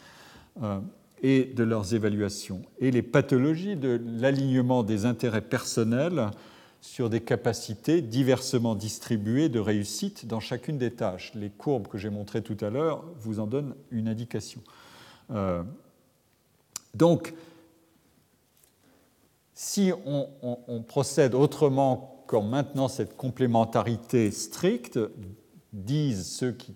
euh, 0.61 0.79
et 1.23 1.45
de 1.45 1.63
leurs 1.63 1.93
évaluations, 1.93 2.63
et 2.79 2.89
les 2.89 3.03
pathologies 3.03 3.75
de 3.75 4.01
l'alignement 4.19 4.81
des 4.81 5.05
intérêts 5.05 5.41
personnels 5.41 6.31
sur 6.81 7.11
des 7.11 7.21
capacités 7.21 8.01
diversement 8.01 8.73
distribuées 8.73 9.49
de 9.49 9.59
réussite 9.59 10.25
dans 10.25 10.39
chacune 10.39 10.79
des 10.79 10.91
tâches. 10.91 11.31
Les 11.35 11.51
courbes 11.51 11.87
que 11.87 11.99
j'ai 11.99 12.09
montrées 12.09 12.41
tout 12.41 12.57
à 12.59 12.71
l'heure 12.71 13.05
vous 13.19 13.39
en 13.39 13.45
donnent 13.45 13.75
une 13.91 14.07
indication. 14.07 14.61
Euh, 15.29 15.61
donc, 16.95 17.35
si 19.61 19.93
on, 20.07 20.81
procède 20.81 21.35
autrement 21.35 22.25
maintenant 22.49 22.87
cette 22.87 23.15
complémentarité 23.15 24.31
stricte, 24.31 24.99
disent 25.71 26.25
ceux 26.25 26.51
qui 26.51 26.75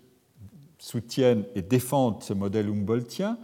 soutiennent 0.78 1.44
et 1.56 1.62
défendent 1.62 2.22
ce 2.22 2.32
modèle 2.32 2.68
humboldtien, 2.68 3.38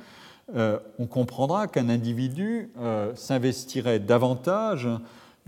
euh, 0.55 0.78
on 1.01 1.09
comprendra 1.09 1.66
qu'un 1.66 1.88
individu 1.88 2.70
euh, 2.78 3.16
s'investirait 3.16 3.99
davantage 3.99 4.88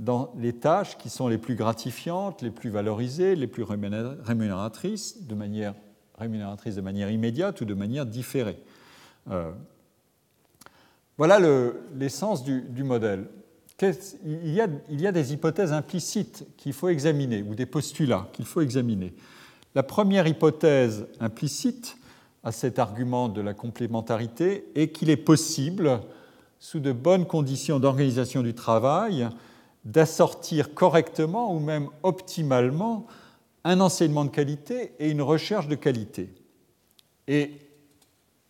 dans 0.01 0.32
les 0.38 0.55
tâches 0.55 0.99
qui 0.99 1.09
sont 1.09 1.28
les 1.28 1.38
plus 1.38 1.55
gratifiantes, 1.55 2.42
les 2.42 2.51
plus 2.51 2.70
valorisées, 2.70 3.36
les 3.36 3.47
plus 3.47 3.62
rémunératrices, 3.62 5.22
de 5.22 5.36
manière, 5.36 5.74
rémunératrice 6.18 6.74
de 6.74 6.80
manière 6.80 7.12
immédiate 7.12 7.61
ou 7.61 7.64
de 7.64 7.74
manière 7.74 8.07
différée. 8.07 8.59
Euh, 9.30 9.53
voilà 11.16 11.38
l'essence 11.95 12.42
du 12.42 12.82
modèle 12.82 13.28
il 13.82 14.52
y, 14.52 14.60
a, 15.06 15.12
des 15.12 15.32
hypothèses 15.32 15.72
implicites 15.72 16.46
qu'il 16.56 16.72
faut 16.72 16.88
examiner, 16.88 17.42
ou 17.42 17.54
des 17.54 17.66
postulats 17.66 18.28
qu'il 18.32 18.44
faut 18.44 18.60
examiner. 18.60 19.12
La 19.74 19.82
première 19.82 20.26
hypothèse 20.26 21.06
implicite 21.18 21.96
à 22.44 22.52
cet 22.52 22.78
argument 22.78 23.28
de 23.28 23.40
la 23.40 23.52
complémentarité 23.52 24.66
est 24.74 24.88
qu'il 24.88 25.10
est 25.10 25.16
possible, 25.16 26.00
sous 26.60 26.78
de 26.78 26.92
bonnes 26.92 27.26
conditions 27.26 27.80
d'organisation 27.80 28.42
du 28.42 28.54
travail, 28.54 29.28
d'assortir 29.84 30.74
correctement 30.74 31.54
ou 31.54 31.58
même 31.58 31.88
optimalement 32.02 33.06
un 33.64 33.80
enseignement 33.80 34.24
de 34.24 34.30
qualité 34.30 34.92
et 34.98 35.10
une 35.10 35.22
recherche 35.22 35.68
de 35.68 35.74
qualité. 35.74 36.30
Et 37.26 37.52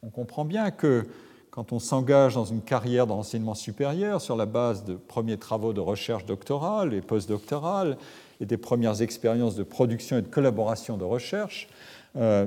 on 0.02 0.10
comprend 0.10 0.44
bien 0.44 0.70
que 0.70 1.06
quand 1.54 1.72
on 1.72 1.78
s'engage 1.78 2.34
dans 2.34 2.46
une 2.46 2.62
carrière 2.62 3.06
d'enseignement 3.06 3.54
supérieur 3.54 4.20
sur 4.20 4.34
la 4.34 4.44
base 4.44 4.82
de 4.82 4.94
premiers 4.94 5.36
travaux 5.36 5.72
de 5.72 5.78
recherche 5.78 6.26
doctorale 6.26 6.92
et 6.94 7.00
postdoctorale 7.00 7.96
et 8.40 8.44
des 8.44 8.56
premières 8.56 9.02
expériences 9.02 9.54
de 9.54 9.62
production 9.62 10.18
et 10.18 10.22
de 10.22 10.26
collaboration 10.26 10.96
de 10.96 11.04
recherche, 11.04 11.68
euh, 12.16 12.46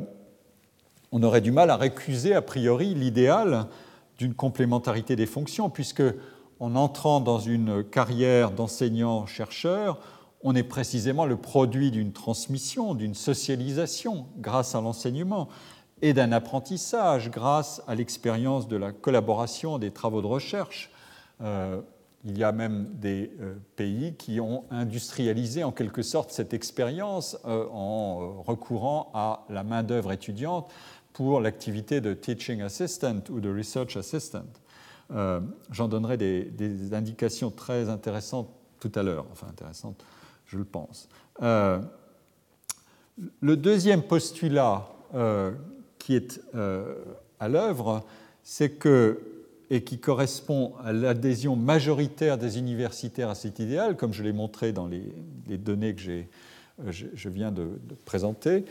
on 1.13 1.23
aurait 1.23 1.39
du 1.39 1.53
mal 1.53 1.69
à 1.69 1.77
récuser 1.77 2.33
a 2.35 2.41
priori 2.41 2.95
l'idéal 2.95 3.67
d'une 4.17 4.33
complémentarité 4.33 5.15
des 5.15 5.25
fonctions, 5.25 5.69
puisque 5.69 6.03
en 6.59 6.75
entrant 6.75 7.21
dans 7.21 7.39
une 7.39 7.85
carrière 7.85 8.51
d'enseignant-chercheur, 8.51 10.01
on 10.43 10.53
est 10.53 10.63
précisément 10.63 11.25
le 11.25 11.37
produit 11.37 11.91
d'une 11.91 12.11
transmission, 12.11 12.93
d'une 12.93 13.15
socialisation 13.15 14.27
grâce 14.37 14.75
à 14.75 14.81
l'enseignement 14.81 15.47
et 16.01 16.13
d'un 16.13 16.31
apprentissage 16.31 17.31
grâce 17.31 17.81
à 17.87 17.95
l'expérience 17.95 18.67
de 18.67 18.77
la 18.77 18.91
collaboration 18.91 19.79
des 19.79 19.91
travaux 19.91 20.21
de 20.21 20.27
recherche. 20.27 20.91
Euh, 21.41 21.81
il 22.23 22.37
y 22.37 22.43
a 22.43 22.51
même 22.51 22.87
des 22.93 23.31
euh, 23.39 23.55
pays 23.75 24.15
qui 24.15 24.39
ont 24.39 24.65
industrialisé 24.69 25.63
en 25.63 25.71
quelque 25.71 26.01
sorte 26.01 26.31
cette 26.31 26.53
expérience 26.53 27.37
euh, 27.45 27.67
en 27.71 28.41
recourant 28.41 29.11
à 29.13 29.45
la 29.49 29.63
main-d'œuvre 29.63 30.11
étudiante 30.11 30.69
pour 31.13 31.39
l'activité 31.39 32.01
de 32.01 32.13
teaching 32.13 32.61
assistant 32.61 33.21
ou 33.29 33.39
de 33.39 33.49
research 33.55 33.97
assistant. 33.97 34.45
J'en 35.71 35.87
donnerai 35.87 36.17
des, 36.17 36.43
des, 36.43 36.93
indications 36.93 37.49
très 37.49 37.87
intéressantes 37.87 38.49
tout 38.79 38.91
à 38.93 39.03
l'heure, 39.03 39.25
enfin 39.31 39.47
intéressantes, 39.47 40.03
je 40.45 40.57
le 40.57 40.65
pense. 40.65 41.07
le 41.39 41.81
deuxième 43.41 44.03
postulat 44.03 44.85
qui 46.07 46.15
est 46.15 46.39
euh, 46.55 46.95
à 47.37 47.49
l'œuvre, 47.49 48.05
c'est 48.41 48.69
que, 48.69 49.19
et 49.69 49.83
qui 49.83 49.99
correspond 49.99 50.71
à 50.81 50.93
l'adhésion 50.93 51.57
majoritaire 51.57 52.37
des 52.37 52.57
universitaires 52.59 53.29
à 53.29 53.35
cet 53.35 53.59
idéal, 53.59 53.97
comme 53.97 54.13
je 54.13 54.23
l'ai 54.23 54.31
montré 54.31 54.71
dans 54.71 54.87
les, 54.87 55.03
données 55.57 55.93
que 55.95 56.09
euh, 56.09 56.23
je, 56.91 57.27
viens 57.27 57.51
de, 57.51 57.67
présenter, 58.05 58.63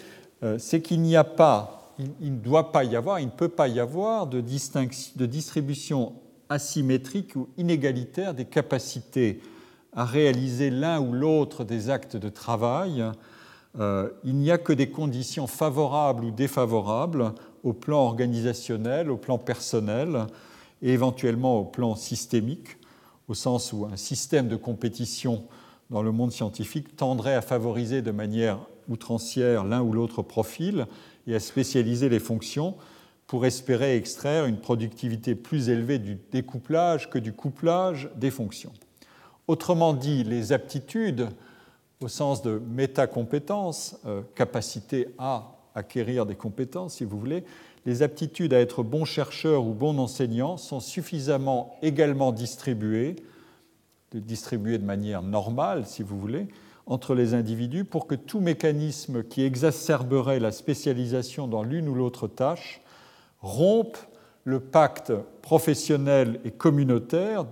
euh, 0.45 0.57
c'est 0.59 0.81
qu'il 0.81 1.03
n'y 1.03 1.15
a 1.15 1.25
pas, 1.25 1.93
il, 2.23 2.33
ne 2.33 2.39
doit 2.39 2.73
pas 2.73 2.85
y 2.85 2.97
avoir, 2.97 3.21
il 3.21 3.27
ne 3.27 3.31
peut 3.31 3.51
pas 3.51 3.69
y 3.69 3.81
avoir 3.81 4.27
de, 4.27 4.41
de 4.41 5.27
distribution 5.27 6.15
asymétrique 6.49 7.37
ou 7.37 7.51
inégalitaire 7.59 8.33
des 8.33 8.47
capacités 8.47 9.43
à 9.93 10.07
réaliser 10.07 10.71
l'un 10.71 11.03
ou 11.03 11.13
l'autre 11.13 11.65
des 11.65 11.91
actes 11.91 12.17
de 12.17 12.31
travail 12.31 13.05
euh, 13.79 14.11
il 14.25 14.37
n'y 14.37 14.51
a 14.51 14.59
que 14.59 14.73
des 14.73 14.91
conditions 14.91 15.47
favorables 15.47 16.25
ou 16.25 16.31
défavorables 16.31 17.35
au 17.63 17.73
plan 17.73 18.07
organisationnel, 18.07 19.11
au 19.11 19.17
plan 19.17 19.39
personnel 19.39 20.27
et 20.83 20.93
éventuellement 20.93 21.59
au 21.59 21.65
plan 21.65 21.95
systémique, 21.95 22.79
au 23.29 23.35
sens 23.35 23.73
où 23.73 23.87
un 23.87 23.97
système 23.97 24.49
de 24.49 24.57
compétition 24.57 25.45
dans 25.91 26.03
le 26.03 26.13
monde 26.13 26.33
scientifique 26.33 26.97
tendrait 26.97 27.35
à 27.35 27.43
favoriser 27.43 28.03
de 28.03 28.11
manière 28.11 28.59
outrancière 28.89 29.65
l'un 29.65 29.83
ou 29.83 29.93
l'autre 29.93 30.23
profil 30.23 30.87
et 31.27 31.35
à 31.35 31.41
spécialiser 31.41 32.09
les 32.09 32.19
fonctions 32.19 32.77
pour 33.27 33.45
espérer 33.45 33.97
extraire 33.97 34.47
une 34.47 34.59
productivité 34.59 35.35
plus 35.35 35.69
élevée 35.69 35.99
du 35.99 36.19
découplage 36.31 37.11
que 37.11 37.19
du 37.19 37.33
couplage 37.33 38.09
des 38.17 38.31
fonctions. 38.31 38.73
Autrement 39.49 39.95
dit, 39.95 40.25
les 40.25 40.53
aptitudes 40.53 41.29
au 42.01 42.09
sens 42.09 42.43
de 42.43 42.61
métacompétences, 42.69 43.99
euh, 44.07 44.23
capacité 44.35 45.09
à 45.19 45.57
acquérir 45.75 46.27
des 46.27 46.35
compétences, 46.35 46.95
si 46.95 47.05
vous 47.05 47.19
voulez, 47.19 47.45
les 47.85 48.03
aptitudes 48.03 48.53
à 48.53 48.61
être 48.61 48.83
bon 48.83 49.05
chercheur 49.05 49.65
ou 49.65 49.73
bon 49.73 49.99
enseignant 49.99 50.57
sont 50.57 50.81
suffisamment 50.81 51.77
également 51.83 52.33
distribuées, 52.33 53.17
distribuées 54.13 54.79
de 54.79 54.85
manière 54.85 55.23
normale, 55.23 55.87
si 55.87 56.03
vous 56.03 56.19
voulez, 56.19 56.49
entre 56.87 57.15
les 57.15 57.35
individus 57.35 57.85
pour 57.85 58.07
que 58.07 58.15
tout 58.15 58.41
mécanisme 58.41 59.23
qui 59.23 59.43
exacerberait 59.43 60.41
la 60.41 60.53
spécialisation 60.53 61.47
dans 61.47 61.63
l'une 61.63 61.89
ou 61.89 61.95
l'autre 61.95 62.29
tâche 62.29 62.81
rompe 63.41 63.97
le 64.45 64.61
pacte 64.61 65.13
professionnel 65.43 66.41
et 66.45 66.51
communautaire 66.51 67.45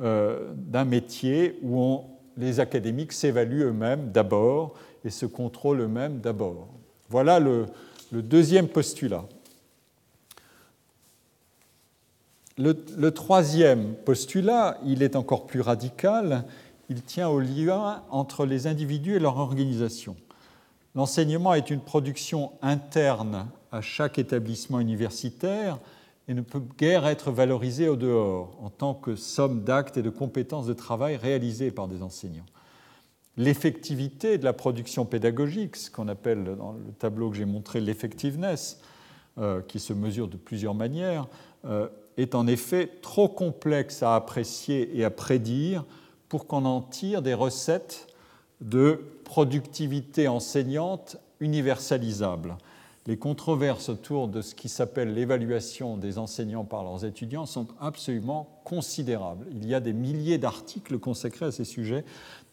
euh, 0.00 0.52
d'un 0.54 0.84
métier 0.84 1.58
où 1.62 2.00
les 2.36 2.60
académiques 2.60 3.12
s'évaluent 3.12 3.64
eux-mêmes 3.64 4.10
d'abord 4.10 4.74
et 5.04 5.10
se 5.10 5.26
contrôlent 5.26 5.80
eux-mêmes 5.80 6.20
d'abord. 6.20 6.68
Voilà 7.08 7.40
le, 7.40 7.66
deuxième 8.10 8.68
postulat. 8.68 9.24
Le, 12.58 13.10
troisième 13.10 13.94
postulat, 13.94 14.78
il 14.84 15.02
est 15.02 15.16
encore 15.16 15.46
plus 15.46 15.60
radical, 15.60 16.44
il 16.88 17.02
tient 17.02 17.28
au 17.28 17.40
lien 17.40 18.02
entre 18.10 18.46
les 18.46 18.66
individus 18.66 19.16
et 19.16 19.18
leur 19.18 19.38
organisation. 19.38 20.16
L'enseignement 20.94 21.54
est 21.54 21.70
une 21.70 21.80
production 21.80 22.52
interne 22.60 23.46
à 23.72 23.80
chaque 23.80 24.18
établissement 24.18 24.80
universitaire 24.80 25.78
et 26.28 26.34
ne 26.34 26.40
peut 26.40 26.62
guère 26.78 27.06
être 27.06 27.30
valorisé 27.30 27.88
au 27.88 27.96
dehors 27.96 28.56
en 28.60 28.70
tant 28.70 28.94
que 28.94 29.16
somme 29.16 29.64
d'actes 29.64 29.96
et 29.96 30.02
de 30.02 30.10
compétences 30.10 30.66
de 30.66 30.72
travail 30.72 31.16
réalisées 31.16 31.70
par 31.70 31.88
des 31.88 32.02
enseignants. 32.02 32.46
L'effectivité 33.36 34.38
de 34.38 34.44
la 34.44 34.52
production 34.52 35.04
pédagogique, 35.04 35.76
ce 35.76 35.90
qu'on 35.90 36.08
appelle 36.08 36.44
dans 36.56 36.72
le 36.72 36.92
tableau 36.98 37.30
que 37.30 37.36
j'ai 37.36 37.46
montré 37.46 37.80
l'effectiveness, 37.80 38.80
euh, 39.38 39.62
qui 39.62 39.80
se 39.80 39.94
mesure 39.94 40.28
de 40.28 40.36
plusieurs 40.36 40.74
manières, 40.74 41.26
euh, 41.64 41.88
est 42.18 42.34
en 42.34 42.46
effet 42.46 42.90
trop 43.00 43.28
complexe 43.28 44.02
à 44.02 44.14
apprécier 44.14 44.96
et 44.96 45.04
à 45.04 45.10
prédire 45.10 45.84
pour 46.28 46.46
qu'on 46.46 46.66
en 46.66 46.82
tire 46.82 47.22
des 47.22 47.34
recettes 47.34 48.06
de 48.60 49.00
productivité 49.24 50.28
enseignante 50.28 51.16
universalisables 51.40 52.56
les 53.06 53.16
controverses 53.16 53.88
autour 53.88 54.28
de 54.28 54.42
ce 54.42 54.54
qui 54.54 54.68
s'appelle 54.68 55.12
l'évaluation 55.12 55.96
des 55.96 56.18
enseignants 56.18 56.64
par 56.64 56.84
leurs 56.84 57.04
étudiants 57.04 57.46
sont 57.46 57.66
absolument 57.80 58.60
considérables. 58.64 59.46
Il 59.50 59.66
y 59.66 59.74
a 59.74 59.80
des 59.80 59.92
milliers 59.92 60.38
d'articles 60.38 60.98
consacrés 60.98 61.46
à 61.46 61.52
ces 61.52 61.64
sujets 61.64 62.04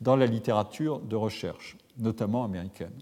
dans 0.02 0.16
la 0.16 0.26
littérature 0.26 1.00
de 1.00 1.16
recherche, 1.16 1.78
notamment 2.00 2.44
américaine. 2.44 2.94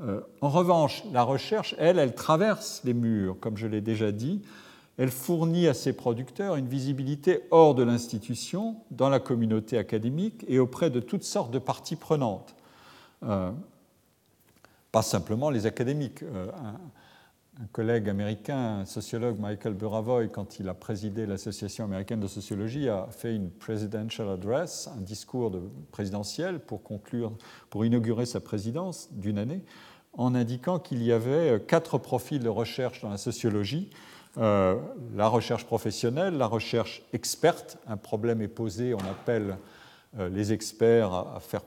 Euh, 0.00 0.20
en 0.40 0.50
revanche, 0.50 1.02
la 1.12 1.24
recherche, 1.24 1.74
elle, 1.78 1.98
elle 1.98 2.14
traverse 2.14 2.82
les 2.84 2.94
murs, 2.94 3.36
comme 3.40 3.56
je 3.56 3.66
l'ai 3.66 3.80
déjà 3.80 4.12
dit. 4.12 4.42
Elle 4.96 5.10
fournit 5.10 5.66
à 5.66 5.74
ses 5.74 5.92
producteurs 5.92 6.54
une 6.54 6.68
visibilité 6.68 7.40
hors 7.50 7.74
de 7.74 7.82
l'institution, 7.82 8.76
dans 8.92 9.08
la 9.08 9.18
communauté 9.18 9.78
académique 9.78 10.44
et 10.46 10.60
auprès 10.60 10.90
de 10.90 11.00
toutes 11.00 11.24
sortes 11.24 11.50
de 11.50 11.58
parties 11.58 11.96
prenantes. 11.96 12.54
Euh, 13.24 13.50
pas 14.92 15.02
simplement 15.02 15.50
les 15.50 15.66
académiques. 15.66 16.22
Euh, 16.22 16.50
un, 16.52 17.66
collègue 17.72 18.08
américain, 18.08 18.78
un 18.80 18.84
sociologue, 18.84 19.40
Michael 19.40 19.74
Buravoy, 19.74 20.30
quand 20.30 20.60
il 20.60 20.68
a 20.68 20.74
présidé 20.74 21.26
l'Association 21.26 21.84
américaine 21.84 22.20
de 22.20 22.28
sociologie, 22.28 22.88
a 22.88 23.08
fait 23.10 23.34
une 23.34 23.50
presidential 23.50 24.28
address, 24.28 24.88
un 24.96 25.00
discours 25.00 25.50
de 25.50 25.60
présidentiel 25.90 26.60
pour 26.60 26.84
conclure, 26.84 27.32
pour 27.68 27.84
inaugurer 27.84 28.26
sa 28.26 28.38
présidence 28.38 29.08
d'une 29.10 29.38
année, 29.38 29.64
en 30.12 30.36
indiquant 30.36 30.78
qu'il 30.78 31.02
y 31.02 31.10
avait 31.10 31.60
quatre 31.66 31.98
profils 31.98 32.40
de 32.40 32.48
recherche 32.48 33.02
dans 33.02 33.10
la 33.10 33.18
sociologie. 33.18 33.90
Euh, 34.36 34.76
la 35.16 35.26
recherche 35.26 35.64
professionnelle, 35.64 36.36
la 36.36 36.46
recherche 36.46 37.02
experte, 37.12 37.78
un 37.88 37.96
problème 37.96 38.40
est 38.40 38.46
posé, 38.46 38.94
on 38.94 39.10
appelle 39.10 39.56
euh, 40.18 40.28
les 40.28 40.52
experts 40.52 41.12
à 41.12 41.38
faire 41.40 41.62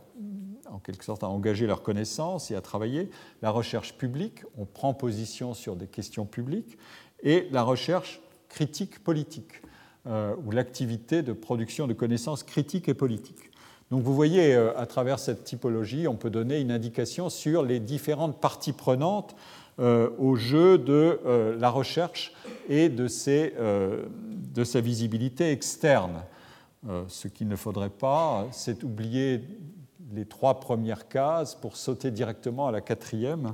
en 0.72 0.80
quelque 0.80 1.04
sorte 1.04 1.24
à 1.24 1.28
engager 1.28 1.68
leur 1.68 1.84
connaissance 1.84 2.50
et 2.50 2.56
à 2.56 2.62
travailler, 2.62 3.10
la 3.42 3.52
recherche 3.52 3.94
publique, 3.94 4.44
on 4.58 4.66
prend 4.66 4.94
position 4.94 5.54
sur 5.54 5.76
des 5.76 5.88
questions 5.88 6.26
publiques, 6.26 6.78
et 7.24 7.48
la 7.52 7.64
recherche 7.64 8.22
critique 8.50 9.04
politique, 9.04 9.62
euh, 10.08 10.34
ou 10.46 10.52
l'activité 10.52 11.22
de 11.22 11.34
production 11.34 11.88
de 11.88 11.94
connaissances 11.94 12.44
critiques 12.44 12.90
et 12.90 12.94
politiques. 12.94 13.52
Donc 13.92 14.04
vous 14.04 14.16
voyez, 14.16 14.56
euh, 14.56 14.78
à 14.78 14.86
travers 14.86 15.20
cette 15.20 15.44
typologie, 15.44 16.08
on 16.08 16.16
peut 16.16 16.30
donner 16.30 16.60
une 16.60 16.72
indication 16.72 17.30
sur 17.30 17.64
les 17.64 17.80
différentes 17.80 18.40
parties 18.40 18.74
prenantes 18.74 19.36
euh, 19.80 20.10
au 20.18 20.36
jeu 20.36 20.78
de 20.78 21.20
la 21.60 21.70
recherche 21.70 22.34
et 22.68 22.90
de, 22.90 23.08
de 24.54 24.64
sa 24.64 24.82
visibilité 24.82 25.52
externe. 25.52 26.24
ce 27.08 27.28
qu'il 27.28 27.48
ne 27.48 27.56
faudrait 27.56 27.90
pas, 27.90 28.48
c'est 28.52 28.84
oublier 28.84 29.42
les 30.14 30.26
trois 30.26 30.60
premières 30.60 31.08
cases 31.08 31.56
pour 31.56 31.78
sauter 31.78 32.12
directement 32.12 32.68
à 32.68 32.72
la 32.72 32.82
quatrième, 32.82 33.54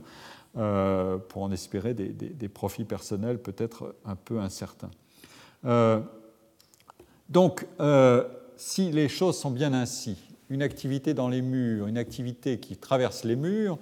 euh, 0.57 1.17
pour 1.17 1.43
en 1.43 1.51
espérer 1.51 1.93
des, 1.93 2.49
profits 2.49 2.85
personnels 2.85 3.39
peut-être 3.39 3.95
un 4.05 4.15
peu 4.15 4.39
incertains. 4.39 4.89
Euh, 5.65 5.99
donc, 7.29 7.67
euh, 7.79 8.23
si 8.55 8.91
les 8.91 9.09
choses 9.09 9.37
sont 9.37 9.51
bien 9.51 9.73
ainsi, 9.73 10.17
une 10.49 10.61
activité 10.61 11.13
dans 11.13 11.29
les 11.29 11.41
murs, 11.41 11.87
une 11.87 11.97
activité 11.97 12.59
qui 12.59 12.77
traverse 12.77 13.23
les 13.23 13.35
murs, 13.35 13.77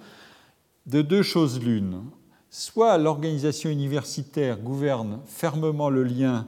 de 0.86 1.02
deux 1.02 1.22
choses 1.22 1.60
l'une. 1.60 2.02
Soit 2.50 2.98
l'organisation 2.98 3.70
universitaire 3.70 4.58
gouverne 4.58 5.20
fermement 5.26 5.90
le 5.90 6.02
lien 6.02 6.46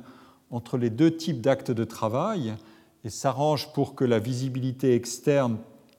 entre 0.51 0.79
les 0.79 0.91
deux 0.91 1.17
types 1.17 1.41
d'actes 1.41 1.71
de 1.71 1.85
travail 1.85 2.55
et 3.05 3.11
s'arrange 3.11 3.73
pour 3.73 3.95
que 3.95 4.05
la 4.05 4.19
visibilité 4.19 4.95
externe 4.95 5.59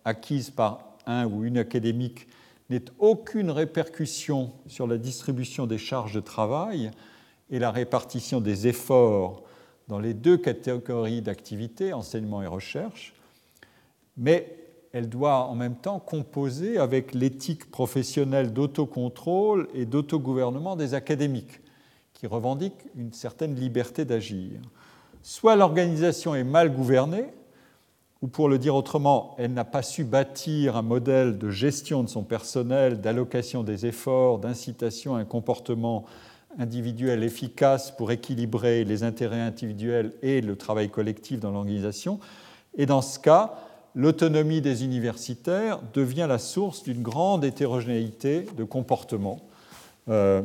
acquise 0.09 0.49
par 0.49 0.97
un 1.05 1.25
ou 1.25 1.45
une 1.45 1.57
académique 1.57 2.27
n'ait 2.69 2.85
aucune 2.99 3.49
répercussion 3.49 4.51
sur 4.67 4.85
la 4.85 4.97
distribution 4.97 5.65
des 5.65 5.77
charges 5.77 6.13
de 6.13 6.19
travail 6.19 6.91
et 7.49 7.59
la 7.59 7.71
répartition 7.71 8.41
des 8.41 8.67
efforts 8.67 9.43
dans 9.87 9.99
les 9.99 10.13
deux 10.13 10.37
catégories 10.37 11.21
d'activités, 11.21 11.93
enseignement 11.93 12.43
et 12.43 12.47
recherche, 12.47 13.13
mais 14.17 14.55
elle 14.91 15.09
doit 15.09 15.45
en 15.45 15.55
même 15.55 15.75
temps 15.75 15.99
composer 15.99 16.77
avec 16.77 17.13
l'éthique 17.13 17.71
professionnelle 17.71 18.53
d'autocontrôle 18.53 19.67
et 19.73 19.85
d'autogouvernement 19.85 20.75
des 20.75 20.93
académiques, 20.93 21.61
qui 22.13 22.27
revendiquent 22.27 22.87
une 22.95 23.13
certaine 23.13 23.55
liberté 23.55 24.05
d'agir. 24.05 24.59
Soit 25.23 25.55
l'organisation 25.55 26.35
est 26.35 26.43
mal 26.43 26.71
gouvernée, 26.71 27.25
ou 28.21 28.27
pour 28.27 28.49
le 28.49 28.57
dire 28.57 28.75
autrement, 28.75 29.35
elle 29.37 29.53
n'a 29.53 29.63
pas 29.63 29.81
su 29.81 30.03
bâtir 30.03 30.75
un 30.75 30.81
modèle 30.81 31.37
de 31.37 31.49
gestion 31.49 32.03
de 32.03 32.09
son 32.09 32.23
personnel, 32.23 32.99
d'allocation 32.99 33.63
des 33.63 33.85
efforts, 33.85 34.39
d'incitation 34.39 35.15
à 35.15 35.19
un 35.19 35.25
comportement 35.25 36.05
individuel 36.57 37.23
efficace 37.23 37.91
pour 37.91 38.11
équilibrer 38.11 38.83
les 38.83 39.03
intérêts 39.03 39.39
individuels 39.39 40.13
et 40.21 40.41
le 40.41 40.55
travail 40.57 40.89
collectif 40.89 41.39
dans 41.39 41.51
l'organisation. 41.51 42.19
Et 42.77 42.85
dans 42.85 43.01
ce 43.01 43.19
cas, 43.19 43.53
l'autonomie 43.95 44.61
des 44.61 44.83
universitaires 44.83 45.79
devient 45.93 46.25
la 46.27 46.39
source 46.39 46.83
d'une 46.83 47.01
grande 47.01 47.45
hétérogénéité 47.45 48.45
de 48.57 48.63
comportement. 48.63 49.39
Euh, 50.09 50.41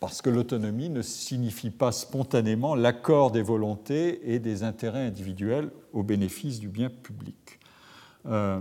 parce 0.00 0.22
que 0.22 0.30
l'autonomie 0.30 0.88
ne 0.88 1.02
signifie 1.02 1.70
pas 1.70 1.92
spontanément 1.92 2.74
l'accord 2.74 3.30
des 3.30 3.42
volontés 3.42 4.32
et 4.32 4.38
des 4.38 4.62
intérêts 4.62 5.06
individuels 5.06 5.70
au 5.92 6.02
bénéfice 6.02 6.58
du 6.58 6.68
bien 6.68 6.88
public. 6.88 7.60
Euh, 8.26 8.60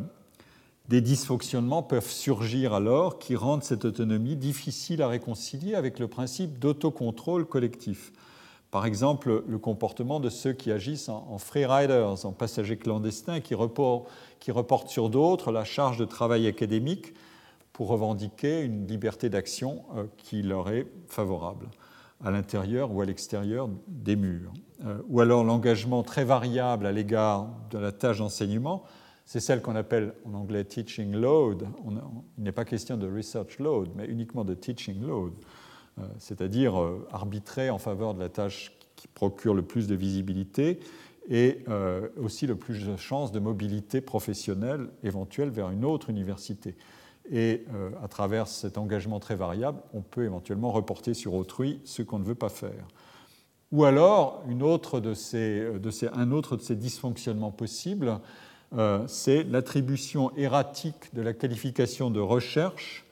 des 0.89 0.99
dysfonctionnements 1.01 1.83
peuvent 1.83 2.09
surgir 2.09 2.73
alors 2.73 3.19
qui 3.19 3.37
rendent 3.37 3.63
cette 3.63 3.85
autonomie 3.85 4.35
difficile 4.35 5.01
à 5.01 5.07
réconcilier 5.07 5.75
avec 5.75 5.97
le 5.99 6.07
principe 6.07 6.59
d'autocontrôle 6.59 7.45
collectif. 7.45 8.11
Par 8.69 8.85
exemple, 8.85 9.43
le 9.47 9.57
comportement 9.57 10.19
de 10.19 10.29
ceux 10.29 10.53
qui 10.53 10.71
agissent 10.71 11.09
en, 11.09 11.37
free 11.37 11.65
riders, 11.65 12.25
en 12.25 12.31
passagers 12.33 12.77
clandestins, 12.77 13.39
qui 13.39 13.55
reportent 13.55 14.89
sur 14.89 15.09
d'autres 15.09 15.51
la 15.51 15.63
charge 15.63 15.97
de 15.97 16.05
travail 16.05 16.47
académique 16.47 17.13
pour 17.79 17.87
revendiquer 17.87 18.59
une 18.59 18.85
liberté 18.87 19.29
d'action 19.29 19.85
euh, 19.95 20.03
qui 20.17 20.41
leur 20.41 20.69
est 20.69 20.85
favorable, 21.07 21.69
à 22.21 22.29
l'intérieur 22.29 22.91
ou 22.91 22.99
à 22.99 23.05
l'extérieur 23.05 23.69
des 23.87 24.17
murs. 24.17 24.51
Euh, 24.85 24.97
ou 25.07 25.21
alors 25.21 25.45
l'engagement 25.45 26.03
très 26.03 26.25
variable 26.25 26.85
à 26.85 26.91
l'égard 26.91 27.47
de 27.71 27.77
la 27.77 27.93
tâche 27.93 28.17
d'enseignement, 28.17 28.83
c'est 29.25 29.39
celle 29.39 29.61
qu'on 29.61 29.77
appelle 29.77 30.13
en 30.25 30.33
anglais 30.33 30.65
teaching 30.65 31.13
load. 31.15 31.69
il 32.37 32.43
n'est 32.43 32.51
pas 32.51 32.65
question 32.65 32.97
de 32.97 33.09
research 33.09 33.59
load, 33.59 33.87
mais 33.95 34.07
uniquement 34.07 34.43
de 34.43 34.55
teaching 34.55 35.01
load, 35.01 35.31
euh, 35.99 36.01
c'est-à-dire 36.17 36.75
arbitrer 37.13 37.69
en 37.69 37.77
faveur 37.77 38.13
de 38.13 38.19
la 38.19 38.27
tâche 38.27 38.73
qui 38.97 39.07
procure 39.07 39.53
le 39.53 39.61
plus 39.61 39.87
de 39.87 39.95
visibilité 39.95 40.81
et 41.29 41.63
aussi 42.17 42.47
le 42.47 42.55
plus 42.55 42.87
de 42.87 42.97
chances 42.97 43.31
de 43.31 43.39
mobilité 43.39 44.01
professionnelle 44.01 44.89
éventuelle 45.03 45.51
vers 45.51 45.69
une 45.69 45.85
autre 45.85 46.09
université. 46.09 46.75
Et 47.31 47.65
à 48.03 48.07
travers 48.07 48.47
cet 48.47 48.77
engagement 48.77 49.19
très 49.19 49.35
variable, 49.35 49.79
on 49.93 50.01
peut 50.01 50.23
éventuellement 50.23 50.71
reporter 50.71 51.13
sur 51.13 51.35
autrui 51.35 51.79
ce 51.85 52.01
qu'on 52.01 52.17
ne 52.17 52.23
veut 52.23 52.33
pas 52.33 52.49
faire. 52.49 52.87
Ou 53.71 53.83
alors, 53.83 54.43
ces, 55.13 55.67
un 56.13 56.31
autre 56.31 56.57
de 56.57 56.61
ces 56.61 56.75
dysfonctionnements 56.75 57.51
possibles, 57.51 58.19
euh, 58.75 59.03
c'est 59.07 59.43
l'attribution 59.43 60.35
erratique 60.35 61.13
de 61.13 61.21
la 61.21 61.33
qualification 61.33 62.09
de 62.09 62.19
recherche 62.19 63.05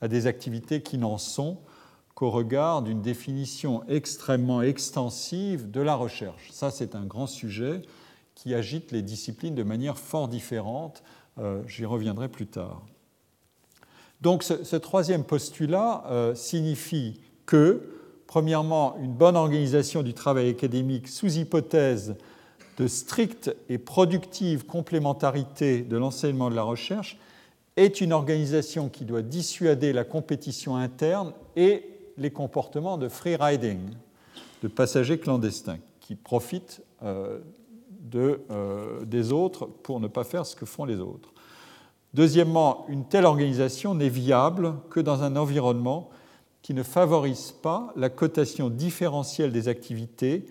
à 0.00 0.08
des 0.08 0.26
activités 0.26 0.82
qui 0.82 0.98
n'en 0.98 1.18
sont 1.18 1.58
qu'au 2.14 2.30
regard 2.30 2.82
d'une 2.82 3.00
définition 3.00 3.82
extrêmement 3.88 4.62
extensive 4.62 5.70
de 5.70 5.80
la 5.80 5.94
recherche. 5.94 6.50
Ça, 6.52 6.70
c'est 6.70 6.94
un 6.94 7.04
grand 7.04 7.26
sujet 7.26 7.82
qui 8.34 8.54
agite 8.54 8.92
les 8.92 9.02
disciplines 9.02 9.54
de 9.54 9.62
manière 9.62 9.98
fort 9.98 10.28
différente. 10.28 11.02
Euh, 11.38 11.62
j'y 11.66 11.84
reviendrai 11.84 12.28
plus 12.28 12.46
tard. 12.46 12.82
Donc 14.20 14.42
ce, 14.42 14.76
troisième 14.76 15.24
postulat 15.24 16.04
euh, 16.08 16.34
signifie 16.34 17.20
que 17.46 17.98
Premièrement, 18.28 18.94
une 19.02 19.14
bonne 19.14 19.36
organisation 19.36 20.02
du 20.02 20.12
travail 20.12 20.50
académique 20.50 21.08
sous 21.08 21.38
hypothèse 21.38 22.14
de 22.76 22.86
stricte 22.86 23.56
et 23.70 23.78
productive 23.78 24.66
complémentarité 24.66 25.80
de 25.80 25.96
l'enseignement 25.96 26.50
de 26.50 26.54
la 26.54 26.62
recherche 26.62 27.18
est 27.76 28.02
une 28.02 28.12
organisation 28.12 28.90
qui 28.90 29.06
doit 29.06 29.22
dissuader 29.22 29.94
la 29.94 30.04
compétition 30.04 30.76
interne 30.76 31.32
et 31.56 31.84
les 32.18 32.30
comportements 32.30 32.98
de 32.98 33.08
free 33.08 33.36
riding, 33.36 33.80
de 34.62 34.68
passagers 34.68 35.18
clandestins, 35.18 35.78
qui 35.98 36.14
profitent 36.14 36.82
euh, 37.02 37.38
euh, 38.14 39.06
des 39.06 39.32
autres 39.32 39.64
pour 39.64 40.00
ne 40.00 40.06
pas 40.06 40.24
faire 40.24 40.44
ce 40.44 40.54
que 40.54 40.66
font 40.66 40.84
les 40.84 41.00
autres. 41.00 41.32
Deuxièmement, 42.14 42.86
une 42.88 43.04
telle 43.04 43.26
organisation 43.26 43.94
n'est 43.94 44.08
viable 44.08 44.74
que 44.90 45.00
dans 45.00 45.22
un 45.22 45.36
environnement 45.36 46.10
qui 46.62 46.74
ne 46.74 46.82
favorise 46.82 47.52
pas 47.52 47.92
la 47.96 48.08
cotation 48.08 48.70
différentielle 48.70 49.52
des 49.52 49.68
activités 49.68 50.46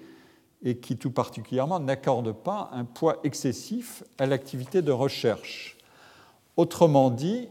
et 0.64 0.78
qui 0.78 0.98
tout 0.98 1.12
particulièrement 1.12 1.80
n'accorde 1.80 2.32
pas 2.32 2.70
un 2.74 2.86
poids 2.86 3.20
excessif 3.24 4.04
à 4.18 4.26
l'activité 4.26 4.82
de 4.82 4.92
recherche. 4.92 5.78
Autrement 6.56 7.12
dit, 7.12 7.50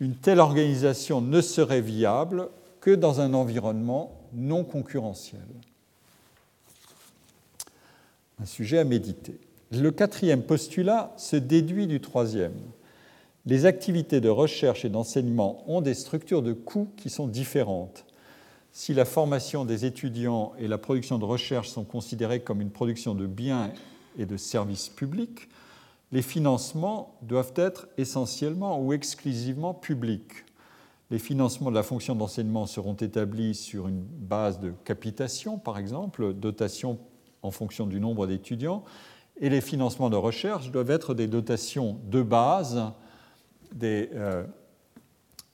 une 0.00 0.16
telle 0.16 0.40
organisation 0.40 1.20
ne 1.20 1.40
serait 1.40 1.80
viable 1.80 2.48
que 2.80 2.90
dans 2.90 3.20
un 3.20 3.34
environnement 3.34 4.20
non 4.32 4.64
concurrentiel. 4.64 5.46
Un 8.40 8.44
sujet 8.46 8.78
à 8.78 8.84
méditer. 8.84 9.38
Le 9.72 9.90
quatrième 9.90 10.42
postulat 10.42 11.12
se 11.16 11.36
déduit 11.36 11.86
du 11.86 12.00
troisième 12.00 12.54
les 13.44 13.66
activités 13.66 14.20
de 14.20 14.28
recherche 14.28 14.84
et 14.84 14.88
d'enseignement 14.88 15.64
ont 15.66 15.80
des 15.80 15.94
structures 15.94 16.42
de 16.42 16.52
coûts 16.52 16.88
qui 16.96 17.10
sont 17.10 17.26
différentes. 17.26 18.04
Si 18.70 18.94
la 18.94 19.04
formation 19.04 19.64
des 19.64 19.84
étudiants 19.84 20.52
et 20.58 20.68
la 20.68 20.78
production 20.78 21.18
de 21.18 21.24
recherche 21.24 21.68
sont 21.68 21.84
considérées 21.84 22.40
comme 22.40 22.60
une 22.60 22.70
production 22.70 23.14
de 23.14 23.26
biens 23.26 23.72
et 24.16 24.26
de 24.26 24.36
services 24.36 24.88
publics, 24.88 25.48
les 26.12 26.22
financements 26.22 27.16
doivent 27.22 27.54
être 27.56 27.88
essentiellement 27.98 28.80
ou 28.80 28.92
exclusivement 28.92 29.74
publics. 29.74 30.44
Les 31.10 31.18
financements 31.18 31.70
de 31.70 31.74
la 31.74 31.82
fonction 31.82 32.14
d'enseignement 32.14 32.66
seront 32.66 32.94
établis 32.94 33.54
sur 33.54 33.88
une 33.88 34.02
base 34.02 34.60
de 34.60 34.72
capitation, 34.84 35.58
par 35.58 35.78
exemple, 35.78 36.32
dotation 36.32 36.98
en 37.42 37.50
fonction 37.50 37.86
du 37.86 37.98
nombre 37.98 38.26
d'étudiants, 38.26 38.84
et 39.40 39.48
les 39.48 39.60
financements 39.60 40.10
de 40.10 40.16
recherche 40.16 40.70
doivent 40.70 40.90
être 40.90 41.14
des 41.14 41.26
dotations 41.26 41.98
de 42.10 42.22
base 42.22 42.92
des, 43.74 44.10
euh, 44.14 44.44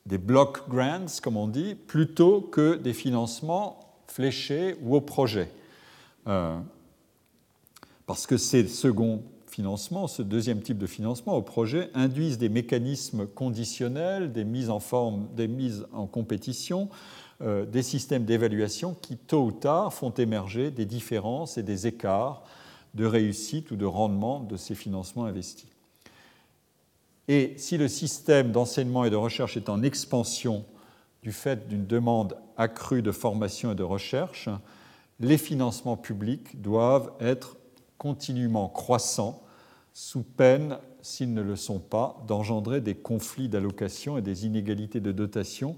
block 0.07 0.69
grants, 0.69 1.07
comme 1.23 1.37
on 1.37 1.49
dit, 1.49 1.75
plutôt 1.75 2.41
que 2.41 2.77
des 2.77 2.93
financements 2.93 3.81
fléchés 4.07 4.77
ou 4.83 4.97
au 4.97 5.01
projet. 5.01 5.51
Euh, 6.27 6.59
parce 8.07 8.27
que 8.27 8.37
ces 8.37 8.67
seconds 8.67 9.23
financements, 9.47 10.07
ce 10.07 10.23
deuxième 10.23 10.61
type 10.63 10.79
de 10.79 10.87
financement 10.87 11.37
au 11.37 11.43
projet, 11.43 11.91
induisent 11.95 12.39
des 12.39 12.49
mécanismes 12.49 13.27
conditionnels, 13.27 14.33
des 14.33 14.45
mises 14.45 14.71
en 14.71 14.81
forme, 14.81 15.29
des 15.35 15.49
mises 15.49 15.87
en 15.93 16.07
compétition, 16.07 16.89
euh, 17.41 17.67
des 17.67 17.83
systèmes 17.83 18.25
d'évaluation 18.25 18.95
qui, 18.95 19.17
tôt 19.17 19.45
ou 19.45 19.53
tard, 19.53 19.93
font 19.93 20.11
émerger 20.11 20.71
des 20.71 20.87
différences 20.87 21.59
et 21.59 21.63
des 21.63 21.87
écarts 21.87 22.45
de 22.95 23.05
réussite 23.05 23.71
ou 23.71 23.77
de 23.77 23.85
rendement 23.85 24.41
de 24.41 24.57
ces 24.57 24.75
financements 24.75 25.25
investis. 25.25 25.69
Et 27.29 27.55
si 27.59 27.77
le 27.77 27.89
système 27.89 28.53
d'enseignement 28.53 29.05
et 29.05 29.11
de 29.11 29.17
recherche 29.17 29.57
est 29.57 29.69
en 29.69 29.83
expansion 29.83 30.65
du 31.23 31.33
fait 31.33 31.69
d'une 31.69 31.87
demande 31.87 32.37
accrue 32.57 33.03
de 33.03 33.13
formation 33.13 33.73
et 33.73 33.75
de 33.75 33.83
recherche, 33.83 34.49
les 35.21 35.37
financements 35.37 35.97
publics 35.97 36.61
doivent 36.61 37.13
être 37.21 37.57
continuellement 37.99 38.69
croissants, 38.69 39.43
sous 39.93 40.23
peine, 40.23 40.79
s'ils 41.03 41.35
ne 41.35 41.43
le 41.43 41.57
sont 41.57 41.81
pas, 41.81 42.23
d'engendrer 42.29 42.81
des 42.81 42.95
conflits 42.95 43.49
d'allocation 43.49 44.17
et 44.17 44.23
des 44.23 44.47
inégalités 44.47 45.01
de 45.01 45.13
dotation 45.13 45.77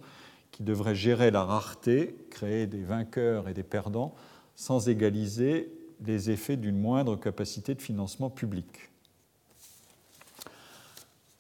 qui 0.50 0.62
devraient 0.62 0.94
gérer 0.94 1.30
la 1.30 1.44
rareté, 1.44 2.16
créer 2.30 2.66
des 2.66 2.82
vainqueurs 2.82 3.48
et 3.48 3.54
des 3.54 3.62
perdants, 3.62 4.14
sans 4.56 4.88
égaliser 4.88 5.72
les 6.06 6.30
effets 6.30 6.56
d'une 6.56 6.78
moindre 6.78 7.16
capacité 7.16 7.74
de 7.74 7.82
financement 7.82 8.30
public. 8.30 8.90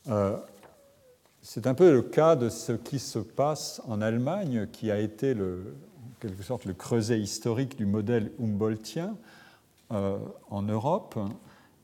Euh, 0.08 0.36
c'est 1.42 1.66
un 1.66 1.74
peu 1.74 1.92
le 1.92 2.02
cas 2.02 2.36
de 2.36 2.48
ce 2.48 2.72
qui 2.72 2.98
se 2.98 3.18
passe 3.18 3.80
en 3.86 4.00
Allemagne, 4.00 4.68
qui 4.72 4.90
a 4.90 4.98
été 4.98 5.34
le, 5.34 5.74
en 6.04 6.20
quelque 6.20 6.42
sorte 6.42 6.64
le 6.64 6.74
creuset 6.74 7.20
historique 7.20 7.76
du 7.76 7.86
modèle 7.86 8.32
Humboldtien 8.40 9.16
euh, 9.92 10.18
en 10.50 10.62
Europe, 10.62 11.18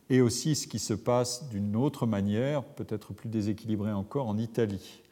et 0.08 0.20
aussi 0.20 0.54
ce 0.54 0.68
qui 0.68 0.78
se 0.78 0.94
passe 0.94 1.48
d'une 1.48 1.74
autre 1.74 2.06
manière, 2.06 2.62
peut-être 2.62 3.12
plus 3.12 3.28
déséquilibrée 3.28 3.92
encore, 3.92 4.28
en 4.28 4.38
Italie. 4.38 5.02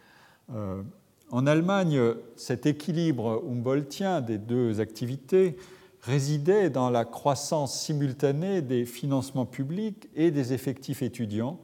Euh, 0.55 0.83
en 1.31 1.47
Allemagne, 1.47 2.01
cet 2.37 2.67
équilibre 2.67 3.43
humboldtien 3.51 4.21
des 4.21 4.39
deux 4.39 4.79
activités 4.79 5.57
résidait 6.07 6.71
dans 6.71 6.91
la 6.91 7.05
croissance 7.05 7.81
simultanée 7.81 8.63
des 8.63 8.85
financements 8.85 9.47
publics 9.47 10.09
et 10.15 10.31
des 10.31 10.53
effectifs 10.53 11.03
étudiants, 11.03 11.59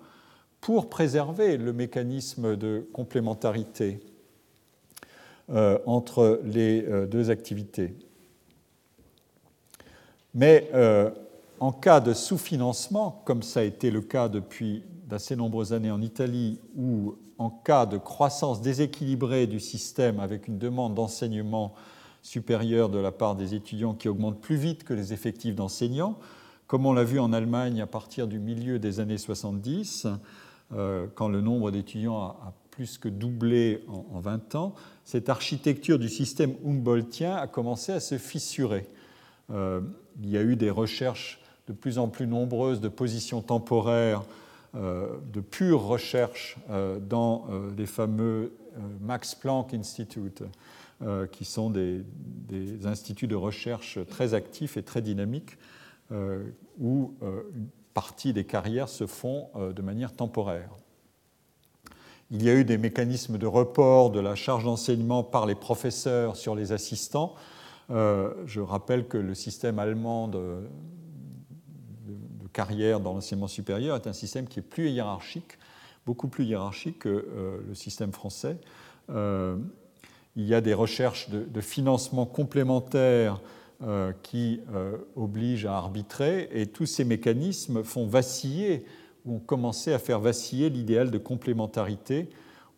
pour 0.61 0.91
préserver 0.91 1.57
le 1.57 1.73
mécanisme 1.73 2.57
de 2.57 2.87
complémentarité 2.93 4.01
euh, 5.51 5.79
entre 5.87 6.41
les 6.45 6.85
euh, 6.85 7.07
deux 7.07 7.31
activités. 7.31 7.95
Mais 10.35 10.71
euh, 10.75 11.11
en 11.61 11.73
cas 11.73 12.01
de 12.01 12.13
sous-financement, 12.13 13.23
comme 13.25 13.43
ça 13.43 13.61
a 13.61 13.63
été 13.65 13.91
le 13.91 14.01
cas 14.01 14.29
depuis 14.29 14.85
d'assez 15.07 15.35
nombreuses 15.35 15.73
années 15.73 15.91
en 15.91 16.03
Italie, 16.03 16.61
ou 16.77 17.17
en 17.39 17.51
cas 17.51 17.87
de 17.87 17.99
croissance 17.99 18.61
déséquilibrée 18.61 19.47
du 19.47 19.61
système 19.61 20.21
avec 20.21 20.47
une 20.47 20.59
demande 20.59 20.95
d'enseignement 20.95 21.75
supérieure 22.23 22.89
de 22.89 22.99
la 22.99 23.13
part 23.13 23.37
des 23.37 23.55
étudiants 23.55 23.95
qui 23.95 24.09
augmente 24.09 24.41
plus 24.41 24.57
vite 24.57 24.85
que 24.85 24.95
les 24.95 25.13
effectifs 25.13 25.55
d'enseignants, 25.55 26.19
comme 26.67 26.87
on 26.87 26.93
l'a 26.93 27.05
vu 27.05 27.19
en 27.19 27.33
Allemagne 27.33 27.81
à 27.81 27.87
partir 27.87 28.29
du 28.29 28.39
milieu 28.39 28.79
des 28.79 29.01
années 29.01 29.19
70, 29.19 30.07
euh, 30.73 31.09
quand 31.17 31.29
le 31.29 31.41
nombre 31.41 31.73
d'étudiants 31.73 32.21
a, 32.21 32.53
plus 32.71 32.97
que 32.97 33.09
doublé 33.09 33.85
en, 33.89 34.21
20 34.21 34.55
ans, 34.55 34.75
cette 35.05 35.29
architecture 35.29 35.99
du 35.99 36.09
système 36.09 36.55
Humboldtien 36.65 37.35
a 37.35 37.49
commencé 37.49 37.93
à 37.93 37.99
se 37.99 38.17
fissurer. 38.17 38.87
Euh, 39.51 39.81
il 40.23 40.31
y 40.31 40.39
a 40.39 40.43
eu 40.43 40.55
des 40.55 40.71
recherches 40.71 41.41
de 41.67 41.73
plus 41.73 41.99
en 41.99 42.07
plus 42.07 42.29
nombreuses 42.29 42.81
de 42.81 42.89
positions 42.89 43.43
temporaires, 43.43 44.23
euh, 44.77 45.09
de 45.33 45.41
pure 45.41 45.83
recherche 45.83 46.57
dans 47.09 47.49
les 47.77 47.87
fameux 47.87 48.53
Max 49.01 49.35
Planck 49.35 49.75
Institute, 49.75 50.45
qui 51.33 51.45
sont 51.45 51.71
des, 51.71 52.05
instituts 52.85 53.27
de 53.27 53.37
recherche 53.37 53.99
très 54.09 54.35
actifs 54.35 54.77
et 54.77 54.83
très 54.83 55.01
dynamiques, 55.01 55.57
où 56.79 57.15
partie 57.95 58.33
des 58.33 58.45
carrières 58.45 58.89
se 58.89 59.07
font 59.07 59.49
euh, 59.57 59.73
de 59.73 59.83
manière 59.83 60.15
temporaire. 60.15 60.71
Il 62.31 62.43
y 62.43 62.49
a 62.49 62.55
eu 62.55 62.65
des 62.65 62.79
mécanismes 62.79 63.39
de 63.39 63.47
report 63.47 64.11
de 64.11 64.21
la 64.21 64.37
charge 64.37 64.65
d'enseignement 64.65 65.25
par 65.25 65.47
les 65.47 65.57
professeurs 65.57 66.37
sur 66.37 66.55
les 66.55 66.71
assistants. 66.71 67.35
Euh, 67.91 68.33
je 68.47 68.61
rappelle 68.61 69.09
que 69.09 69.19
le 69.19 69.35
système 69.35 69.79
allemand 69.79 70.29
de, 70.29 70.69
carrière 72.53 72.99
dans 72.99 73.15
l'enseignement 73.15 73.47
supérieur 73.47 73.95
est 73.95 74.09
un 74.09 74.13
système 74.13 74.49
qui 74.49 74.59
est 74.59 74.63
plus 74.63 74.91
hiérarchique, 74.91 75.57
beaucoup 76.05 76.27
plus 76.27 76.45
hiérarchique 76.45 77.01
que 77.01 77.09
euh, 77.09 77.59
le 77.69 77.75
système 77.75 78.13
français. 78.13 78.59
Il 80.37 80.47
y 80.47 80.55
a 80.55 80.61
des 80.61 80.75
recherches 80.75 81.29
de, 81.31 81.61
financement 81.61 82.27
complémentaire 82.27 83.41
qui 84.23 84.61
oblige 85.17 85.67
à 85.67 85.75
arbitrer, 85.77 86.49
et 86.53 86.67
tous 86.67 86.87
ces 86.87 87.05
mécanismes 87.05 87.83
font 87.83 88.07
vaciller 88.07 88.85
ou 89.25 89.37
ont 89.37 89.39
commencé 89.39 89.93
à 89.93 89.99
faire 89.99 90.21
vaciller 90.21 90.71
l'idéal 90.71 91.11
de 91.11 91.19
complémentarité, 91.19 92.29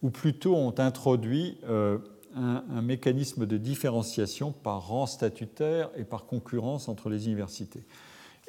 ou 0.02 0.10
plutôt 0.10 0.54
ont 0.54 0.74
introduit 0.78 1.58
un, 2.34 2.82
mécanisme 2.82 3.46
de 3.46 3.56
différenciation 3.56 4.52
par 4.52 4.88
rang 4.88 5.06
statutaire 5.06 5.90
et 5.96 6.04
par 6.04 6.26
concurrence 6.26 6.88
entre 6.88 7.08
les 7.08 7.26
universités. 7.26 7.84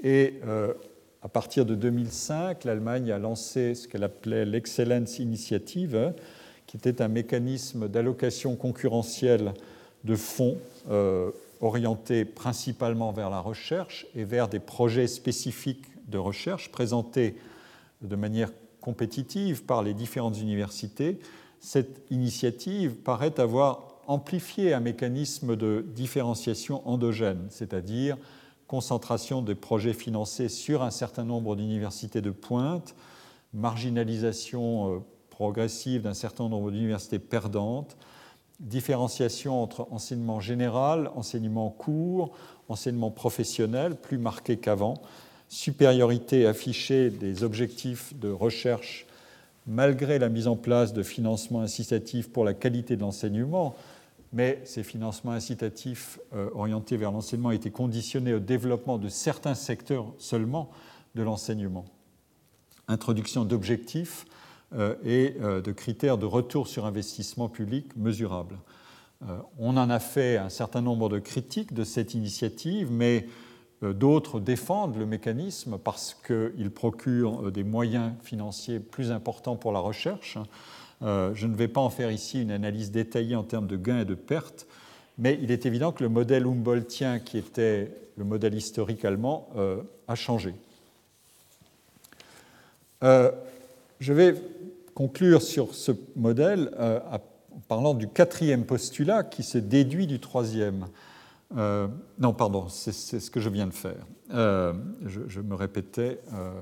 Et 0.02 0.40
euh, 0.46 0.74
à 1.22 1.30
partir 1.30 1.66
de 1.66 1.76
2005, 1.76 2.64
l'Allemagne 2.64 3.12
a 3.12 3.20
lancé 3.20 3.76
ce 3.76 3.88
qu'elle 3.88 4.04
appelait 4.04 4.46
l'Excellence 4.46 5.20
Initiative, 5.20 6.14
qui 6.68 6.78
était 6.78 7.02
un 7.02 7.08
mécanisme 7.08 7.88
d'allocation 7.88 8.56
concurrentielle 8.56 9.54
de 10.04 10.16
fonds 10.16 10.58
euh, 10.90 11.32
orientés 11.62 12.26
principalement 12.26 13.12
vers 13.12 13.30
la 13.30 13.40
recherche 13.40 14.06
et 14.16 14.26
vers 14.26 14.48
des 14.48 14.60
projets 14.60 15.08
spécifiques 15.08 15.86
de 16.08 16.18
recherche 16.18 16.72
présentés 16.72 17.36
de 18.02 18.16
manière 18.16 18.52
compétitive 18.82 19.64
par 19.64 19.82
les 19.82 19.94
différentes 19.94 20.40
universités. 20.40 21.20
Cette 21.60 22.02
initiative 22.12 22.96
paraît 22.96 23.40
avoir 23.40 23.94
amplifié 24.08 24.74
un 24.74 24.82
mécanisme 24.82 25.56
de 25.56 25.86
différenciation 25.96 26.86
endogène, 26.88 27.46
c'est-à-dire 27.50 28.18
concentration 28.68 29.42
des 29.42 29.56
projets 29.56 29.94
financés 29.94 30.50
sur 30.50 30.84
un 30.84 30.92
certain 30.92 31.24
nombre 31.24 31.56
d'universités 31.56 32.22
de 32.22 32.32
pointe, 32.32 32.96
marginalisation 33.54 34.96
euh, 34.96 35.00
progressive 35.44 36.04
d'un 36.04 36.14
certain 36.14 36.48
nombre 36.48 36.72
d'universités 36.72 37.20
perdantes, 37.20 37.98
différenciation 38.62 39.62
entre 39.62 39.86
enseignement 39.92 40.40
général, 40.40 41.12
enseignement 41.16 41.70
court, 41.70 42.32
enseignement 42.70 43.12
professionnel, 43.12 43.98
plus 43.98 44.18
marqué 44.18 44.56
qu'avant, 44.56 44.94
supériorité 45.50 46.48
affichée 46.48 47.10
des 47.10 47.44
objectifs 47.44 48.18
de 48.18 48.30
recherche 48.30 49.06
malgré 49.68 50.18
la 50.18 50.30
mise 50.30 50.48
en 50.48 50.56
place 50.56 50.94
de 50.94 51.04
financements 51.04 51.60
incitatifs 51.60 52.30
pour 52.30 52.46
la 52.46 52.54
qualité 52.54 52.96
de 52.96 53.02
l'enseignement, 53.02 53.76
mais 54.32 54.62
ces 54.64 54.84
financements 54.84 55.34
incitatifs 55.34 56.20
euh, 56.34 56.50
orientés 56.54 56.96
vers 56.96 57.12
l'enseignement 57.12 57.52
étaient 57.52 57.70
conditionnés 57.70 58.34
au 58.34 58.40
développement 58.40 58.98
de 58.98 59.10
certains 59.10 59.56
secteurs 59.56 60.06
seulement 60.20 60.70
de 61.16 61.22
l'enseignement. 61.22 61.84
Introduction 62.88 63.44
d'objectifs 63.44 64.26
et 65.06 65.36
euh, 65.42 65.62
de 65.62 65.72
critères 65.72 66.18
de 66.18 66.26
retour 66.26 66.68
sur 66.68 66.86
investissement 66.86 67.50
public 67.50 67.96
mesurables. 67.96 68.58
On 69.58 69.78
en 69.78 69.90
a 69.90 70.00
fait 70.00 70.36
un 70.36 70.50
certain 70.50 70.82
nombre 70.82 71.08
de 71.08 71.18
critiques 71.18 71.74
de 71.74 71.86
cette 71.86 72.14
initiative, 72.14 72.92
mais 72.92 73.26
euh, 73.84 73.94
d'autres 73.94 74.40
défendent 74.40 74.98
le 74.98 75.06
mécanisme 75.06 75.78
parce 75.78 76.16
qu'il 76.26 76.72
procure 76.72 77.48
euh, 77.48 77.52
des 77.52 77.64
moyens 77.64 78.14
financiers 78.24 78.80
plus 78.80 79.12
importants 79.12 79.56
pour 79.56 79.72
la 79.72 79.80
recherche. 79.80 80.38
Euh, 81.02 81.34
je 81.36 81.48
ne 81.48 81.56
vais 81.56 81.68
pas 81.68 81.82
en 81.82 81.90
faire 81.90 82.12
ici 82.12 82.42
une 82.42 82.52
analyse 82.52 82.92
détaillée 82.92 83.36
en 83.36 83.44
termes 83.44 83.68
de 83.68 83.76
gains 83.76 84.02
et 84.02 84.06
de 84.06 84.16
pertes, 84.16 84.68
mais 85.18 85.38
il 85.42 85.52
est 85.52 85.66
évident 85.66 85.92
que 85.92 86.04
le 86.04 86.10
modèle 86.10 86.46
Humboldtien, 86.46 87.20
qui 87.20 87.38
était 87.38 87.92
le 88.16 88.24
modèle 88.24 88.54
historique 88.54 89.04
allemand, 89.06 89.50
a 90.08 90.16
changé. 90.16 90.54
je 93.02 94.14
vais 94.14 94.36
conclure 94.94 95.42
sur 95.42 95.74
ce 95.76 95.92
modèle 96.16 96.72
en 96.80 97.60
parlant 97.68 97.94
du 97.94 98.08
quatrième 98.08 98.66
postulat 98.66 99.24
qui 99.24 99.44
se 99.44 99.58
déduit 99.58 100.08
du 100.08 100.20
troisième. 100.20 100.88
Euh, 101.58 101.88
non, 102.20 102.34
pardon, 102.34 102.68
c'est 102.70 102.92
ce 102.92 103.30
que 103.30 103.40
je 103.40 103.50
viens 103.50 103.68
de 103.68 103.74
faire. 103.74 104.06
Euh, 104.34 104.74
je, 105.06 105.42
me 105.42 105.56
répétais. 105.56 106.20
Euh. 106.34 106.62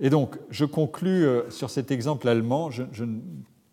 et 0.00 0.10
donc, 0.10 0.38
je 0.50 0.64
conclus 0.64 1.26
sur 1.50 1.70
cet 1.70 1.90
exemple 1.90 2.28
allemand. 2.28 2.70
Je, 2.70 3.04
ne 3.04 3.18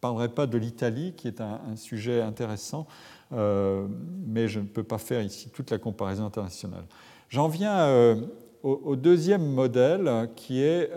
parlerai 0.02 0.30
pas 0.30 0.48
de 0.48 0.58
l'Italie, 0.58 1.14
qui 1.16 1.28
est 1.28 1.42
un, 1.42 1.76
sujet 1.76 2.22
intéressant, 2.22 2.88
mais 3.32 4.48
je 4.48 4.60
ne 4.60 4.66
peux 4.66 4.84
pas 4.84 4.98
faire 4.98 5.22
ici 5.22 5.50
toute 5.50 5.72
la 5.72 5.78
comparaison 5.78 6.26
internationale. 6.26 6.86
J'en 7.30 7.48
viens 7.48 8.18
au, 8.62 8.96
deuxième 8.96 9.46
modèle, 9.46 10.30
qui 10.36 10.62
est 10.62 10.92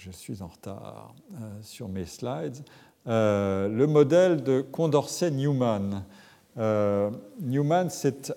je 0.00 0.10
suis 0.10 0.40
en 0.40 0.46
retard 0.46 1.14
sur 1.60 1.88
mes 1.88 2.06
slides, 2.06 2.56
le 3.04 3.84
modèle 3.84 4.42
de 4.42 4.62
Condorcet-Newman. 4.62 6.04
Euh, 6.58 7.10
Newman 7.40 7.88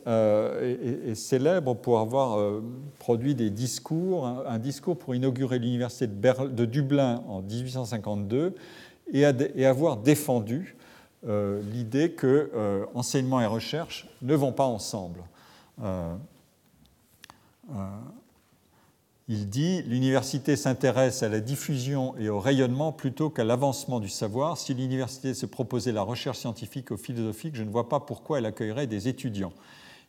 euh, 0.07 1.09
est, 1.09 1.15
célèbre 1.15 1.73
pour 1.73 1.99
avoir 1.99 2.37
euh, 2.37 2.63
produit 2.99 3.33
des 3.33 3.49
discours, 3.49 4.27
un, 4.27 4.59
discours 4.59 4.97
pour 4.97 5.15
inaugurer 5.15 5.57
l'université 5.57 6.07
de, 6.07 6.65
Dublin 6.65 7.23
en 7.27 7.41
1852 7.41 8.53
et, 9.11 9.25
avoir 9.65 9.97
défendu 9.97 10.75
l'idée 11.25 12.11
que 12.11 12.85
enseignement 12.93 13.39
et 13.39 13.45
recherche 13.45 14.07
ne 14.21 14.35
vont 14.35 14.51
pas 14.51 14.65
ensemble. 14.65 15.21
Il 19.29 19.49
dit 19.49 19.81
L'université 19.83 20.55
s'intéresse 20.55 21.23
à 21.23 21.29
la 21.29 21.39
diffusion 21.39 22.17
et 22.17 22.29
au 22.29 22.39
rayonnement 22.39 22.91
plutôt 22.91 23.29
qu'à 23.29 23.43
l'avancement 23.43 23.99
du 23.99 24.09
savoir. 24.09 24.57
Si 24.57 24.73
l'université 24.73 25.33
se 25.33 25.45
proposait 25.45 25.93
la 25.93 26.01
recherche 26.01 26.39
scientifique 26.39 26.91
ou 26.91 26.97
philosophique, 26.97 27.55
je 27.55 27.63
ne 27.63 27.69
vois 27.69 27.87
pas 27.87 28.01
pourquoi 28.01 28.39
elle 28.39 28.45
accueillerait 28.45 28.87
des 28.87 29.07
étudiants. 29.07 29.53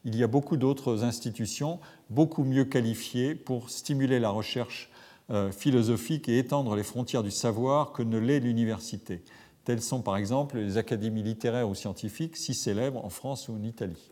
Il 0.04 0.16
y 0.16 0.22
a 0.22 0.26
beaucoup 0.26 0.56
d'autres 0.56 1.04
institutions 1.04 1.78
beaucoup 2.10 2.44
mieux 2.44 2.64
qualifiées 2.64 3.34
pour 3.34 3.70
stimuler 3.70 4.18
la 4.18 4.30
recherche 4.30 4.90
euh, 5.30 5.50
philosophique 5.50 6.28
et 6.28 6.38
étendre 6.38 6.76
les 6.76 6.82
frontières 6.82 7.22
du 7.22 7.30
savoir 7.30 7.92
que 7.92 8.02
ne 8.02 8.18
l'est 8.18 8.40
l'université. 8.40 9.22
Telles 9.64 9.80
sont 9.80 10.02
par 10.02 10.16
exemple 10.16 10.58
les 10.58 10.76
académies 10.76 11.22
littéraires 11.22 11.68
ou 11.68 11.74
scientifiques, 11.74 12.36
si 12.36 12.52
célèbres 12.52 13.02
en 13.02 13.08
France 13.08 13.48
ou 13.48 13.54
en 13.54 13.62
Italie, 13.62 14.10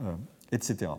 euh, 0.00 0.14
etc. 0.52 0.92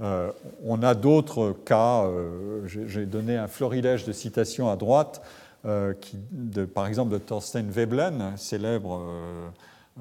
Euh, 0.00 0.30
on 0.64 0.82
a 0.82 0.94
d'autres 0.94 1.52
cas, 1.64 2.04
euh, 2.04 2.66
j'ai 2.66 3.06
donné 3.06 3.36
un 3.36 3.48
florilège 3.48 4.04
de 4.04 4.12
citations 4.12 4.68
à 4.70 4.76
droite, 4.76 5.22
euh, 5.64 5.94
par 6.74 6.86
exemple 6.86 7.12
de 7.12 7.18
Thorstein 7.18 7.68
Veblen, 7.68 8.36
célèbre 8.36 9.02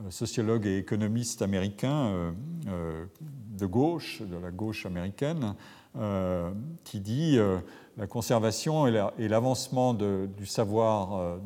sociologue 0.10 0.66
et 0.68 0.78
économiste 0.78 1.42
américain 1.42 2.34
de 3.58 3.66
gauche, 3.66 4.22
de 4.22 4.38
la 4.38 4.52
gauche 4.52 4.86
américaine, 4.86 5.56
qui 6.84 7.00
dit 7.00 7.40
la 7.98 8.06
conservation 8.06 8.86
et 8.86 9.28
l'avancement 9.28 9.94
du 9.96 10.46
savoir 10.46 11.40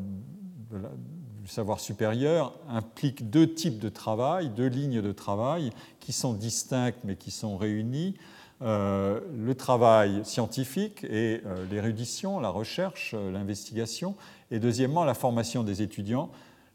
du 0.72 1.48
savoir 1.48 1.80
supérieur 1.80 2.54
impliquent 2.68 3.30
deux 3.30 3.54
types 3.54 3.80
de 3.80 3.90
travail, 3.90 4.50
deux 4.50 4.68
lignes 4.68 5.02
de 5.02 5.12
travail 5.12 5.72
qui 6.00 6.12
sont 6.12 6.34
distinctes 6.34 7.00
mais 7.04 7.16
qui 7.16 7.32
sont 7.32 7.58
réunies. 7.58 8.16
Euh, 8.62 9.22
le 9.38 9.56
travail 9.56 10.20
scientifique 10.26 11.06
et 11.06 11.42
euh, 11.46 11.66
l'érudition, 11.72 12.42
la 12.42 12.50
recherche, 12.50 13.16
euh, 13.18 13.32
l'investigation, 13.32 14.16
et 14.52 14.60
deuxièmement 14.60 15.06
la 15.06 15.14
formation 15.14 15.64
des 15.64 15.82
étudiants. 15.82 16.30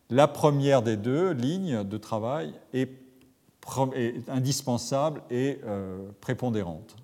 La 0.09 0.27
première 0.27 0.81
des 0.81 0.97
deux 0.97 1.33
lignes 1.33 1.85
de 1.85 1.99
travail 1.99 2.55
est, 2.73 2.89
indispensable 4.29 5.23
et 5.31 5.59
prépondérante. 6.21 6.97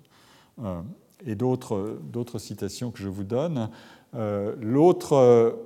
et 1.25 1.33
d'autres 1.33 2.37
citations 2.37 2.91
que 2.91 2.99
je 2.99 3.07
vous 3.07 3.23
donne. 3.23 3.71
L'autre 4.13 5.57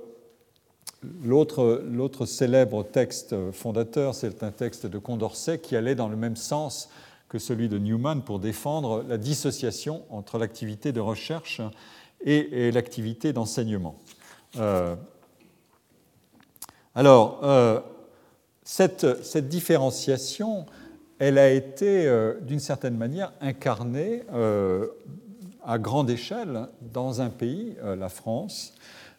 célèbre 2.24 2.82
texte 2.84 3.34
fondateur, 3.52 4.14
c'est 4.14 4.42
un 4.42 4.50
texte 4.50 4.86
de 4.86 4.96
Condorcet 4.96 5.58
qui 5.58 5.76
allait 5.76 5.94
dans 5.94 6.08
le 6.08 6.16
même 6.16 6.36
sens 6.36 6.88
que 7.28 7.38
celui 7.38 7.68
de 7.68 7.78
Newman 7.78 8.22
pour 8.22 8.38
défendre 8.38 9.04
la 9.08 9.18
dissociation 9.18 10.04
entre 10.10 10.38
l'activité 10.38 10.92
de 10.92 11.00
recherche 11.00 11.60
et, 12.24 12.70
l'activité 12.72 13.32
d'enseignement. 13.32 13.96
Euh, 14.56 14.94
alors, 16.94 17.40
euh, 17.42 17.80
cette, 18.62 19.24
cette, 19.24 19.48
différenciation, 19.48 20.66
elle 21.18 21.38
a 21.38 21.50
été 21.50 22.06
euh, 22.06 22.40
d'une 22.40 22.60
certaine 22.60 22.96
manière 22.96 23.32
incarnée 23.40 24.22
à 25.64 25.78
grande 25.78 26.10
échelle 26.10 26.68
dans 26.80 27.20
un 27.20 27.28
pays, 27.28 27.76
la 27.82 28.08
France. 28.08 28.74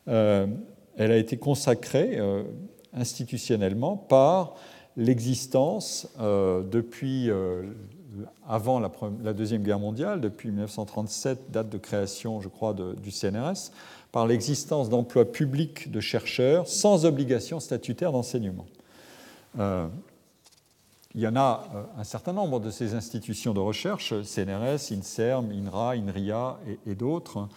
elle 0.06 0.56
a 0.98 1.18
été 1.18 1.38
consacrée 1.38 2.20
institutionnellement 2.94 3.98
par 3.98 4.56
l'existence 4.96 6.08
depuis 6.18 7.30
avant 8.48 8.80
la, 8.80 9.34
Deuxième 9.34 9.64
Guerre 9.64 9.80
mondiale, 9.80 10.22
depuis 10.22 10.50
1937, 10.50 11.52
date 11.52 11.70
de 11.70 11.78
création, 11.78 12.42
je 12.42 12.48
crois, 12.48 12.74
du 12.74 13.12
CNRS, 13.12 13.72
par 14.12 14.28
l'existence 14.28 14.90
d'emplois 14.90 15.26
publics 15.26 15.92
de 15.92 16.00
chercheurs 16.00 16.68
sans 16.68 17.06
obligation 17.06 17.60
statutaire 17.60 18.12
d'enseignement. 18.12 18.66
Euh, 19.60 19.88
Il 21.16 21.22
y 21.22 21.28
en 21.28 21.36
a 21.36 21.68
un 21.98 22.04
certain 22.04 22.34
nombre 22.34 22.60
de 22.60 22.70
ces 22.70 22.94
institutions 22.94 23.54
de 23.54 23.60
recherche, 23.60 24.14
CNRS, 24.22 24.92
INSERM, 24.92 25.52
INRA, 25.52 25.92
INRIA 25.92 26.60
et, 26.86 26.96
d'autres. 26.96 27.48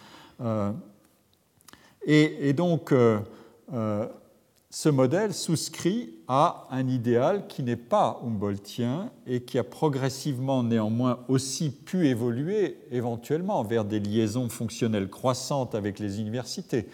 Et, 2.07 2.53
donc, 2.55 2.95
ce 4.71 4.89
modèle 4.89 5.35
souscrit 5.35 6.15
à 6.33 6.69
un 6.71 6.87
idéal 6.87 7.49
qui 7.49 7.65
n'est 7.65 7.75
pas 7.75 8.21
humboldtien 8.25 9.11
et 9.27 9.41
qui 9.41 9.59
a 9.59 9.65
progressivement 9.65 10.63
néanmoins 10.63 11.19
aussi 11.27 11.71
pu 11.71 12.07
évoluer 12.07 12.77
éventuellement 12.93 13.65
vers 13.65 13.85
des 13.85 13.99
liaisons 13.99 14.49
fonctionnelles 14.49 15.11
croissantes 15.11 15.75
avec 15.75 15.99
les 15.99 16.21
universités. 16.21 16.87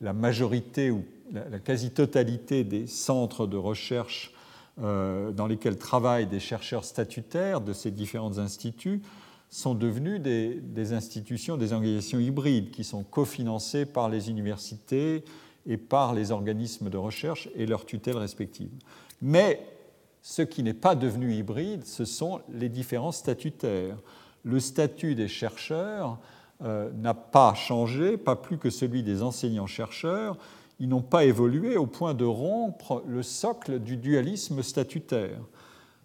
La 0.00 0.12
majorité 0.12 0.92
ou 0.92 1.04
la 1.32 1.58
quasi-totalité 1.58 2.62
des 2.62 2.86
centres 2.86 3.48
de 3.48 3.56
recherche 3.56 4.32
euh, 4.80 5.32
dans 5.32 5.48
lesquels 5.48 5.78
travaillent 5.78 6.28
des 6.28 6.38
chercheurs 6.38 6.84
statutaires 6.84 7.60
de 7.60 7.72
ces 7.72 7.90
différents 7.90 8.38
instituts 8.38 9.02
sont 9.50 9.74
devenus 9.74 10.20
des, 10.20 10.60
des 10.60 10.92
institutions, 10.92 11.56
des 11.56 11.72
organisations 11.72 12.20
hybrides 12.20 12.70
qui 12.70 12.84
sont 12.84 13.02
cofinancées 13.02 13.84
par 13.84 14.08
les 14.08 14.30
universités, 14.30 15.24
et 15.66 15.76
par 15.76 16.14
les 16.14 16.30
organismes 16.30 16.88
de 16.90 16.96
recherche 16.96 17.48
et 17.54 17.66
leurs 17.66 17.86
tutelles 17.86 18.18
respectives. 18.18 18.70
Mais 19.20 19.66
ce 20.22 20.42
qui 20.42 20.62
n'est 20.62 20.74
pas 20.74 20.94
devenu 20.94 21.32
hybride, 21.32 21.84
ce 21.84 22.04
sont 22.04 22.40
les 22.52 22.68
différents 22.68 23.12
statutaires. 23.12 23.96
Le 24.44 24.60
statut 24.60 25.14
des 25.14 25.28
chercheurs 25.28 26.18
euh, 26.62 26.90
n'a 26.92 27.14
pas 27.14 27.54
changé, 27.54 28.16
pas 28.16 28.36
plus 28.36 28.58
que 28.58 28.70
celui 28.70 29.02
des 29.02 29.22
enseignants-chercheurs. 29.22 30.36
Ils 30.78 30.88
n'ont 30.88 31.02
pas 31.02 31.24
évolué 31.24 31.76
au 31.76 31.86
point 31.86 32.14
de 32.14 32.24
rompre 32.24 33.02
le 33.06 33.22
socle 33.22 33.78
du 33.78 33.96
dualisme 33.96 34.62
statutaire. 34.62 35.38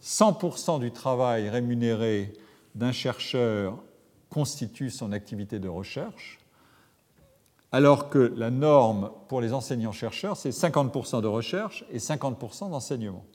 100% 0.03 0.79
du 0.79 0.91
travail 0.91 1.49
rémunéré 1.49 2.33
d'un 2.75 2.91
chercheur 2.91 3.81
constitue 4.29 4.89
son 4.89 5.11
activité 5.11 5.59
de 5.59 5.67
recherche, 5.67 6.39
alors 7.71 8.09
que 8.09 8.33
la 8.35 8.51
norme 8.51 9.11
pour 9.27 9.41
les 9.41 9.53
enseignants-chercheurs, 9.53 10.35
c'est 10.35 10.49
50% 10.49 11.21
de 11.21 11.27
recherche 11.27 11.85
et 11.91 11.99
50% 11.99 12.69
d'enseignement. 12.69 13.25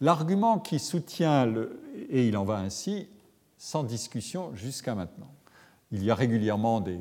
L'argument 0.00 0.58
qui 0.58 0.78
soutient, 0.78 1.46
le, 1.46 1.80
et 2.10 2.28
il 2.28 2.36
en 2.36 2.44
va 2.44 2.58
ainsi, 2.58 3.08
sans 3.56 3.82
discussion 3.82 4.54
jusqu'à 4.54 4.94
maintenant. 4.94 5.32
Il 5.90 6.04
y 6.04 6.10
a 6.10 6.14
régulièrement 6.14 6.80
des, 6.80 6.98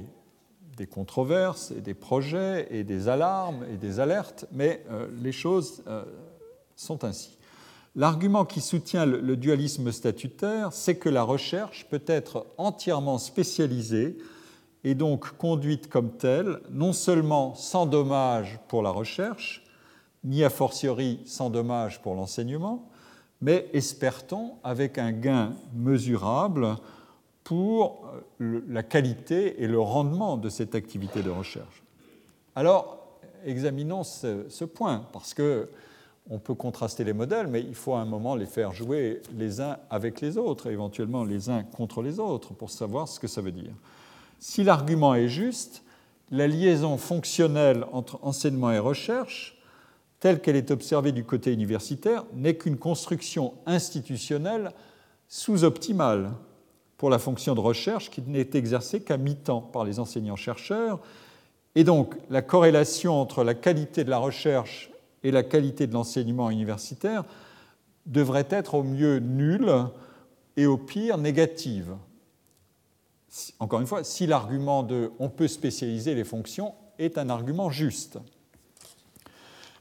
controverses 0.87 1.71
et 1.71 1.81
des 1.81 1.93
projets 1.93 2.67
et 2.69 2.83
des 2.83 3.09
alarmes 3.09 3.65
et 3.69 3.77
des 3.77 3.99
alertes, 3.99 4.45
mais 4.51 4.85
euh, 4.91 5.07
les 5.21 5.31
choses 5.31 5.83
euh, 5.87 6.03
sont 6.75 7.03
ainsi. 7.03 7.37
L'argument 7.95 8.43
qui 8.43 8.59
soutient 8.59 9.05
le 9.05 9.37
dualisme 9.37 9.89
statutaire, 9.93 10.73
c'est 10.73 10.97
que 10.97 11.07
la 11.07 11.23
recherche 11.23 11.87
peut 11.89 12.03
être 12.07 12.45
entièrement 12.57 13.17
spécialisée 13.17 14.17
et 14.85 14.93
donc 14.93 15.35
conduite 15.37 15.89
comme 15.89 16.11
telle, 16.11 16.59
non 16.69 16.93
seulement 16.93 17.55
sans 17.55 17.87
dommage 17.87 18.59
pour 18.67 18.83
la 18.83 18.91
recherche, 18.91 19.63
ni 20.23 20.43
a 20.43 20.49
fortiori 20.51 21.19
sans 21.25 21.49
dommage 21.49 22.01
pour 22.03 22.13
l'enseignement, 22.13 22.87
mais 23.41 23.67
espère-t-on 23.73 24.53
avec 24.63 24.99
un 24.99 25.11
gain 25.11 25.53
mesurable 25.73 26.75
pour 27.43 28.07
euh, 28.41 28.61
la 28.69 28.83
qualité 28.83 29.63
et 29.63 29.67
le 29.67 29.79
rendement 29.79 30.37
de 30.37 30.49
cette 30.49 30.75
activité 30.75 31.23
de 31.23 31.31
recherche. 31.31 31.83
Alors, 32.55 33.19
examinons 33.43 34.03
ce, 34.03 34.65
point, 34.65 35.07
parce 35.11 35.33
que 35.33 35.67
on 36.29 36.37
peut 36.37 36.55
contraster 36.55 37.03
les 37.03 37.13
modèles, 37.13 37.47
mais 37.47 37.61
il 37.61 37.75
faut 37.75 37.93
à 37.93 38.01
un 38.01 38.05
moment 38.05 38.35
les 38.35 38.47
faire 38.47 38.71
jouer 38.71 39.21
les 39.35 39.61
uns 39.61 39.77
avec 39.89 40.21
les 40.21 40.37
autres, 40.37 40.69
éventuellement 40.69 41.23
les 41.23 41.49
uns 41.49 41.63
contre 41.63 42.03
les 42.03 42.19
autres, 42.19 42.53
pour 42.53 42.69
savoir 42.69 43.07
ce 43.07 43.19
que 43.19 43.27
ça 43.27 43.41
veut 43.41 43.51
dire. 43.51 43.73
Si 44.47 44.63
l'argument 44.63 45.15
est 45.15 45.27
juste, 45.27 45.81
la 46.29 46.45
liaison 46.45 46.97
fonctionnelle 46.97 47.83
entre 47.91 48.19
enseignement 48.21 48.71
et 48.71 48.77
recherche, 48.77 49.57
telle 50.19 50.39
qu'elle 50.39 50.55
est 50.55 50.69
observée 50.69 51.11
du 51.11 51.23
côté 51.23 51.51
universitaire, 51.51 52.25
n'est 52.35 52.55
qu'une 52.55 52.77
construction 52.77 53.55
institutionnelle 53.65 54.71
sous-optimale 55.29 56.31
pour 56.95 57.09
la 57.09 57.17
fonction 57.17 57.55
de 57.55 57.59
recherche 57.59 58.11
qui 58.11 58.21
n'est 58.21 58.51
exercée 58.53 59.01
qu'à 59.01 59.17
mi-temps 59.17 59.61
par 59.61 59.83
les 59.83 59.97
enseignants-chercheurs. 59.97 60.99
Et 61.73 61.83
donc 61.83 62.13
la 62.29 62.43
corrélation 62.43 63.19
entre 63.19 63.43
la 63.43 63.55
qualité 63.55 64.03
de 64.03 64.11
la 64.11 64.19
recherche 64.19 64.91
et 65.23 65.31
la 65.31 65.41
qualité 65.41 65.87
de 65.87 65.93
l'enseignement 65.93 66.51
universitaire 66.51 67.23
devrait 68.05 68.47
être 68.51 68.75
au 68.75 68.83
mieux 68.83 69.17
nulle 69.17 69.73
et 70.55 70.67
au 70.67 70.77
pire 70.77 71.17
négative 71.17 71.95
encore 73.59 73.81
une 73.81 73.87
fois, 73.87 74.03
si 74.03 74.27
l'argument 74.27 74.83
de 74.83 75.11
on 75.19 75.29
peut 75.29 75.47
spécialiser 75.47 76.15
les 76.15 76.23
fonctions 76.23 76.73
est 76.99 77.17
un 77.17 77.29
argument 77.29 77.69
juste. 77.69 78.17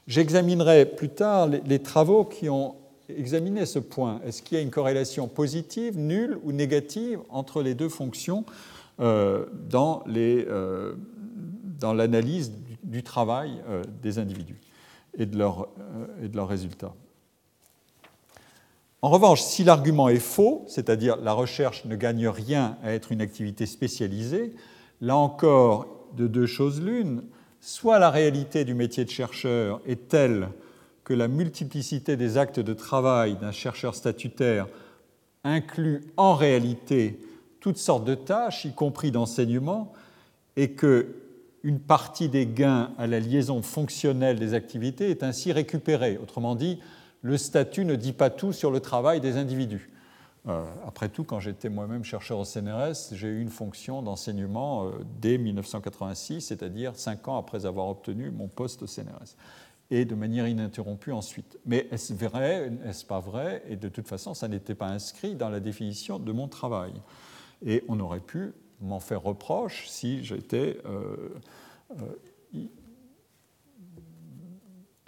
J'examinerai 0.07 0.85
plus 0.85 1.09
tard 1.09 1.47
les, 1.47 1.79
travaux 1.79 2.25
qui 2.25 2.49
ont 2.49 2.75
examiné 3.09 3.65
ce 3.65 3.79
point. 3.79 4.21
Est-ce 4.25 4.43
qu'il 4.43 4.57
y 4.57 4.59
a 4.59 4.63
une 4.63 4.69
corrélation 4.71 5.27
positive, 5.27 5.97
nulle 5.97 6.37
ou 6.43 6.51
négative 6.51 7.19
entre 7.29 7.63
les 7.63 7.73
deux 7.73 7.89
fonctions 7.89 8.45
euh, 8.99 9.45
euh, 9.73 10.95
dans 11.79 11.93
l'analyse 11.93 12.51
du, 12.83 13.03
travail 13.03 13.61
euh, 13.67 13.83
des 14.03 14.19
individus 14.19 14.59
et 15.17 15.25
de, 15.25 15.43
et 16.23 16.27
de 16.27 16.35
leurs 16.35 16.47
résultats? 16.47 16.93
En 19.05 19.09
revanche, 19.09 19.43
si 19.43 19.63
l'argument 19.63 20.09
est 20.09 20.17
faux, 20.17 20.63
c'est-à-dire 20.65 21.17
la 21.17 21.33
recherche 21.33 21.85
ne 21.85 21.95
gagne 21.95 22.27
rien 22.27 22.75
à 22.81 22.91
être 22.91 23.11
une 23.11 23.21
activité 23.21 23.67
spécialisée, 23.67 24.55
là 24.99 25.15
encore, 25.15 26.07
de 26.17 26.25
deux 26.25 26.47
choses 26.47 26.81
l'une, 26.81 27.21
soit 27.61 27.99
la 27.99 28.09
réalité 28.09 28.65
du 28.65 28.73
métier 28.73 29.05
de 29.05 29.11
chercheur 29.11 29.79
est 29.85 30.07
telle 30.07 30.49
que 31.03 31.13
la 31.13 31.27
multiplicité 31.27 32.17
des 32.17 32.39
actes 32.39 32.59
de 32.59 32.73
travail 32.73 33.35
d'un 33.35 33.51
chercheur 33.51 33.93
statutaire 33.93 34.65
inclut 35.43 36.01
en 36.17 36.33
réalité 36.33 37.19
toutes 37.59 37.77
sortes 37.77 38.05
de 38.05 38.15
tâches, 38.15 38.65
y 38.65 38.73
compris 38.73 39.11
d'enseignement, 39.11 39.93
et 40.55 40.71
que 40.71 41.09
une 41.61 41.79
partie 41.79 42.27
des 42.27 42.47
gains 42.47 42.89
à 42.97 43.05
la 43.05 43.19
liaison 43.19 43.61
fonctionnelle 43.61 44.39
des 44.39 44.55
activités 44.55 45.11
est 45.11 45.21
ainsi 45.21 45.51
récupérée. 45.51 46.17
Autrement 46.19 46.55
dit, 46.55 46.79
le 47.25 47.37
statut 47.37 47.85
ne 47.85 47.95
dit 47.95 48.13
pas 48.13 48.29
tout 48.29 48.53
sur 48.53 48.69
le 48.69 48.79
travail 48.79 49.19
des 49.19 49.37
individus. 49.37 49.89
Euh, 50.47 50.63
après 50.85 51.09
tout, 51.09 51.23
quand 51.23 51.39
j'étais 51.39 51.69
moi-même 51.69 52.03
chercheur 52.03 52.37
au 52.37 52.45
CNRS, 52.45 53.13
j'ai 53.13 53.29
eu 53.29 53.41
une 53.41 53.49
fonction 53.49 54.03
d'enseignement 54.03 54.85
euh, 54.85 54.91
dès 55.19 55.39
1986, 55.39 56.41
c'est-à-dire 56.41 56.95
cinq 56.95 57.27
ans 57.27 57.37
après 57.37 57.65
avoir 57.65 57.87
obtenu 57.87 58.29
mon 58.29 58.47
poste 58.47 58.83
au 58.83 58.85
CNRS, 58.85 59.37
et 59.89 60.05
de 60.05 60.13
manière 60.13 60.47
ininterrompue 60.47 61.13
ensuite. 61.13 61.57
Mais 61.65 61.87
est-ce 61.89 62.13
vrai, 62.13 62.71
est-ce 62.85 63.03
pas 63.03 63.21
vrai? 63.21 63.63
Et 63.67 63.75
de 63.75 63.89
toute 63.89 64.07
façon, 64.07 64.35
ça 64.35 64.47
n'était 64.47 64.75
pas 64.75 64.89
inscrit 64.89 65.33
dans 65.33 65.49
la 65.49 65.59
définition 65.59 66.19
de 66.19 66.31
mon 66.31 66.47
travail. 66.47 66.93
Et 67.65 67.83
on 67.87 67.99
aurait 68.01 68.19
pu 68.19 68.53
m'en 68.81 68.99
faire 68.99 69.23
reproche 69.23 69.87
si 69.87 70.23
j'étais 70.23 70.77
euh, 70.85 71.33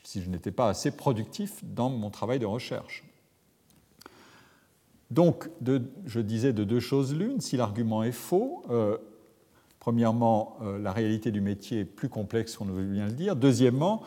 si 0.08 0.22
je 0.22 0.30
n'étais 0.30 0.52
pas 0.52 0.70
assez 0.70 0.92
productif 0.92 1.62
dans 1.64 1.90
mon 1.90 2.10
travail 2.10 2.40
de 2.40 2.46
recherche. 2.46 3.04
Donc, 5.12 5.50
je 6.06 6.22
disais 6.22 6.54
de 6.54 6.64
deux 6.64 6.80
choses 6.80 7.14
l'une, 7.14 7.42
si 7.42 7.58
l'argument 7.58 8.04
est 8.04 8.14
faux, 8.14 8.64
euh, 8.70 8.98
premièrement, 9.82 10.56
euh, 10.62 10.80
la 10.80 10.94
réalité 10.94 11.30
du 11.30 11.42
métier 11.42 11.82
est 11.82 11.86
plus 11.86 12.08
complexe 12.08 12.56
qu'on 12.56 12.64
ne 12.64 12.72
veut 12.72 12.86
bien 12.86 13.08
le 13.08 13.12
dire. 13.12 13.36
Deuxièmement, 13.36 14.02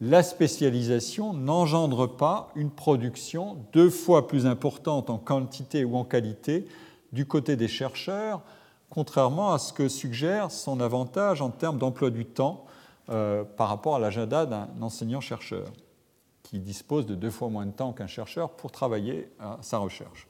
la 0.00 0.22
spécialisation 0.22 1.32
n'engendre 1.32 2.06
pas 2.06 2.52
une 2.54 2.70
production 2.70 3.56
deux 3.72 3.90
fois 3.90 4.28
plus 4.28 4.46
importante 4.46 5.10
en 5.10 5.18
quantité 5.18 5.84
ou 5.84 5.96
en 5.96 6.04
qualité 6.04 6.68
du 7.12 7.26
côté 7.26 7.56
des 7.56 7.66
chercheurs, 7.66 8.40
contrairement 8.88 9.52
à 9.52 9.58
ce 9.58 9.72
que 9.72 9.88
suggère 9.88 10.52
son 10.52 10.78
avantage 10.78 11.42
en 11.42 11.50
termes 11.50 11.78
d'emploi 11.78 12.10
du 12.10 12.24
temps 12.24 12.66
euh, 13.10 13.44
par 13.44 13.68
rapport 13.68 13.96
à 13.96 13.98
l'agenda 13.98 14.46
d'un 14.46 14.68
enseignant-chercheur, 14.80 15.66
qui 16.44 16.60
dispose 16.60 17.06
de 17.06 17.14
deux 17.14 17.30
fois 17.30 17.48
moins 17.48 17.66
de 17.66 17.72
temps 17.72 17.92
qu'un 17.92 18.06
chercheur 18.06 18.50
pour 18.50 18.70
travailler 18.70 19.28
à 19.40 19.58
sa 19.62 19.78
recherche. 19.78 20.28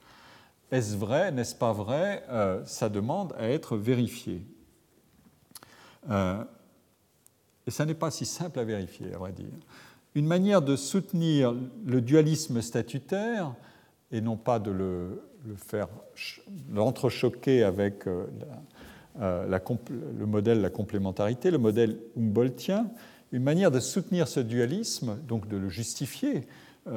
Est-ce 0.71 0.95
vrai, 0.95 1.31
n'est-ce 1.31 1.53
pas 1.53 1.73
vrai? 1.73 2.23
Euh, 2.29 2.63
Ça 2.65 2.89
demande 2.89 3.33
à 3.37 3.49
être 3.49 3.77
vérifié. 3.77 4.45
Euh, 6.09 6.43
et 7.67 7.71
ça 7.71 7.85
n'est 7.85 7.93
pas 7.93 8.09
si 8.09 8.25
simple 8.25 8.57
à 8.57 8.63
vérifier, 8.63 9.13
à 9.13 9.17
vrai 9.17 9.31
dire. 9.31 9.45
Une 10.15 10.25
manière 10.25 10.63
de 10.63 10.75
soutenir 10.75 11.53
le 11.85 12.01
dualisme 12.01 12.61
statutaire, 12.61 13.53
et 14.11 14.21
non 14.21 14.37
pas 14.37 14.57
de 14.57 14.71
le, 14.71 15.23
faire 15.55 15.87
l'entrechoquer 16.71 17.63
avec 17.63 18.05
la, 18.05 18.61
euh, 19.19 19.59
le 20.17 20.25
modèle 20.25 20.61
la 20.61 20.69
complémentarité, 20.69 21.51
le 21.51 21.57
modèle 21.57 21.97
humboldtien, 22.17 22.87
une 23.31 23.43
manière 23.43 23.71
de 23.71 23.79
soutenir 23.79 24.27
ce 24.27 24.39
dualisme, 24.39 25.17
donc 25.27 25.47
de 25.47 25.57
le 25.57 25.69
justifier, 25.69 26.47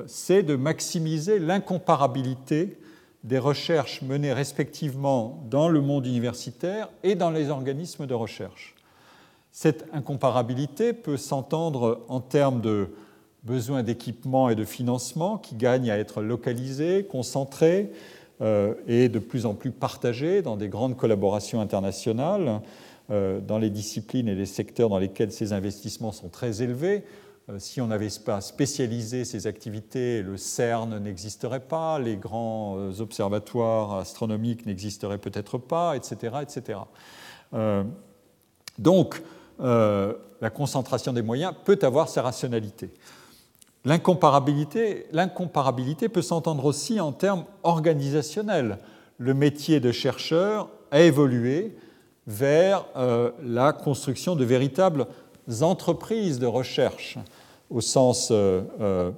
c'est 0.07 0.43
de 0.43 0.57
maximiser 0.57 1.39
l'incomparabilité 1.39 2.79
des 3.25 3.39
recherches 3.39 4.03
menées 4.03 4.33
respectivement 4.33 5.43
dans 5.51 5.69
le 5.69 5.81
monde 5.81 6.07
universitaire 6.07 6.91
et 7.03 7.15
dans 7.15 7.31
les 7.31 7.51
organismes 7.51 8.07
de 8.07 8.15
recherche. 8.15 8.75
Cette 9.51 9.87
incomparabilité 9.93 10.93
peut 10.93 11.17
s'entendre 11.17 12.05
en 12.09 12.21
termes 12.21 12.61
de 12.61 12.91
besoins 13.45 13.83
d'équipement 13.83 14.51
et 14.51 14.55
de 14.55 14.65
financement 14.65 15.39
qui 15.39 15.55
gagnent 15.55 15.91
à 15.91 15.99
être 15.99 16.23
localisés, 16.23 17.07
concentrés 17.07 17.93
euh, 18.41 18.75
et 18.89 19.09
de 19.09 19.21
plus 19.21 19.47
en 19.47 19.55
plus 19.55 19.71
partagés 19.71 20.43
dans 20.43 20.57
des 20.57 20.69
grandes 20.69 20.97
collaborations 20.97 21.61
internationales 21.61 22.63
euh, 23.11 23.39
dans 23.41 23.59
les 23.59 23.71
disciplines 23.71 24.27
et 24.27 24.35
les 24.35 24.47
secteurs 24.47 24.89
dans 24.89 24.99
lesquels 24.99 25.31
ces 25.31 25.53
investissements 25.53 26.11
sont 26.11 26.29
très 26.29 26.61
élevés. 26.61 27.05
Euh, 27.49 27.61
si 27.61 27.81
on 27.81 27.87
n'avait 27.87 28.09
pas 28.25 28.41
spécialisé 28.41 29.25
ces 29.25 29.47
activités, 29.47 30.21
le 30.23 30.37
CERN 30.37 30.99
n'existerait 30.99 31.61
pas, 31.61 32.01
les 32.01 32.17
grands 32.17 32.77
observatoires 32.99 33.99
astronomiques 33.99 34.67
n'existeraient 34.67 35.19
peut-être 35.19 35.57
pas, 35.57 35.95
etc. 35.95 36.39
etc. 36.43 36.81
donc, 38.79 39.23
la 39.61 40.51
concentration 40.53 41.13
des 41.13 41.23
moyens 41.23 41.55
peut 41.65 41.79
avoir 41.83 42.09
sa 42.09 42.23
rationalité. 42.23 42.91
L'incomparabilité, 43.85 45.07
peut 46.09 46.23
s'entendre 46.23 46.65
aussi 46.65 47.01
en 47.01 47.13
termes 47.13 47.45
organisationnels. 47.63 48.79
Le 49.19 49.35
métier 49.35 49.79
de 49.79 49.93
chercheur 49.93 50.71
a 50.91 51.03
évolué 51.03 51.77
vers 52.27 52.87
euh, 52.97 53.31
la 53.43 53.75
construction 53.75 54.37
de 54.37 54.45
véritables 54.45 55.07
entreprises 55.61 56.39
de 56.39 56.47
recherche, 56.47 57.19
au 57.69 57.83
sens 57.83 58.31
euh, 58.31 58.63
euh, 58.81 59.11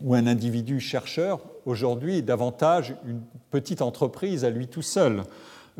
où 0.00 0.14
un 0.14 0.28
individu 0.28 0.78
chercheur, 0.78 1.40
aujourd'hui, 1.66 2.18
est 2.18 2.22
davantage 2.22 2.94
une 3.04 3.22
petite 3.50 3.82
entreprise 3.82 4.44
à 4.44 4.50
lui 4.50 4.68
tout 4.68 4.82
seul. 4.82 5.24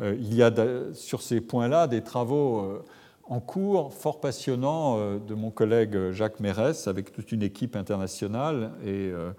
il 0.01 0.33
y 0.33 0.43
a 0.43 0.51
sur 0.93 1.21
ces 1.21 1.39
points-là 1.39 1.87
des 1.87 2.01
travaux 2.01 2.81
en 3.25 3.39
cours 3.39 3.93
fort 3.93 4.19
passionnant 4.19 4.97
euh, 4.97 5.19
de 5.19 5.33
mon 5.33 5.51
collègue 5.51 6.11
Jacques 6.11 6.39
Mérès 6.39 6.87
avec 6.87 7.11
toute 7.11 7.31
une 7.31 7.43
équipe 7.43 7.75
internationale 7.75 8.71
et 8.83 9.11
euh, 9.11 9.31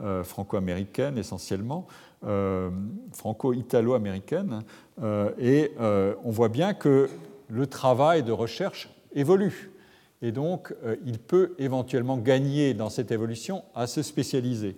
euh, 0.00 0.22
franco-américaine 0.22 1.18
essentiellement, 1.18 1.86
franco-italo-américaine. 3.12 4.62
Et 5.38 5.70
on 5.78 6.30
voit 6.30 6.48
bien 6.48 6.74
que 6.74 7.08
le 7.48 7.66
travail 7.68 8.24
de 8.24 8.32
recherche 8.32 8.90
évolue. 9.12 9.70
Et 10.20 10.32
donc, 10.32 10.74
il 11.06 11.20
peut 11.20 11.54
éventuellement 11.58 12.16
gagner 12.16 12.74
dans 12.74 12.90
cette 12.90 13.12
évolution 13.12 13.62
à 13.76 13.86
se 13.86 14.02
spécialiser. 14.02 14.76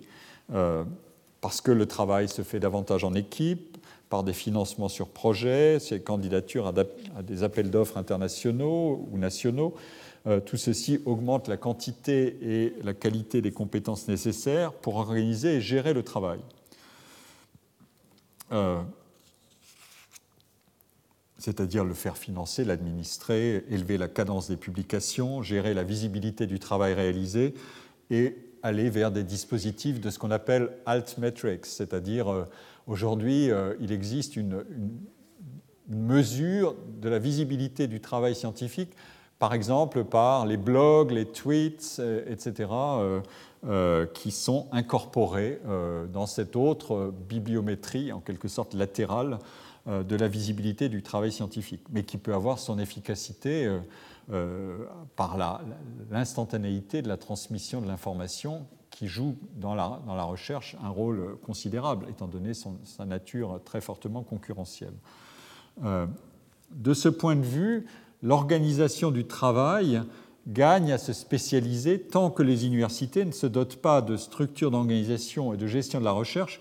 Parce 1.41 1.61
que 1.61 1.71
le 1.71 1.87
travail 1.87 2.29
se 2.29 2.43
fait 2.43 2.59
davantage 2.59 3.03
en 3.03 3.15
équipe, 3.15 3.70
par 4.11 4.23
des 4.23 4.33
financements 4.33 4.89
sur 4.89 5.07
projet, 5.07 5.79
ces 5.79 6.01
candidatures 6.01 6.67
à 6.67 7.23
des 7.23 7.43
appels 7.43 7.71
d'offres 7.71 7.97
internationaux 7.97 9.07
ou 9.09 9.17
nationaux. 9.17 9.73
Euh, 10.27 10.41
tout 10.41 10.57
ceci 10.57 10.99
augmente 11.05 11.47
la 11.47 11.55
quantité 11.55 12.37
et 12.41 12.73
la 12.83 12.93
qualité 12.93 13.41
des 13.41 13.51
compétences 13.51 14.09
nécessaires 14.09 14.73
pour 14.73 14.97
organiser 14.97 15.55
et 15.55 15.61
gérer 15.61 15.93
le 15.93 16.03
travail. 16.03 16.41
Euh, 18.51 18.81
c'est-à-dire 21.37 21.85
le 21.85 21.93
faire 21.93 22.17
financer, 22.17 22.65
l'administrer, 22.65 23.63
élever 23.69 23.97
la 23.97 24.09
cadence 24.09 24.49
des 24.49 24.57
publications, 24.57 25.41
gérer 25.41 25.73
la 25.73 25.83
visibilité 25.83 26.47
du 26.47 26.59
travail 26.59 26.93
réalisé 26.93 27.53
et 28.11 28.35
aller 28.63 28.89
vers 28.89 29.11
des 29.11 29.23
dispositifs 29.23 29.99
de 29.99 30.09
ce 30.09 30.19
qu'on 30.19 30.31
appelle 30.31 30.71
altmetrics, 30.85 31.65
c'est-à-dire 31.65 32.31
euh, 32.31 32.45
Aujourd'hui, 32.87 33.51
euh, 33.51 33.75
il 33.79 33.91
existe 33.91 34.35
une, 34.35 34.63
mesure 35.87 36.75
de 37.01 37.09
la 37.09 37.19
visibilité 37.19 37.87
du 37.87 37.99
travail 37.99 38.33
scientifique, 38.33 38.91
par 39.39 39.53
exemple 39.53 40.05
par 40.05 40.45
les 40.45 40.55
blogs, 40.55 41.11
les 41.11 41.25
tweets, 41.25 41.97
euh, 41.99 42.23
etc., 42.27 42.69
qui 44.15 44.31
sont 44.31 44.67
incorporés 44.71 45.61
dans 46.11 46.25
cette 46.25 46.55
autre 46.55 47.13
bibliométrie, 47.29 48.11
en 48.11 48.19
quelque 48.19 48.47
sorte 48.47 48.73
latérale, 48.73 49.37
de 49.85 50.15
la 50.15 50.27
visibilité 50.27 50.89
du 50.89 51.03
travail 51.03 51.31
scientifique, 51.31 51.83
mais 51.91 52.01
qui 52.01 52.17
peut 52.17 52.33
avoir 52.33 52.57
son 52.57 52.79
efficacité 52.79 53.69
par 55.15 55.37
l'instantanéité 56.09 57.01
de 57.01 57.07
la 57.07 57.17
transmission 57.17 57.81
de 57.81 57.87
l'information 57.87 58.65
qui 58.91 59.07
joue 59.07 59.35
dans 59.55 59.73
la, 59.73 59.99
dans 60.05 60.15
la, 60.15 60.23
recherche 60.23 60.75
un 60.83 60.89
rôle 60.89 61.37
considérable, 61.43 62.05
étant 62.09 62.27
donné 62.27 62.51
sa 62.53 63.05
nature 63.05 63.59
très 63.65 63.81
fortement 63.81 64.21
concurrentielle. 64.21 64.93
Euh, 65.83 66.05
de 66.71 66.93
ce 66.93 67.09
point 67.09 67.35
de 67.35 67.45
vue, 67.45 67.85
l'organisation 68.21 69.11
du 69.11 69.25
travail 69.25 70.01
gagne 70.47 70.91
à 70.91 70.97
se 70.97 71.13
spécialiser 71.13 72.01
tant 72.01 72.29
que 72.29 72.43
les 72.43 72.65
universités 72.65 73.25
ne 73.25 73.31
se 73.31 73.47
dotent 73.47 73.77
pas 73.77 74.01
de 74.01 74.17
structures 74.17 74.71
d'organisation 74.71 75.53
et 75.53 75.57
de 75.57 75.67
gestion 75.67 75.99
de 75.99 76.05
la 76.05 76.11
recherche 76.11 76.59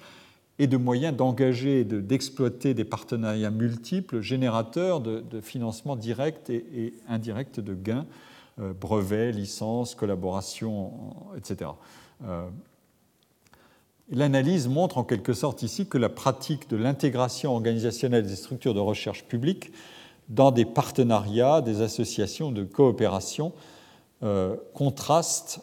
et 0.61 0.67
de 0.67 0.77
moyens 0.77 1.17
d'engager 1.17 1.81
et 1.81 1.85
d'exploiter 1.85 2.75
des 2.75 2.85
partenariats 2.85 3.51
multiples 3.51 4.21
générateurs 4.21 5.01
de, 5.01 5.41
financement 5.41 5.97
direct 5.97 6.51
et, 6.51 6.67
et, 6.75 6.95
indirect 7.09 7.61
de 7.61 7.73
gains, 7.73 8.05
euh, 8.61 8.75
brevets, 8.79 9.33
licences, 9.33 9.95
collaborations, 9.95 10.93
etc. 11.35 11.71
Euh, 12.27 12.47
l'analyse 14.11 14.69
montre 14.69 14.99
en 14.99 15.05
quelque 15.05 15.33
sorte 15.33 15.63
ici 15.63 15.87
que 15.87 15.97
la 15.97 16.11
pratique 16.11 16.69
de 16.69 16.77
l'intégration 16.77 17.53
organisationnelle 17.55 18.27
des 18.27 18.37
structures 18.37 18.75
de 18.75 18.81
recherche 18.81 19.25
publiques 19.25 19.73
dans 20.29 20.51
des 20.51 20.67
partenariats, 20.67 21.63
des 21.63 21.81
associations 21.81 22.53
de 22.53 22.65
coopération 22.65 23.55
euh, 24.23 24.57
contraste 24.75 25.63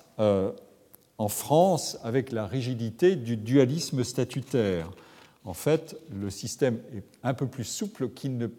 en 1.17 1.27
France 1.27 1.97
avec 2.03 2.31
la 2.31 2.45
rigidité 2.45 3.15
du 3.15 3.37
dualisme 3.37 4.03
statutaire. 4.03 4.89
En 5.45 5.53
fait, 5.53 5.97
le 6.13 6.29
système 6.29 6.79
est 6.95 7.03
un 7.23 7.33
peu 7.33 7.47
plus 7.47 7.63
souple 7.63 8.09
qu'il 8.09 8.49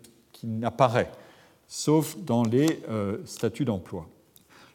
n'apparaît, 0.45 1.11
sauf 1.67 2.17
dans 2.19 2.43
les 2.43 2.81
statuts 3.25 3.65
d'emploi. 3.65 4.09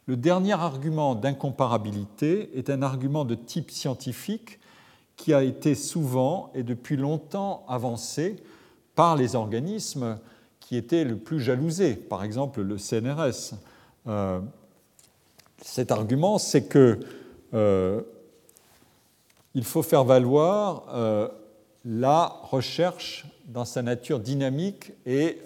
Le 0.06 0.16
dernier 0.16 0.52
argument 0.52 1.14
d'incomparabilité 1.14 2.50
est 2.56 2.70
un 2.70 2.82
argument 2.82 3.24
de 3.24 3.34
type 3.34 3.70
scientifique 3.70 4.60
qui 5.16 5.32
a 5.32 5.42
été 5.42 5.74
souvent 5.74 6.50
et 6.54 6.62
depuis 6.62 6.96
longtemps 6.96 7.64
avancé 7.68 8.36
par 8.94 9.16
les 9.16 9.34
organismes 9.34 10.18
qui 10.60 10.76
étaient 10.76 11.04
le 11.04 11.16
plus 11.16 11.40
jalousés, 11.40 11.94
par 11.94 12.24
exemple 12.24 12.62
le 12.62 12.78
CNRS. 12.78 13.54
Euh, 14.06 14.40
cet 15.62 15.90
argument, 15.90 16.38
c'est 16.38 16.68
que 16.68 16.78
euh, 16.78 16.96
il 19.54 19.64
faut 19.64 19.82
faire 19.82 20.04
valoir 20.04 20.86
euh, 20.92 21.28
la 21.84 22.26
recherche 22.42 23.26
dans 23.46 23.64
sa 23.64 23.82
nature 23.82 24.20
dynamique 24.20 24.92
et 25.06 25.38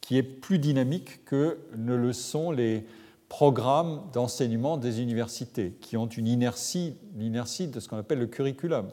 qui 0.00 0.18
est 0.18 0.22
plus 0.22 0.58
dynamique 0.58 1.24
que 1.24 1.58
ne 1.76 1.94
le 1.94 2.12
sont 2.12 2.50
les, 2.50 2.84
programmes 3.32 4.02
d'enseignement 4.12 4.76
des 4.76 5.00
universités 5.00 5.72
qui 5.80 5.96
ont 5.96 6.06
une 6.06 6.28
inertie, 6.28 6.98
l'inertie 7.16 7.66
de 7.66 7.80
ce 7.80 7.88
qu'on 7.88 7.96
appelle 7.96 8.18
le 8.18 8.26
curriculum, 8.26 8.90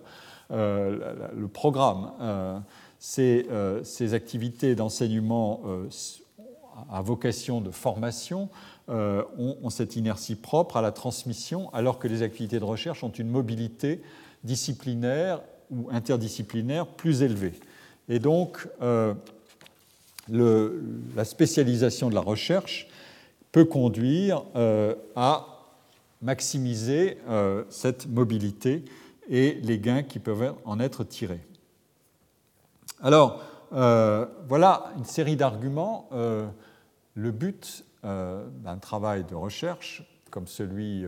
euh, 0.51 1.27
le 1.35 1.47
programme. 1.49 2.13
Euh, 2.21 2.57
euh, 3.19 3.84
ces, 3.84 4.13
activités 4.13 4.76
d'enseignement 4.76 5.61
à 6.89 7.01
vocation 7.01 7.59
de 7.59 7.69
formation 7.69 8.47
ont, 8.89 9.57
ont, 9.61 9.69
cette 9.69 9.95
inertie 9.95 10.35
propre 10.35 10.77
à 10.77 10.81
la 10.81 10.91
transmission, 10.91 11.71
alors 11.73 11.99
que 11.99 12.07
les 12.07 12.23
activités 12.23 12.59
de 12.59 12.65
recherche 12.65 13.03
ont 13.03 13.11
une 13.11 13.29
mobilité 13.29 14.01
disciplinaire 14.43 15.41
ou 15.69 15.89
interdisciplinaire 15.91 16.87
plus 16.87 17.21
élevée. 17.21 17.53
Et 18.07 18.17
donc, 18.19 18.67
le, 20.31 20.81
la 21.15 21.25
spécialisation 21.25 22.09
de 22.09 22.15
la 22.15 22.21
recherche 22.21 22.87
peut 23.51 23.65
conduire 23.65 24.43
euh, 24.55 24.95
à 25.15 25.47
maximiser 26.21 27.17
euh, 27.27 27.63
cette 27.69 28.07
mobilité 28.07 28.83
et 29.29 29.53
les 29.63 29.79
gains 29.79 30.03
qui 30.03 30.19
peuvent 30.19 30.55
en 30.65 30.79
être 30.79 31.03
tirés. 31.03 31.41
Alors, 33.01 33.41
euh, 33.73 34.25
voilà 34.47 34.91
une 34.97 35.05
série 35.05 35.35
d'arguments. 35.35 36.09
le 36.11 37.31
but 37.31 37.83
d'un 38.03 38.77
travail 38.80 39.26
de 39.26 39.35
recherche, 39.35 40.03
comme 40.31 40.47
celui 40.47 41.05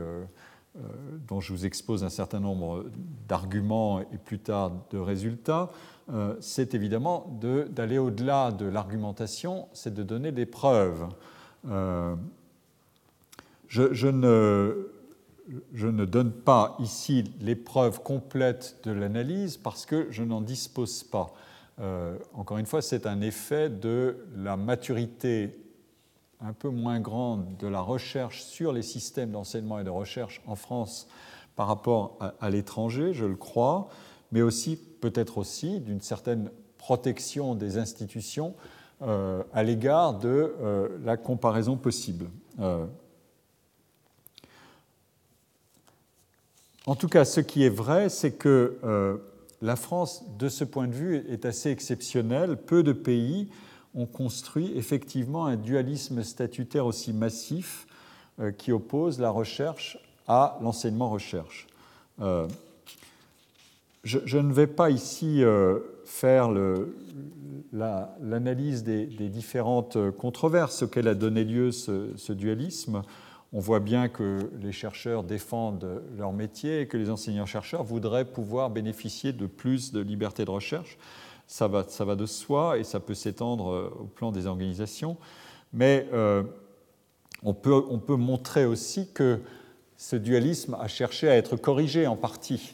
dont 1.27 1.39
je 1.39 1.53
vous 1.53 1.65
expose 1.65 2.03
un 2.03 2.09
certain 2.09 2.39
nombre 2.39 2.85
d'arguments 3.27 4.01
et 4.01 4.17
plus 4.23 4.39
tard 4.39 4.71
de 4.89 4.97
résultats, 4.97 5.69
c'est 6.41 6.73
évidemment 6.73 7.39
d'aller 7.69 7.97
au-delà 7.97 8.51
de 8.51 8.65
l'argumentation, 8.65 9.67
c'est 9.73 9.93
de 9.93 10.03
donner 10.03 10.31
des 10.31 10.45
preuves. 10.45 11.07
Euh, 11.69 12.15
je, 13.67 14.07
ne, 14.07 14.89
je 15.73 15.87
ne 15.87 16.05
donne 16.05 16.31
pas 16.31 16.75
ici 16.79 17.23
l'épreuve 17.39 18.01
complète 18.01 18.81
de 18.83 18.91
l'analyse 18.91 19.57
parce 19.57 19.85
que 19.85 20.07
je 20.09 20.23
n'en 20.23 20.41
dispose 20.41 21.03
pas. 21.03 21.33
Euh, 21.79 22.17
encore 22.33 22.57
une 22.57 22.65
fois, 22.65 22.81
c'est 22.81 23.07
un 23.07 23.21
effet 23.21 23.69
de 23.69 24.17
la 24.35 24.57
maturité 24.57 25.57
un 26.41 26.53
peu 26.53 26.69
moins 26.69 26.99
grande 26.99 27.45
de 27.57 27.67
la 27.67 27.81
recherche 27.81 28.43
sur 28.43 28.73
les 28.73 28.81
systèmes 28.81 29.31
d'enseignement 29.31 29.79
et 29.79 29.83
de 29.83 29.89
recherche 29.89 30.41
en 30.47 30.55
France 30.55 31.07
par 31.55 31.67
rapport 31.67 32.17
à, 32.39 32.49
l'étranger, 32.49 33.13
je 33.13 33.25
le 33.25 33.35
crois, 33.35 33.89
mais 34.31 34.41
aussi 34.41 34.77
peut-être 34.77 35.37
aussi 35.37 35.79
d'une 35.79 36.01
certaine 36.01 36.49
protection 36.77 37.53
des 37.55 37.77
institutions 37.77 38.55
euh, 39.01 39.43
à 39.53 39.63
l'égard 39.63 40.17
de 40.17 40.55
euh, 40.61 40.87
la 41.03 41.17
comparaison 41.17 41.77
possible. 41.77 42.27
en 46.87 46.95
tout 46.95 47.07
cas, 47.07 47.25
ce 47.25 47.41
qui 47.41 47.63
est 47.63 47.69
vrai, 47.69 48.09
c'est 48.09 48.31
que 48.31 49.19
la 49.61 49.75
France, 49.75 50.23
de 50.39 50.49
ce 50.49 50.63
point 50.63 50.87
de 50.87 50.93
vue, 50.93 51.23
est 51.29 51.45
assez 51.45 51.69
exceptionnelle. 51.69 52.57
Peu 52.57 52.81
de 52.83 52.93
pays 52.93 53.49
ont 53.95 54.05
construit 54.05 54.71
effectivement 54.75 55.45
un 55.45 55.57
dualisme 55.57 56.23
statutaire 56.23 56.85
aussi 56.85 57.13
massif 57.13 57.87
euh, 58.39 58.51
qui 58.51 58.71
oppose 58.71 59.19
la 59.19 59.29
recherche 59.29 59.97
à 60.27 60.57
l'enseignement-recherche. 60.61 61.67
Euh, 62.21 62.47
je, 64.03 64.37
ne 64.37 64.51
vais 64.51 64.67
pas 64.67 64.89
ici 64.89 65.43
euh, 65.43 65.79
faire 66.05 66.49
l'analyse 67.71 68.83
des, 68.83 69.05
différentes 69.05 69.97
controverses 70.11 70.83
auxquelles 70.83 71.07
a 71.07 71.13
donné 71.13 71.43
lieu 71.43 71.71
ce 71.71 72.31
dualisme. 72.33 73.03
On 73.53 73.59
voit 73.59 73.81
bien 73.81 74.07
que 74.07 74.49
les 74.61 74.71
chercheurs 74.71 75.23
défendent 75.23 76.01
leur 76.17 76.31
métier 76.31 76.81
et 76.81 76.87
que 76.87 76.95
les 76.95 77.09
enseignants-chercheurs 77.09 77.83
voudraient 77.83 78.23
pouvoir 78.23 78.69
bénéficier 78.69 79.33
de 79.33 79.45
plus 79.45 79.91
de 79.91 79.99
liberté 79.99 80.45
de 80.45 80.51
recherche. 80.51 80.97
Ça 81.51 81.67
va, 81.67 81.83
ça 81.85 82.05
va 82.05 82.15
de 82.15 82.25
soi 82.25 82.77
et 82.77 82.85
ça 82.85 83.01
peut 83.01 83.13
s'étendre 83.13 83.71
euh, 83.71 83.93
au 83.99 84.05
plan 84.05 84.31
des 84.31 84.47
organisations. 84.47 85.17
Mais 85.73 86.07
euh, 86.13 86.43
on, 87.43 87.53
peut, 87.53 87.83
on 87.89 87.99
peut 87.99 88.15
montrer 88.15 88.63
aussi 88.63 89.11
que 89.11 89.41
ce 89.97 90.15
dualisme 90.15 90.77
a 90.79 90.87
cherché 90.87 91.27
à 91.27 91.35
être 91.35 91.57
corrigé 91.57 92.07
en 92.07 92.15
partie 92.15 92.73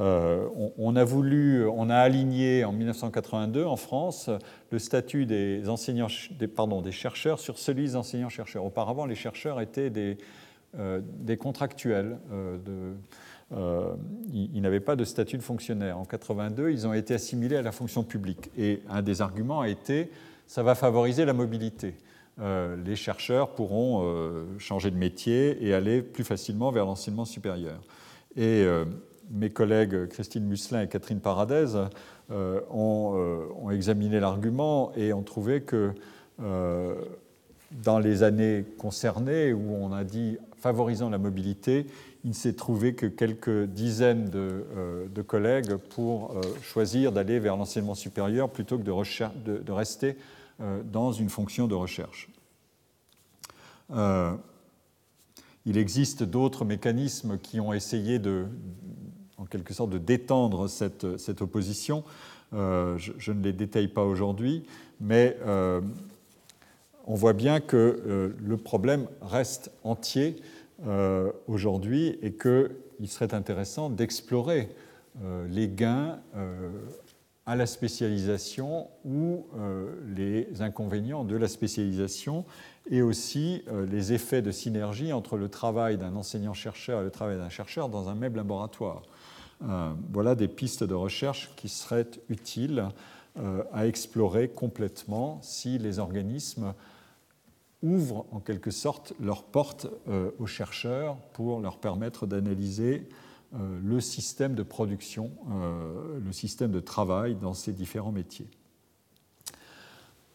euh, 0.00 0.48
on, 0.76 0.96
a 0.96 1.04
voulu, 1.04 1.66
on 1.68 1.88
a 1.88 1.98
aligné 1.98 2.64
en 2.64 2.72
1982 2.72 3.64
en 3.64 3.76
France 3.76 4.28
le 4.72 4.80
statut 4.80 5.24
des 5.24 5.68
enseignants, 5.68 6.08
pardon, 6.56 6.82
des 6.82 6.92
chercheurs 6.92 7.38
sur 7.38 7.58
celui 7.58 7.84
des 7.84 7.96
enseignants-chercheurs. 7.96 8.64
Auparavant, 8.64 9.06
les 9.06 9.14
chercheurs 9.14 9.60
étaient 9.60 9.88
des, 9.88 10.18
des 10.74 11.36
contractuels. 11.36 12.18
Ils, 13.52 14.60
n'avaient 14.60 14.80
pas 14.80 14.96
de 14.96 15.04
statut 15.04 15.36
de 15.36 15.42
fonctionnaire. 15.42 15.98
En 15.98 16.04
82, 16.04 16.70
ils 16.70 16.86
ont 16.86 16.92
été 16.92 17.14
assimilés 17.14 17.56
à 17.56 17.62
la 17.62 17.72
fonction 17.72 18.02
publique. 18.02 18.50
Et 18.58 18.82
un 18.88 19.02
des 19.02 19.22
arguments 19.22 19.60
a 19.60 19.68
été, 19.68 20.10
ça 20.46 20.62
va 20.62 20.74
favoriser 20.74 21.24
la 21.24 21.32
mobilité. 21.32 21.94
les 22.38 22.96
chercheurs 22.96 23.50
pourront 23.50 24.04
changer 24.58 24.90
de 24.90 24.96
métier 24.96 25.64
et 25.64 25.74
aller 25.74 26.02
plus 26.02 26.24
facilement 26.24 26.70
vers 26.72 26.86
l'enseignement 26.86 27.24
supérieur. 27.24 27.80
Et 28.36 28.66
mes 29.30 29.50
collègues 29.50 30.08
Christine 30.08 30.44
Musselin 30.44 30.82
et 30.82 30.88
Catherine 30.88 31.20
Paradez 31.20 31.74
euh, 31.74 31.88
euh, 32.30 32.60
ont, 32.70 33.70
examiné 33.70 34.20
l'argument 34.20 34.92
et 34.96 35.12
ont 35.12 35.22
trouvé 35.22 35.62
que 35.62 35.92
euh, 36.42 36.94
dans 37.84 37.98
les 37.98 38.22
années 38.22 38.64
concernées, 38.78 39.52
où 39.52 39.74
on 39.74 39.92
a 39.92 40.04
dit 40.04 40.38
favorisant 40.56 41.10
la 41.10 41.18
mobilité, 41.18 41.86
il 42.26 42.30
ne 42.30 42.34
s'est 42.34 42.54
trouvé 42.54 42.94
que 42.94 43.06
quelques 43.06 43.64
dizaines 43.66 44.28
de, 44.28 45.22
collègues 45.22 45.76
pour 45.76 46.34
choisir 46.60 47.12
d'aller 47.12 47.38
vers 47.38 47.56
l'enseignement 47.56 47.94
supérieur 47.94 48.50
plutôt 48.50 48.76
que 48.78 48.82
de, 48.82 49.72
rester 49.72 50.16
dans 50.92 51.12
une 51.12 51.28
fonction 51.28 51.68
de 51.68 51.76
recherche. 51.76 52.28
il 53.90 55.78
existe 55.78 56.24
d'autres 56.24 56.64
mécanismes 56.64 57.38
qui 57.38 57.60
ont 57.60 57.72
essayé 57.72 58.18
de, 58.18 58.46
en 59.38 59.44
quelque 59.44 59.74
sorte 59.74 59.90
de 59.90 59.98
détendre 59.98 60.68
cette, 60.68 61.04
opposition. 61.40 62.04
Euh, 62.52 62.96
je, 62.98 63.32
ne 63.32 63.42
les 63.42 63.52
détaille 63.52 63.88
pas 63.88 64.04
aujourd'hui, 64.04 64.64
mais 65.00 65.36
euh, 65.46 65.80
on 67.06 67.14
voit 67.14 67.32
bien 67.32 67.60
que 67.60 67.76
euh, 67.76 68.36
le 68.42 68.56
problème 68.56 69.06
reste 69.20 69.70
entier 69.84 70.36
aujourd'hui 71.46 72.18
et 72.22 72.32
qu'il 72.32 73.08
serait 73.08 73.34
intéressant 73.34 73.90
d'explorer 73.90 74.68
les 75.48 75.68
gains 75.68 76.20
à 77.46 77.56
la 77.56 77.66
spécialisation 77.66 78.88
ou 79.04 79.46
les 80.14 80.60
inconvénients 80.60 81.24
de 81.24 81.36
la 81.36 81.48
spécialisation 81.48 82.44
et 82.90 83.00
aussi 83.00 83.64
les 83.88 84.12
effets 84.12 84.42
de 84.42 84.50
synergie 84.50 85.14
entre 85.14 85.38
le 85.38 85.48
travail 85.48 85.96
d'un 85.96 86.14
enseignant-chercheur 86.14 87.00
et 87.00 87.04
le 87.04 87.10
travail 87.10 87.38
d'un 87.38 87.48
chercheur 87.48 87.88
dans 87.88 88.10
un 88.10 88.14
même 88.14 88.36
laboratoire. 88.36 89.02
Euh, 89.62 89.92
voilà 90.12 90.34
des 90.34 90.48
pistes 90.48 90.84
de 90.84 90.94
recherche 90.94 91.50
qui 91.56 91.68
seraient 91.68 92.10
utiles 92.28 92.88
euh, 93.38 93.62
à 93.72 93.86
explorer 93.86 94.48
complètement 94.48 95.38
si 95.42 95.78
les 95.78 95.98
organismes 95.98 96.74
ouvrent 97.82 98.26
en 98.32 98.40
quelque 98.40 98.70
sorte 98.70 99.12
leurs 99.20 99.44
portes 99.44 99.86
euh, 100.08 100.30
aux 100.38 100.46
chercheurs 100.46 101.16
pour 101.32 101.60
leur 101.60 101.78
permettre 101.78 102.26
d'analyser 102.26 103.08
le 103.84 104.00
système 104.00 104.54
de 104.54 104.62
production, 104.64 105.30
le 106.22 106.32
système 106.32 106.72
de 106.72 106.80
travail 106.80 107.36
dans 107.36 107.54
ces 107.54 107.72
différents 107.72 108.10
métiers. 108.10 108.48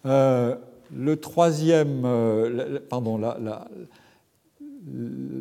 le 0.05 1.15
troisième, 1.17 2.01
pardon, 2.89 3.17
la, 3.17 3.37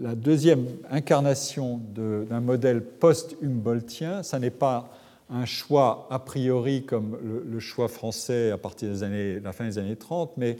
la 0.02 0.14
deuxième 0.14 0.66
incarnation 0.90 1.80
d'un 1.94 2.40
modèle 2.40 2.82
post-humboldtien, 2.84 4.22
ça 4.22 4.38
n'est 4.38 4.50
pas 4.50 4.90
un 5.30 5.44
choix 5.44 6.08
a 6.10 6.18
priori 6.18 6.84
comme 6.84 7.16
le, 7.22 7.60
choix 7.60 7.88
français 7.88 8.50
à 8.50 8.58
partir 8.58 8.90
des 8.90 9.02
années, 9.02 9.40
la 9.40 9.52
fin 9.52 9.64
des 9.64 9.78
années 9.78 9.96
30, 9.96 10.36
mais 10.36 10.58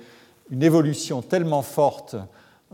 une 0.51 0.62
évolution 0.62 1.22
tellement 1.22 1.62
forte 1.62 2.16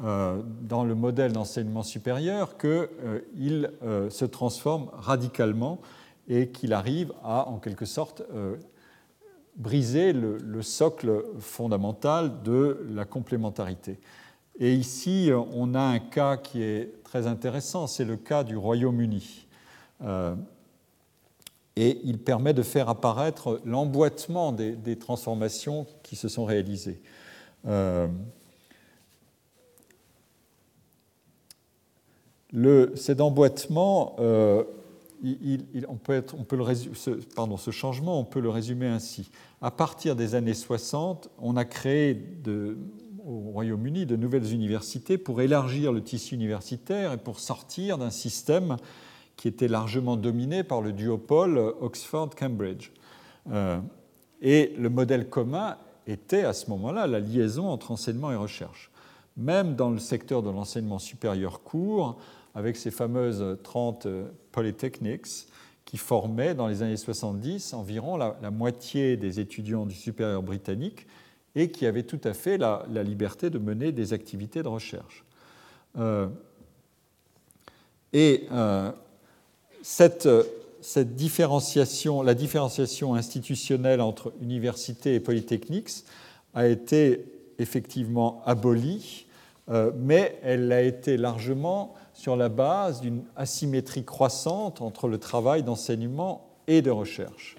euh, 0.02 0.42
dans 0.60 0.84
le 0.84 0.94
modèle 0.94 1.32
d'enseignement 1.32 1.82
supérieur 1.82 2.58
qu'il 2.58 2.68
euh, 2.68 3.20
euh, 3.82 4.10
se 4.10 4.26
transforme 4.26 4.90
radicalement 4.92 5.80
et 6.28 6.48
qu'il 6.48 6.74
arrive 6.74 7.14
à, 7.22 7.48
en 7.48 7.58
quelque 7.58 7.86
sorte, 7.86 8.22
briser 9.54 10.12
le, 10.12 10.60
socle 10.60 11.22
fondamental 11.38 12.42
de 12.42 12.84
la 12.90 13.04
complémentarité. 13.04 14.00
Et 14.58 14.74
ici, 14.74 15.30
on 15.54 15.74
a 15.76 15.80
un 15.80 16.00
cas 16.00 16.36
qui 16.36 16.62
est 16.64 16.92
très 17.04 17.28
intéressant, 17.28 17.86
c'est 17.86 18.04
le 18.04 18.16
cas 18.16 18.42
du 18.42 18.56
Royaume-Uni. 18.56 19.46
Et 21.76 22.00
il 22.02 22.18
permet 22.18 22.54
de 22.54 22.62
faire 22.62 22.88
apparaître 22.88 23.60
l'emboîtement 23.64 24.50
des, 24.50 24.98
transformations 24.98 25.86
qui 26.02 26.16
se 26.16 26.26
sont 26.26 26.44
réalisées. 26.44 27.00
Euh, 27.66 28.08
cet 32.94 33.20
emboîtement, 33.20 34.16
euh, 34.18 34.64
on 35.88 35.96
peut 35.96 36.24
on 36.38 36.44
peut 36.44 36.56
le 36.56 36.64
ce, 36.94 37.10
pardon, 37.34 37.56
ce 37.56 37.70
changement, 37.70 38.20
on 38.20 38.24
peut 38.24 38.40
le 38.40 38.50
résumer 38.50 38.86
ainsi. 38.86 39.30
À 39.60 39.70
partir 39.70 40.16
des 40.16 40.34
années 40.34 40.54
60, 40.54 41.30
on 41.38 41.56
a 41.56 41.64
créé 41.64 42.22
au 43.26 43.50
Royaume-Uni 43.50 44.06
de 44.06 44.16
nouvelles 44.16 44.52
universités 44.52 45.18
pour 45.18 45.40
élargir 45.40 45.92
le 45.92 46.02
tissu 46.02 46.34
universitaire 46.34 47.12
et 47.12 47.18
pour 47.18 47.40
sortir 47.40 47.98
d'un 47.98 48.10
système 48.10 48.76
qui 49.36 49.48
était 49.48 49.68
largement 49.68 50.16
dominé 50.16 50.62
par 50.62 50.80
le 50.80 50.92
duopole 50.92 51.58
Oxford-Cambridge. 51.80 52.90
Euh, 53.50 53.78
et 54.40 54.74
le 54.78 54.90
modèle 54.90 55.28
commun 55.28 55.76
était 56.06 56.44
à 56.44 56.52
ce 56.52 56.70
moment-là 56.70 57.06
la 57.06 57.20
liaison 57.20 57.68
entre 57.68 57.90
enseignement 57.90 58.32
et 58.32 58.36
recherche. 58.36 58.90
Même 59.36 59.74
dans 59.74 59.90
le 59.90 59.98
secteur 59.98 60.42
de 60.42 60.50
l'enseignement 60.50 60.98
supérieur 60.98 61.62
court, 61.62 62.18
avec 62.54 62.76
ces 62.76 62.90
fameuses 62.90 63.58
30 63.62 64.08
polytechnics 64.50 65.46
qui 65.84 65.98
formaient 65.98 66.54
dans 66.54 66.66
les 66.66 66.82
années 66.82 66.96
70 66.96 67.74
environ 67.74 68.16
la, 68.16 68.50
moitié 68.50 69.16
des 69.16 69.40
étudiants 69.40 69.86
du 69.86 69.94
supérieur 69.94 70.42
britannique 70.42 71.06
et 71.54 71.70
qui 71.70 71.86
avait 71.86 72.02
tout 72.02 72.20
à 72.24 72.34
fait 72.34 72.58
la, 72.58 72.84
liberté 73.04 73.50
de 73.50 73.58
mener 73.58 73.92
des 73.92 74.12
activités 74.12 74.62
de 74.62 74.68
recherche. 74.68 75.24
Euh, 75.98 76.28
et 78.12 78.46
euh, 78.52 78.90
cette, 79.82 80.28
cette, 80.86 81.16
différenciation, 81.16 82.22
la 82.22 82.34
différenciation 82.34 83.16
institutionnelle 83.16 84.00
entre 84.00 84.32
université 84.40 85.16
et 85.16 85.20
polytechniques 85.20 86.04
a 86.54 86.68
été 86.68 87.24
effectivement 87.58 88.40
abolie, 88.46 89.26
euh, 89.68 89.90
mais 89.96 90.38
elle 90.44 90.70
a 90.70 90.82
été 90.82 91.16
largement 91.16 91.94
sur 92.14 92.36
la 92.36 92.48
base 92.48 93.00
d'une 93.00 93.24
asymétrie 93.34 94.04
croissante 94.04 94.80
entre 94.80 95.08
le 95.08 95.18
travail 95.18 95.64
d'enseignement 95.64 96.46
et 96.68 96.82
de 96.82 96.90
recherche. 96.92 97.56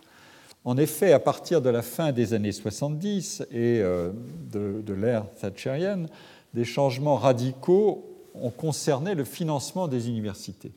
En 0.63 0.77
effet, 0.77 1.11
à 1.11 1.19
partir 1.19 1.61
de 1.61 1.69
la 1.69 1.81
fin 1.81 2.13
des 2.13 2.33
années 2.33 2.53
70 2.53 3.41
et 3.51 3.81
euh, 3.81 4.11
de, 4.49 4.81
de 4.81 4.93
l'ère 4.93 5.25
thatcherienne, 5.33 6.07
des 6.53 6.65
changements 6.65 7.17
radicaux 7.17 8.05
ont 8.35 8.51
concerné 8.51 9.15
le 9.15 9.25
financement 9.25 9.89
des 9.89 10.07
universités. 10.07 10.71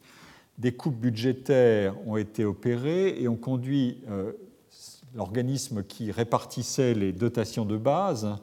Des 0.60 0.72
coupes 0.72 1.00
budgétaires 1.00 1.94
ont 2.06 2.18
été 2.18 2.44
opérées 2.44 3.18
et 3.18 3.28
ont 3.28 3.36
conduit 3.36 4.02
euh, 4.10 4.32
l'organisme 5.14 5.82
qui 5.82 6.12
répartissait 6.12 6.92
les 6.92 7.12
dotations 7.12 7.64
de 7.64 7.78
base 7.78 8.36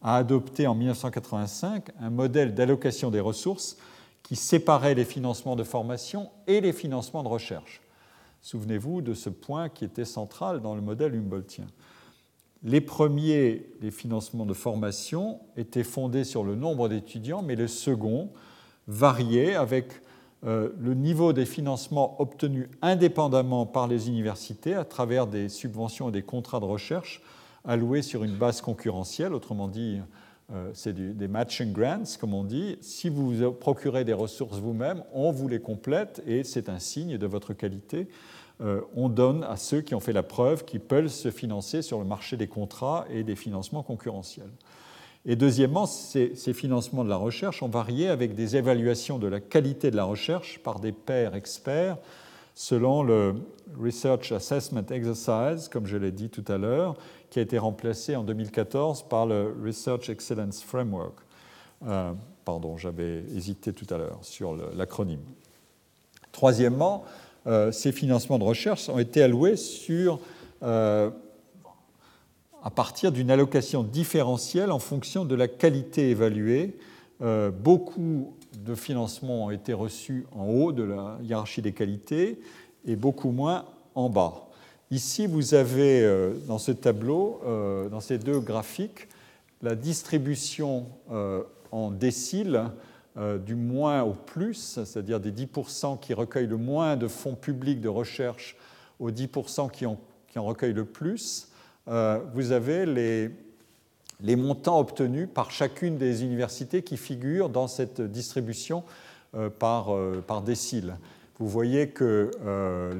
à 0.00 0.16
adopter 0.16 0.66
en 0.66 0.74
1985 0.74 1.90
un 2.00 2.08
modèle 2.08 2.54
d'allocation 2.54 3.10
des 3.10 3.20
ressources 3.20 3.76
qui 4.22 4.34
séparait 4.34 4.94
les 4.94 5.04
financements 5.04 5.56
de 5.56 5.62
formation 5.62 6.30
et 6.46 6.62
les 6.62 6.72
financements 6.72 7.22
de 7.22 7.28
recherche. 7.28 7.82
Souvenez-vous 8.40 9.02
de 9.02 9.12
ce 9.12 9.28
point 9.28 9.68
qui 9.68 9.84
était 9.84 10.06
central 10.06 10.62
dans 10.62 10.74
le 10.74 10.80
modèle 10.80 11.14
Humboldtien. 11.14 11.66
Les 12.62 12.80
premiers, 12.80 13.66
les 13.82 13.90
financements 13.90 14.46
de 14.46 14.54
formation, 14.54 15.40
étaient 15.58 15.84
fondés 15.84 16.24
sur 16.24 16.44
le 16.44 16.54
nombre 16.54 16.88
d'étudiants, 16.88 17.42
mais 17.42 17.56
le 17.56 17.68
second 17.68 18.30
variait 18.86 19.54
avec 19.54 20.00
euh, 20.46 20.70
le 20.80 20.94
niveau 20.94 21.32
des 21.32 21.46
financements 21.46 22.20
obtenus 22.20 22.68
indépendamment 22.80 23.66
par 23.66 23.88
les 23.88 24.08
universités 24.08 24.74
à 24.74 24.84
travers 24.84 25.26
des 25.26 25.48
subventions 25.48 26.10
et 26.10 26.12
des 26.12 26.22
contrats 26.22 26.60
de 26.60 26.64
recherche 26.64 27.22
alloués 27.64 28.02
sur 28.02 28.22
une 28.24 28.36
base 28.36 28.60
concurrentielle, 28.60 29.34
autrement 29.34 29.68
dit, 29.68 30.00
euh, 30.52 30.70
c'est 30.72 30.94
des 30.94 31.28
matching 31.28 31.72
grants, 31.72 32.04
comme 32.20 32.34
on 32.34 32.44
dit. 32.44 32.78
Si 32.80 33.08
vous 33.08 33.52
procurez 33.52 34.04
des 34.04 34.12
ressources 34.12 34.58
vous-même, 34.58 35.02
on 35.12 35.32
vous 35.32 35.48
les 35.48 35.60
complète 35.60 36.22
et 36.26 36.44
c'est 36.44 36.68
un 36.68 36.78
signe 36.78 37.18
de 37.18 37.26
votre 37.26 37.52
qualité. 37.52 38.08
Euh, 38.60 38.80
on 38.96 39.08
donne 39.08 39.44
à 39.44 39.56
ceux 39.56 39.82
qui 39.82 39.94
ont 39.94 40.00
fait 40.00 40.12
la 40.12 40.22
preuve 40.22 40.64
qu'ils 40.64 40.80
peuvent 40.80 41.08
se 41.08 41.30
financer 41.30 41.82
sur 41.82 41.98
le 41.98 42.04
marché 42.04 42.36
des 42.36 42.48
contrats 42.48 43.04
et 43.10 43.22
des 43.22 43.36
financements 43.36 43.82
concurrentiels. 43.82 44.50
Et 45.30 45.36
deuxièmement, 45.36 45.84
ces, 45.84 46.34
financements 46.54 47.04
de 47.04 47.10
la 47.10 47.16
recherche 47.16 47.62
ont 47.62 47.68
varié 47.68 48.08
avec 48.08 48.34
des 48.34 48.56
évaluations 48.56 49.18
de 49.18 49.26
la 49.26 49.40
qualité 49.40 49.90
de 49.90 49.96
la 49.96 50.04
recherche 50.04 50.58
par 50.60 50.80
des 50.80 50.90
pairs 50.90 51.34
experts 51.34 51.98
selon 52.54 53.02
le 53.02 53.34
Research 53.78 54.32
Assessment 54.32 54.86
Exercise, 54.90 55.68
comme 55.68 55.86
je 55.86 55.98
l'ai 55.98 56.12
dit 56.12 56.30
tout 56.30 56.44
à 56.48 56.56
l'heure, 56.56 56.96
qui 57.28 57.38
a 57.38 57.42
été 57.42 57.58
remplacé 57.58 58.16
en 58.16 58.24
2014 58.24 59.02
par 59.02 59.26
le 59.26 59.54
Research 59.62 60.08
Excellence 60.08 60.62
Framework. 60.62 61.14
Euh, 61.86 62.12
pardon, 62.46 62.78
j'avais 62.78 63.22
hésité 63.36 63.74
tout 63.74 63.86
à 63.94 63.98
l'heure 63.98 64.18
sur 64.22 64.56
l'acronyme. 64.74 65.20
Troisièmement, 66.32 67.04
euh, 67.46 67.70
ces 67.70 67.92
financements 67.92 68.38
de 68.38 68.44
recherche 68.44 68.88
ont 68.88 68.98
été 68.98 69.22
alloués 69.22 69.56
sur, 69.56 70.20
euh, 70.62 71.10
à 72.68 72.70
partir 72.70 73.12
d'une 73.12 73.30
allocation 73.30 73.82
différentielle 73.82 74.70
en 74.70 74.78
fonction 74.78 75.24
de 75.24 75.34
la 75.34 75.48
qualité 75.48 76.10
évaluée. 76.10 76.76
Euh, 77.22 77.50
beaucoup 77.50 78.36
de 78.62 78.74
financements 78.74 79.46
ont 79.46 79.50
été 79.50 79.72
reçus 79.72 80.26
en 80.32 80.44
haut 80.44 80.72
de 80.72 80.82
la 80.82 81.16
hiérarchie 81.22 81.62
des 81.62 81.72
qualités 81.72 82.38
et 82.84 82.94
beaucoup 82.94 83.30
moins 83.30 83.64
en 83.94 84.10
bas. 84.10 84.50
Ici, 84.90 85.26
vous 85.26 85.54
avez 85.54 86.06
dans 86.46 86.58
ce 86.58 86.72
tableau, 86.72 87.40
dans 87.90 88.00
ces 88.00 88.18
deux 88.18 88.40
graphiques, 88.40 89.08
la 89.62 89.74
distribution 89.74 90.86
en 91.72 91.90
déciles 91.90 92.70
euh, 93.18 93.36
du 93.36 93.56
moins 93.56 94.02
au 94.02 94.12
plus, 94.12 94.78
c'est-à-dire 94.84 95.18
des 95.18 95.32
10% 95.32 95.98
qui 95.98 96.14
recueillent 96.14 96.46
le 96.46 96.56
moins 96.56 96.96
de 96.96 97.08
fonds 97.08 97.34
publics 97.34 97.80
de 97.80 97.88
recherche 97.88 98.56
aux 99.00 99.10
10% 99.10 99.70
qui 99.72 99.86
en, 99.86 99.98
recueillent 100.36 100.72
le 100.72 100.84
plus, 100.84 101.47
euh, 101.88 102.18
vous 102.34 102.52
avez 102.52 102.86
les, 104.20 104.36
montants 104.36 104.78
obtenus 104.78 105.28
par 105.32 105.50
chacune 105.50 105.96
des 105.96 106.22
universités 106.24 106.82
qui 106.82 106.96
figurent 106.96 107.48
dans 107.48 107.68
cette 107.68 108.00
distribution 108.00 108.84
euh, 109.34 109.48
par, 109.50 109.94
par 110.26 110.42
décile. 110.42 110.96
Vous 111.38 111.48
voyez 111.48 111.90
que 111.90 112.32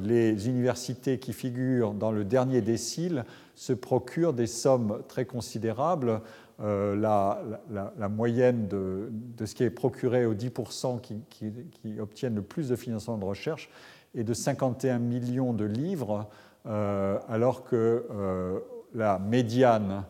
les 0.05 0.49
universités 0.49 1.19
qui 1.19 1.33
figurent 1.33 1.93
dans 1.93 2.13
le 2.13 2.25
dernier 2.25 2.61
décile 2.61 3.25
se 3.57 3.73
procurent 3.73 4.33
des 4.33 4.47
sommes 4.47 5.03
très 5.09 5.25
considérables 5.25 6.21
euh, 6.61 6.97
la, 6.97 8.09
moyenne 8.09 8.67
de, 8.67 9.47
ce 9.47 9.55
qui 9.55 9.63
est 9.63 9.71
procuré 9.71 10.27
aux 10.27 10.35
10% 10.35 11.01
qui, 11.01 12.01
obtiennent 12.01 12.35
le 12.35 12.43
plus 12.43 12.69
de 12.69 12.77
financement 12.77 13.17
de 13.17 13.25
recherche 13.25 13.71
est 14.17 14.25
de 14.25 14.35
51 14.35 14.99
millions 14.99 15.53
de 15.53 15.65
livres, 15.65 16.27
euh, 16.67 17.19
alors 17.29 17.63
que 17.63 18.07
euh, 18.11 18.59
la 18.95 19.19
médiane, 19.19 20.05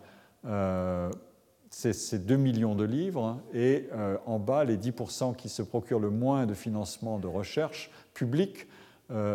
c'est 1.70 2.26
2 2.26 2.36
millions 2.36 2.74
de 2.74 2.84
livres, 2.84 3.40
et 3.52 3.88
en 4.26 4.38
bas, 4.38 4.64
les 4.64 4.76
10% 4.76 5.36
qui 5.36 5.48
se 5.48 5.62
procurent 5.62 6.00
le 6.00 6.10
moins 6.10 6.46
de 6.46 6.54
financement 6.54 7.18
de 7.18 7.26
recherche 7.26 7.90
public, 8.14 8.66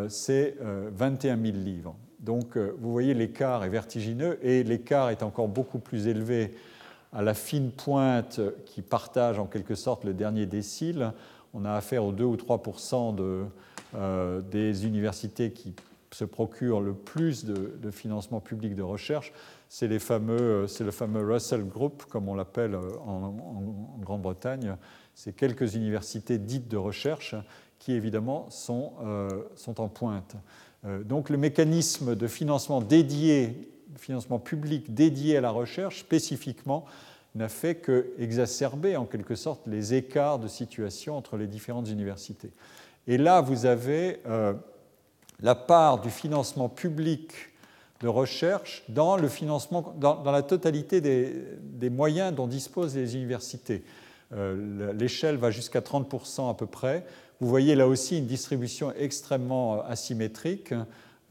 c'est 0.07 0.55
21 0.59 1.41
000 1.41 1.57
livres. 1.57 1.95
Donc 2.19 2.57
vous 2.57 2.91
voyez, 2.91 3.13
l'écart 3.13 3.63
est 3.63 3.69
vertigineux, 3.69 4.39
et 4.41 4.63
l'écart 4.63 5.09
est 5.09 5.23
encore 5.23 5.47
beaucoup 5.47 5.79
plus 5.79 6.07
élevé 6.07 6.55
à 7.13 7.21
la 7.21 7.33
fine 7.33 7.71
pointe 7.71 8.41
qui 8.65 8.81
partage 8.81 9.39
en 9.39 9.45
quelque 9.45 9.75
sorte 9.75 10.03
le 10.03 10.13
dernier 10.13 10.45
décile. 10.45 11.13
On 11.53 11.65
a 11.65 11.73
affaire 11.73 12.03
aux 12.03 12.11
2 12.11 12.23
ou 12.23 12.35
3% 12.35 13.13
de, 13.15 13.45
euh, 13.95 14.41
des 14.41 14.87
universités 14.87 15.51
qui 15.51 15.75
se 16.13 16.25
procurent 16.25 16.81
le 16.81 16.93
plus 16.93 17.45
de, 17.45 17.91
financement 17.91 18.39
public 18.39 18.75
de 18.75 18.81
recherche. 18.81 19.33
C'est, 19.69 19.87
le 19.87 19.99
fameux 19.99 20.67
Russell 21.25 21.65
Group, 21.65 22.03
comme 22.09 22.29
on 22.29 22.35
l'appelle 22.35 22.75
en, 22.75 23.33
Grande-Bretagne. 23.99 24.75
C'est 25.15 25.35
quelques 25.35 25.75
universités 25.75 26.37
dites 26.37 26.67
de 26.67 26.77
recherche 26.77 27.35
qui, 27.79 27.93
évidemment, 27.93 28.49
sont, 28.49 28.93
euh, 29.03 29.29
sont 29.55 29.81
en 29.81 29.89
pointe. 29.89 30.35
Euh, 30.85 31.03
donc 31.03 31.29
le 31.29 31.37
mécanisme 31.37 32.15
de 32.15 32.27
financement 32.27 32.81
dédié 32.81 33.69
financement 33.97 34.39
public 34.39 34.93
dédié 34.93 35.37
à 35.37 35.41
la 35.41 35.51
recherche 35.51 35.99
spécifiquement 35.99 36.85
n'a 37.35 37.49
fait 37.49 37.75
qu'exacerber 37.75 38.95
en 38.95 39.05
quelque 39.05 39.35
sorte 39.35 39.67
les 39.67 39.93
écarts 39.93 40.39
de 40.39 40.47
situation 40.47 41.17
entre 41.17 41.37
les 41.37 41.47
différentes 41.47 41.89
universités. 41.89 42.51
Et 43.07 43.17
là, 43.17 43.41
vous 43.41 43.65
avez 43.65 44.19
euh, 44.27 44.53
la 45.43 45.53
part 45.53 46.01
du 46.01 46.09
financement 46.09 46.69
public 46.69 47.31
de 48.01 48.07
recherche 48.07 48.83
dans, 48.89 49.15
le 49.15 49.27
financement, 49.27 49.93
dans, 49.97 50.23
la 50.31 50.41
totalité 50.41 50.99
des, 50.99 51.89
moyens 51.89 52.33
dont 52.33 52.47
disposent 52.47 52.95
les 52.95 53.15
universités. 53.15 53.83
Euh, 54.33 54.91
l'échelle 54.93 55.37
va 55.37 55.51
jusqu'à 55.51 55.81
30% 55.81 56.49
à 56.49 56.55
peu 56.55 56.65
près. 56.65 57.05
Vous 57.39 57.47
voyez 57.47 57.75
là 57.75 57.87
aussi 57.87 58.17
une 58.17 58.25
distribution 58.25 58.91
extrêmement 58.97 59.83
asymétrique. 59.83 60.73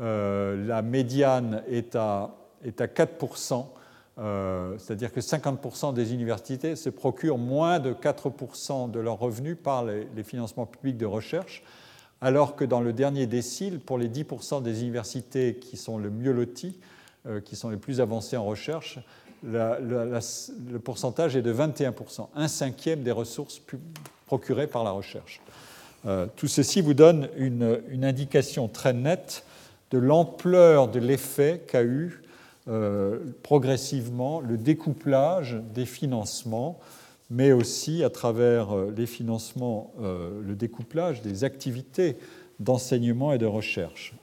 Euh, 0.01 0.67
la 0.67 0.83
médiane 0.83 1.63
est 1.69 1.97
à 1.97 2.37
est 2.65 2.81
à 2.81 2.87
4%, 2.87 3.67
euh, 4.19 4.77
c'est-à-dire 4.79 5.13
que 5.13 5.21
50% 5.21 5.95
des 5.95 6.13
universités 6.13 6.77
se 6.77 6.91
procurent 6.91 7.39
moins 7.39 7.79
de 7.79 7.93
4% 7.93 8.91
de 8.91 9.01
leurs 9.01 9.19
revenus 9.19 9.57
par 9.63 9.85
les, 9.85 10.07
financements 10.23 10.67
publics 10.67 10.97
de 10.97 11.07
recherche, 11.07 11.63
alors 12.23 12.55
que 12.55 12.65
dans 12.65 12.81
le 12.81 12.93
dernier 12.93 13.27
décile, 13.27 13.81
pour 13.81 13.99
les 13.99 14.09
10% 14.09 14.62
des 14.62 14.82
universités 14.82 15.57
qui 15.57 15.77
sont 15.77 15.99
le 15.99 16.09
mieux 16.09 16.32
loties, 16.32 16.78
euh, 17.27 17.40
qui 17.40 17.57
sont 17.57 17.69
les 17.69 17.77
plus 17.77 18.01
avancées 18.01 18.36
en 18.36 18.44
recherche, 18.44 19.01
le 19.44 20.78
pourcentage 20.78 21.35
est 21.35 21.43
de 21.43 21.53
21%, 21.53 22.28
un 22.36 22.47
cinquième 22.47 23.03
des 23.03 23.11
ressources 23.11 23.61
procurées 24.27 24.69
par 24.69 24.85
la 24.85 24.93
recherche. 24.93 25.40
Euh, 26.07 26.27
tout 26.36 26.47
ceci 26.47 26.81
vous 26.81 26.94
donne 26.94 27.28
une, 27.36 28.05
indication 28.05 28.69
très 28.69 28.93
nette 28.93 29.44
de 29.90 29.99
l'ampleur 29.99 30.89
de 30.89 31.01
l'effet 31.01 31.62
qu'a 31.66 31.82
eu 31.82 32.23
euh, 32.69 33.19
progressivement 33.43 34.40
le 34.40 34.57
découplage 34.57 35.61
des 35.74 35.86
financements, 35.86 36.78
mais 37.33 37.53
aussi 37.53 38.05
à 38.05 38.11
travers 38.11 38.77
euh, 38.77 38.93
les 38.97 39.07
financements, 39.07 39.93
euh, 40.01 40.41
le 40.43 40.55
découplage 40.55 41.23
des 41.23 41.45
activités 41.45 42.17
d'enseignement 42.61 43.33
et 43.33 43.39
de 43.39 43.47
recherche. 43.47 44.15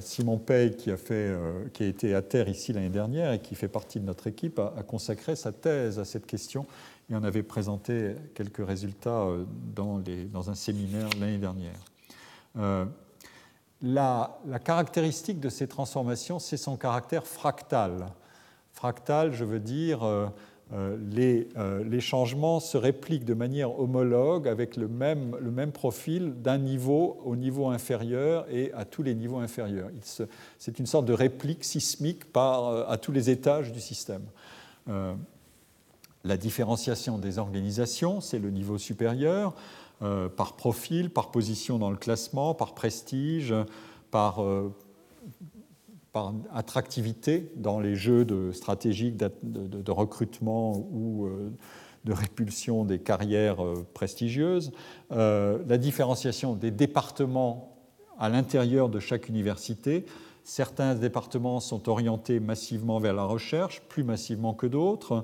Simon 0.00 0.38
Pey, 0.38 0.74
qui 0.74 0.90
a, 0.90 1.86
été 1.86 2.14
à 2.14 2.22
terre 2.22 2.48
ici 2.48 2.72
l'année 2.72 2.88
dernière 2.88 3.32
et 3.32 3.40
qui 3.40 3.54
fait 3.54 3.68
partie 3.68 4.00
de 4.00 4.06
notre 4.06 4.26
équipe, 4.26 4.58
a, 4.58 4.82
consacré 4.86 5.36
sa 5.36 5.52
thèse 5.52 5.98
à 5.98 6.06
cette 6.06 6.24
question 6.24 6.64
et 7.10 7.14
en 7.14 7.22
avait 7.22 7.42
présenté 7.42 8.14
quelques 8.34 8.66
résultats 8.66 9.26
dans, 9.74 10.50
un 10.50 10.54
séminaire 10.54 11.08
l'année 11.20 11.36
dernière 11.36 11.78
la, 13.82 14.38
caractéristique 14.64 15.40
de 15.40 15.48
ces 15.48 15.68
transformations, 15.68 16.38
c'est 16.38 16.56
son 16.56 16.76
caractère 16.76 17.26
fractal. 17.26 18.06
Fractal, 18.72 19.32
je 19.32 19.44
veux 19.44 19.60
dire, 19.60 20.02
euh, 20.02 20.26
euh, 20.72 20.96
euh, 21.56 21.84
les, 21.84 22.00
changements 22.00 22.58
se 22.58 22.76
répliquent 22.76 23.24
de 23.24 23.34
manière 23.34 23.78
homologue 23.78 24.48
avec 24.48 24.76
le 24.76 24.88
même, 24.88 25.36
le 25.40 25.52
même 25.52 25.70
profil 25.70 26.34
d'un 26.42 26.58
niveau 26.58 27.20
au 27.24 27.36
niveau 27.36 27.68
inférieur 27.68 28.46
et 28.50 28.72
à 28.72 28.84
tous 28.84 29.04
les 29.04 29.14
niveaux 29.14 29.38
inférieurs. 29.38 29.90
C'est 30.58 30.78
une 30.80 30.86
sorte 30.86 31.06
de 31.06 31.12
réplique 31.12 31.62
sismique 31.62 32.24
euh, 32.36 32.84
à 32.88 32.98
tous 32.98 33.12
les 33.12 33.30
étages 33.30 33.72
du 33.72 33.80
système. 33.80 34.24
la 36.24 36.36
différenciation 36.36 37.18
des 37.18 37.38
organisations, 37.38 38.20
c'est 38.20 38.40
le 38.40 38.50
niveau 38.50 38.78
supérieur, 38.78 39.54
par 40.00 40.56
profil, 40.56 41.10
par 41.10 41.30
position 41.30 41.78
dans 41.78 41.90
le 41.90 41.96
classement, 41.96 42.54
par 42.54 42.74
prestige, 42.74 43.54
par, 44.10 44.40
par 46.16 46.32
attractivité 46.54 47.52
dans 47.56 47.78
les 47.78 47.94
jeux 47.94 48.24
de 48.24 48.50
stratégiques 48.50 49.18
de, 49.18 49.90
recrutement 49.90 50.72
ou 50.90 51.26
euh, 51.26 51.52
de 52.06 52.12
répulsion 52.14 52.86
des 52.86 52.98
carrières 52.98 53.62
euh, 53.62 53.86
prestigieuses, 53.92 54.72
euh, 55.12 55.58
la 55.68 55.76
différenciation 55.76 56.54
des 56.54 56.70
départements 56.70 57.76
à 58.18 58.30
l'intérieur 58.30 58.88
de 58.88 58.98
chaque 58.98 59.28
université. 59.28 60.06
Certains 60.42 60.94
départements 60.94 61.60
sont 61.60 61.86
orientés 61.86 62.40
massivement 62.40 62.98
vers 62.98 63.12
la 63.12 63.24
recherche, 63.24 63.82
plus 63.82 64.02
massivement 64.02 64.54
que 64.54 64.66
d'autres, 64.66 65.22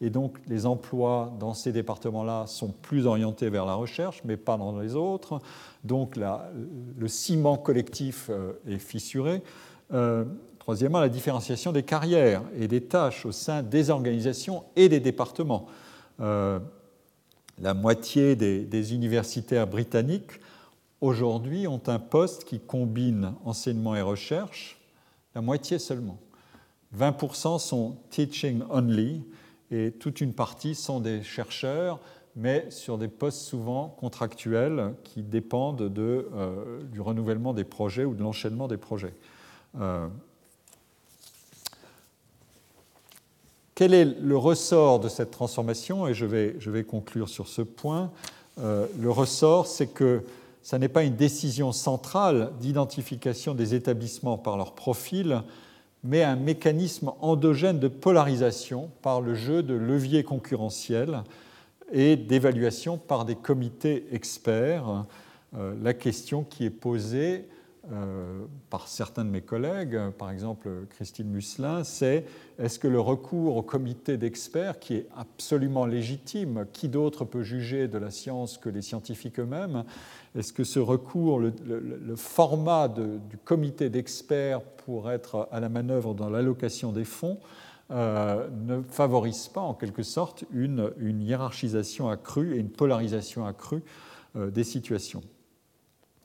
et 0.00 0.10
donc 0.10 0.40
les 0.48 0.66
emplois 0.66 1.32
dans 1.38 1.54
ces 1.54 1.70
départements-là 1.70 2.48
sont 2.48 2.72
plus 2.82 3.06
orientés 3.06 3.48
vers 3.48 3.64
la 3.64 3.74
recherche, 3.74 4.22
mais 4.24 4.36
pas 4.36 4.56
dans 4.56 4.76
les 4.76 4.96
autres. 4.96 5.38
Donc 5.84 6.16
le 6.16 7.06
ciment 7.06 7.56
collectif 7.56 8.28
est 8.66 8.78
fissuré. 8.78 9.40
Euh, 9.92 10.24
troisièmement, 10.58 11.00
la 11.00 11.08
différenciation 11.08 11.72
des 11.72 11.82
carrières 11.82 12.42
et 12.58 12.68
des 12.68 12.82
tâches 12.82 13.26
au 13.26 13.32
sein 13.32 13.62
des 13.62 13.90
organisations 13.90 14.64
et 14.76 14.88
des 14.88 15.00
départements. 15.00 15.66
Euh, 16.20 16.60
la 17.60 17.74
moitié 17.74 18.36
des, 18.36 18.94
universitaires 18.94 19.66
britanniques 19.66 20.40
aujourd'hui 21.00 21.66
ont 21.66 21.82
un 21.86 21.98
poste 21.98 22.44
qui 22.44 22.60
combine 22.60 23.34
enseignement 23.44 23.94
et 23.94 24.02
recherche, 24.02 24.80
la 25.34 25.42
moitié 25.42 25.78
seulement. 25.78 26.18
20% 26.96 27.58
sont 27.58 27.96
teaching 28.10 28.62
only 28.70 29.22
et 29.70 29.90
toute 29.92 30.20
une 30.20 30.32
partie 30.32 30.74
sont 30.74 31.00
des 31.00 31.22
chercheurs, 31.22 32.00
mais 32.36 32.70
sur 32.70 32.98
des 32.98 33.08
postes 33.08 33.42
souvent 33.42 33.88
contractuels 33.88 34.94
qui 35.04 35.22
dépendent 35.22 35.92
de, 35.92 36.28
euh, 36.34 36.82
du 36.84 37.00
renouvellement 37.00 37.52
des 37.52 37.64
projets 37.64 38.04
ou 38.04 38.14
de 38.14 38.22
l'enchaînement 38.22 38.68
des 38.68 38.76
projets. 38.76 39.14
Euh, 39.80 40.08
quel 43.74 43.94
est 43.94 44.04
le 44.04 44.36
ressort 44.36 45.00
de 45.00 45.08
cette 45.08 45.30
transformation 45.30 46.06
Et 46.06 46.14
je 46.14 46.26
vais, 46.26 46.84
conclure 46.84 47.28
sur 47.28 47.48
ce 47.48 47.62
point. 47.62 48.10
Euh, 48.60 48.86
le 48.98 49.10
ressort, 49.10 49.66
c'est 49.66 49.86
que 49.86 50.22
ce 50.62 50.76
n'est 50.76 50.88
pas 50.88 51.02
une 51.02 51.16
décision 51.16 51.72
centrale 51.72 52.52
d'identification 52.60 53.54
des 53.54 53.74
établissements 53.74 54.38
par 54.38 54.56
leur 54.56 54.72
profil, 54.74 55.42
mais 56.04 56.22
un 56.22 56.36
mécanisme 56.36 57.12
endogène 57.20 57.78
de 57.78 57.88
polarisation 57.88 58.90
par 59.02 59.20
le 59.20 59.34
jeu 59.34 59.62
de 59.62 59.74
leviers 59.74 60.22
concurrentiels 60.22 61.22
et 61.92 62.16
d'évaluation 62.16 62.98
par 62.98 63.24
des 63.24 63.36
comités 63.36 64.06
experts. 64.12 65.04
Euh, 65.56 65.74
la 65.82 65.94
question 65.94 66.44
qui 66.44 66.64
est 66.64 66.70
posée 66.70 67.46
euh, 67.90 68.44
par 68.70 68.86
certains 68.86 69.24
de 69.24 69.30
mes 69.30 69.40
collègues, 69.40 69.98
par 70.16 70.30
exemple 70.30 70.68
Christine 70.90 71.28
Musselin, 71.28 71.82
c'est 71.82 72.24
est-ce 72.60 72.78
que 72.78 72.86
le 72.86 73.00
recours 73.00 73.56
au 73.56 73.62
comité 73.62 74.16
d'experts, 74.16 74.78
qui 74.78 74.94
est 74.94 75.08
absolument 75.16 75.84
légitime, 75.84 76.66
qui 76.72 76.88
d'autre 76.88 77.24
peut 77.24 77.42
juger 77.42 77.88
de 77.88 77.98
la 77.98 78.12
science 78.12 78.56
que 78.56 78.68
les 78.68 78.82
scientifiques 78.82 79.40
eux-mêmes, 79.40 79.82
est-ce 80.36 80.52
que 80.52 80.62
ce 80.62 80.78
recours, 80.78 81.40
le, 81.40 82.14
format 82.14 82.86
du 82.88 83.36
comité 83.44 83.90
d'experts 83.90 84.62
pour 84.62 85.10
être 85.10 85.48
à 85.50 85.58
la 85.58 85.68
manœuvre 85.68 86.14
dans 86.14 86.30
l'allocation 86.30 86.92
des 86.92 87.04
fonds, 87.04 87.40
euh, 87.90 88.48
ne 88.64 88.80
favorise 88.82 89.48
pas 89.48 89.60
en 89.60 89.74
quelque 89.74 90.04
sorte 90.04 90.44
une, 90.52 90.92
hiérarchisation 91.20 92.08
accrue 92.08 92.54
et 92.54 92.58
une 92.58 92.70
polarisation 92.70 93.44
accrue 93.44 93.82
euh, 94.36 94.50
des 94.52 94.64
situations? 94.64 95.22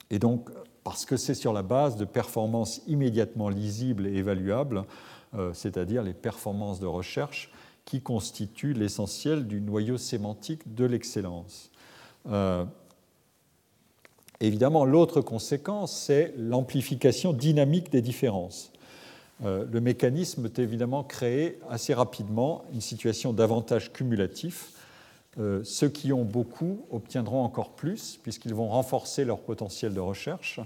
Et 0.10 0.20
donc, 0.20 0.50
parce 0.88 1.04
que 1.04 1.18
c'est 1.18 1.34
sur 1.34 1.52
la 1.52 1.64
base 1.64 1.98
de 1.98 2.06
performances 2.06 2.80
immédiatement 2.88 3.50
lisibles 3.50 4.08
et 4.08 4.16
évaluables, 4.16 4.86
euh, 5.36 5.52
c'est-à-dire 5.54 6.02
les 6.02 6.14
performances 6.14 6.80
de 6.80 6.86
recherche 6.86 7.52
qui 7.84 8.00
constituent 8.00 8.72
l'essentiel 8.72 9.48
du 9.48 9.60
noyau 9.60 9.98
sémantique 9.98 10.76
de 10.76 10.86
l'excellence. 10.86 11.72
Euh, 12.30 12.64
évidemment, 14.40 14.86
l'autre 14.86 15.20
conséquence, 15.20 15.92
c'est 15.92 16.34
l'amplification 16.38 17.34
dynamique 17.34 17.92
des 17.92 18.02
différences. 18.02 18.72
Euh, 19.44 19.66
le 19.70 19.82
mécanisme 19.82 20.46
est 20.46 20.58
évidemment 20.58 21.04
créé 21.04 21.60
assez 21.70 21.94
rapidement 21.94 22.64
une 22.72 22.80
situation 22.80 23.34
d'avantage 23.34 23.92
cumulatif 23.92 24.72
euh, 25.40 25.64
ceux 25.64 25.90
qui 25.90 26.12
ont 26.12 26.24
beaucoup 26.24 26.88
obtiendront 26.90 27.44
encore 27.44 27.74
plus, 27.74 28.20
puisqu'ils 28.24 28.56
vont 28.56 28.70
renforcer 28.70 29.24
leur 29.24 29.40
potentiel 29.40 29.94
de 29.94 30.00
recherche, 30.00 30.60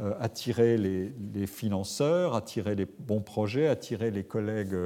euh, 0.00 0.14
attirer 0.18 0.78
les, 0.78 1.46
financeurs, 1.46 2.34
attirer 2.34 2.74
les 2.74 2.86
bons 2.86 3.20
projets, 3.20 3.68
attirer 3.68 4.10
les 4.10 4.24
collègues 4.24 4.76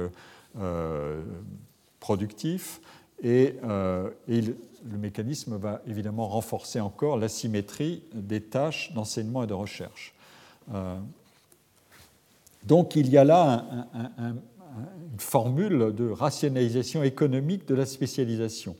euh, 0.59 1.21
productifs, 1.99 2.81
et, 3.23 3.55
le 4.89 4.97
mécanisme 4.97 5.57
va 5.57 5.81
évidemment 5.85 6.29
renforcer 6.29 6.79
encore 6.79 7.17
l'asymétrie 7.17 8.01
des 8.13 8.39
tâches 8.39 8.93
d'enseignement 8.93 9.43
et 9.43 9.47
de 9.47 9.53
recherche. 9.53 10.13
donc 12.63 12.95
il 12.95 13.09
y 13.09 13.17
a 13.17 13.25
là 13.25 13.65
une 14.15 15.19
formule 15.19 15.93
de 15.93 16.09
rationalisation 16.09 17.03
économique 17.03 17.67
de 17.67 17.75
la 17.75 17.85
spécialisation. 17.85 18.77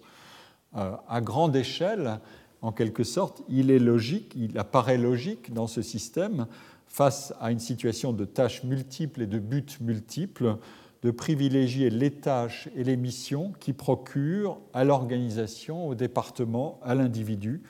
Euh, 0.75 0.95
à 1.07 1.21
grande 1.21 1.55
échelle, 1.55 2.19
en 2.61 2.71
quelque 2.71 3.03
sorte, 3.03 3.41
il 3.49 3.71
est 3.71 3.79
logique, 3.79 4.33
il 4.35 4.57
apparaît 4.57 4.97
logique 4.97 5.53
dans 5.53 5.67
ce 5.67 5.81
système, 5.81 6.47
face 6.87 7.33
à 7.39 7.51
une 7.51 7.59
situation 7.59 8.13
de 8.13 8.25
tâches 8.25 8.63
multiples 8.63 9.21
et 9.21 9.27
de 9.27 9.39
buts 9.39 9.77
multiples, 9.81 10.57
de 11.01 11.11
privilégier 11.11 11.89
les 11.89 12.11
tâches 12.11 12.67
et 12.75 12.83
les 12.83 12.97
missions 12.97 13.53
qui 13.59 13.73
procurent 13.73 14.59
à 14.73 14.83
l'organisation, 14.83 15.87
au 15.87 15.95
département, 15.95 16.79
à 16.83 16.93
l'individu, 16.95 17.61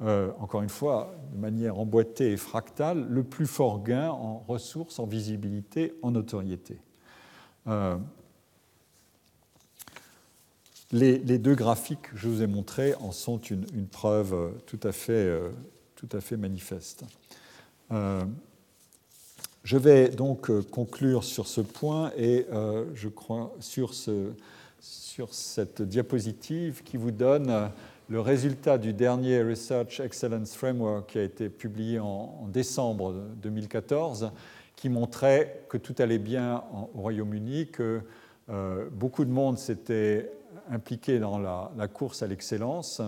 euh, 0.00 0.30
encore 0.38 0.62
une 0.62 0.70
fois, 0.70 1.14
de 1.32 1.38
manière 1.38 1.78
emboîtée 1.78 2.32
et 2.32 2.36
fractale, 2.38 3.06
le 3.10 3.22
plus 3.22 3.46
fort 3.46 3.82
gain 3.82 4.08
en 4.08 4.38
ressources, 4.48 4.98
en 4.98 5.04
visibilité, 5.04 5.92
en 6.00 6.12
notoriété. 6.12 6.80
Euh, 7.66 7.98
les, 10.92 11.38
deux 11.38 11.54
graphiques 11.54 12.02
que 12.02 12.16
je 12.16 12.28
vous 12.28 12.42
ai 12.42 12.46
montrés 12.46 12.94
en 12.96 13.12
sont 13.12 13.38
une, 13.38 13.86
preuve 13.86 14.34
euh, 14.34 14.50
tout 14.66 14.80
à 14.82 14.92
fait, 14.92 15.12
euh, 15.12 15.50
tout 15.94 16.08
à 16.12 16.20
fait 16.20 16.36
manifeste. 16.36 17.04
Euh, 17.92 18.24
je 19.62 19.76
vais 19.76 20.08
donc 20.08 20.50
conclure 20.70 21.22
sur 21.22 21.46
ce 21.46 21.60
point 21.60 22.12
et 22.16 22.46
je 22.94 23.08
crois 23.08 23.54
sur, 23.60 23.92
cette 23.92 25.82
diapositive 25.82 26.82
qui 26.82 26.96
vous 26.96 27.10
donne 27.10 27.70
le 28.08 28.20
résultat 28.20 28.78
du 28.78 28.94
dernier 28.94 29.42
Research 29.42 30.00
Excellence 30.00 30.54
Framework 30.54 31.10
qui 31.10 31.18
a 31.18 31.22
été 31.22 31.50
publié 31.50 31.98
en, 31.98 32.48
décembre 32.50 33.12
2014, 33.42 34.30
qui 34.76 34.88
montrait 34.88 35.64
que 35.68 35.76
tout 35.76 35.94
allait 35.98 36.18
bien 36.18 36.64
au 36.94 37.02
Royaume-Uni, 37.02 37.66
que 37.66 38.00
beaucoup 38.92 39.26
de 39.26 39.30
monde 39.30 39.58
s'était 39.58 40.30
impliqués 40.70 41.18
dans 41.18 41.38
la, 41.38 41.88
course 41.88 42.22
à 42.22 42.26
l'excellence. 42.26 43.00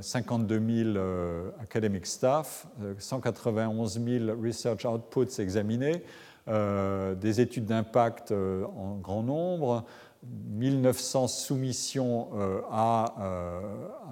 52 0.00 0.84
000 0.84 0.96
euh, 0.96 1.50
academic 1.62 2.06
staff, 2.06 2.66
191 2.98 3.98
euh, 3.98 4.26
000 4.26 4.40
research 4.40 4.84
outputs 4.84 5.40
examinés, 5.40 6.02
euh, 6.48 7.14
des 7.14 7.40
études 7.40 7.66
d'impact 7.66 8.32
en 8.32 8.96
grand 8.96 9.22
nombre, 9.22 9.84
1900 10.22 11.28
soumissions 11.28 12.28
à, 12.70 13.14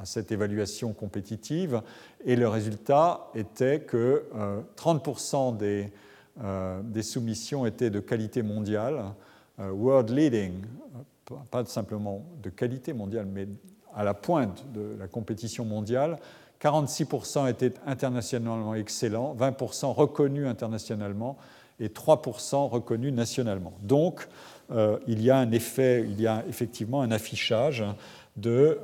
cette 0.05 0.33
évaluation 0.33 0.95
compétitive, 0.95 1.83
et 2.25 2.35
le 2.35 2.49
résultat 2.49 3.29
était 3.35 3.81
que 3.81 4.25
30% 4.79 5.59
des, 5.59 5.93
des, 6.85 7.03
soumissions 7.03 7.67
étaient 7.67 7.91
de 7.91 8.01
qualité 8.01 8.43
mondiale, 8.43 9.05
world 9.59 10.09
leading, 10.09 10.63
pas 11.51 11.65
simplement 11.65 12.25
de 12.43 12.51
qualité 12.51 12.93
mondiale, 12.93 13.27
mais 13.27 13.49
à 13.95 14.05
la 14.05 14.15
pointe 14.15 14.65
de 14.73 14.97
la 14.99 15.09
compétition 15.09 15.65
mondiale. 15.65 16.19
46% 16.61 17.49
étaient 17.49 17.75
internationalement 17.87 18.75
excellents, 18.75 19.35
20% 19.37 19.93
reconnus 19.93 20.47
internationalement 20.47 21.37
et 21.79 21.89
3% 21.89 22.69
reconnus 22.69 23.13
nationalement. 23.13 23.73
Donc, 23.83 24.29
il 25.07 25.23
y 25.23 25.31
a 25.31 25.39
un 25.39 25.53
effet, 25.53 26.03
il 26.03 26.21
y 26.21 26.27
a 26.27 26.45
effectivement 26.49 27.01
un 27.01 27.13
affichage 27.13 27.85
de 28.37 28.81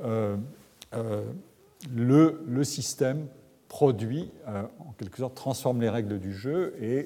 le, 1.93 2.41
le, 2.47 2.63
système 2.63 3.27
produit, 3.67 4.31
en 4.47 4.93
quelque 4.97 5.17
sorte, 5.17 5.35
transforme 5.35 5.81
les 5.81 5.89
règles 5.89 6.19
du 6.19 6.33
jeu 6.33 6.75
et 6.81 7.05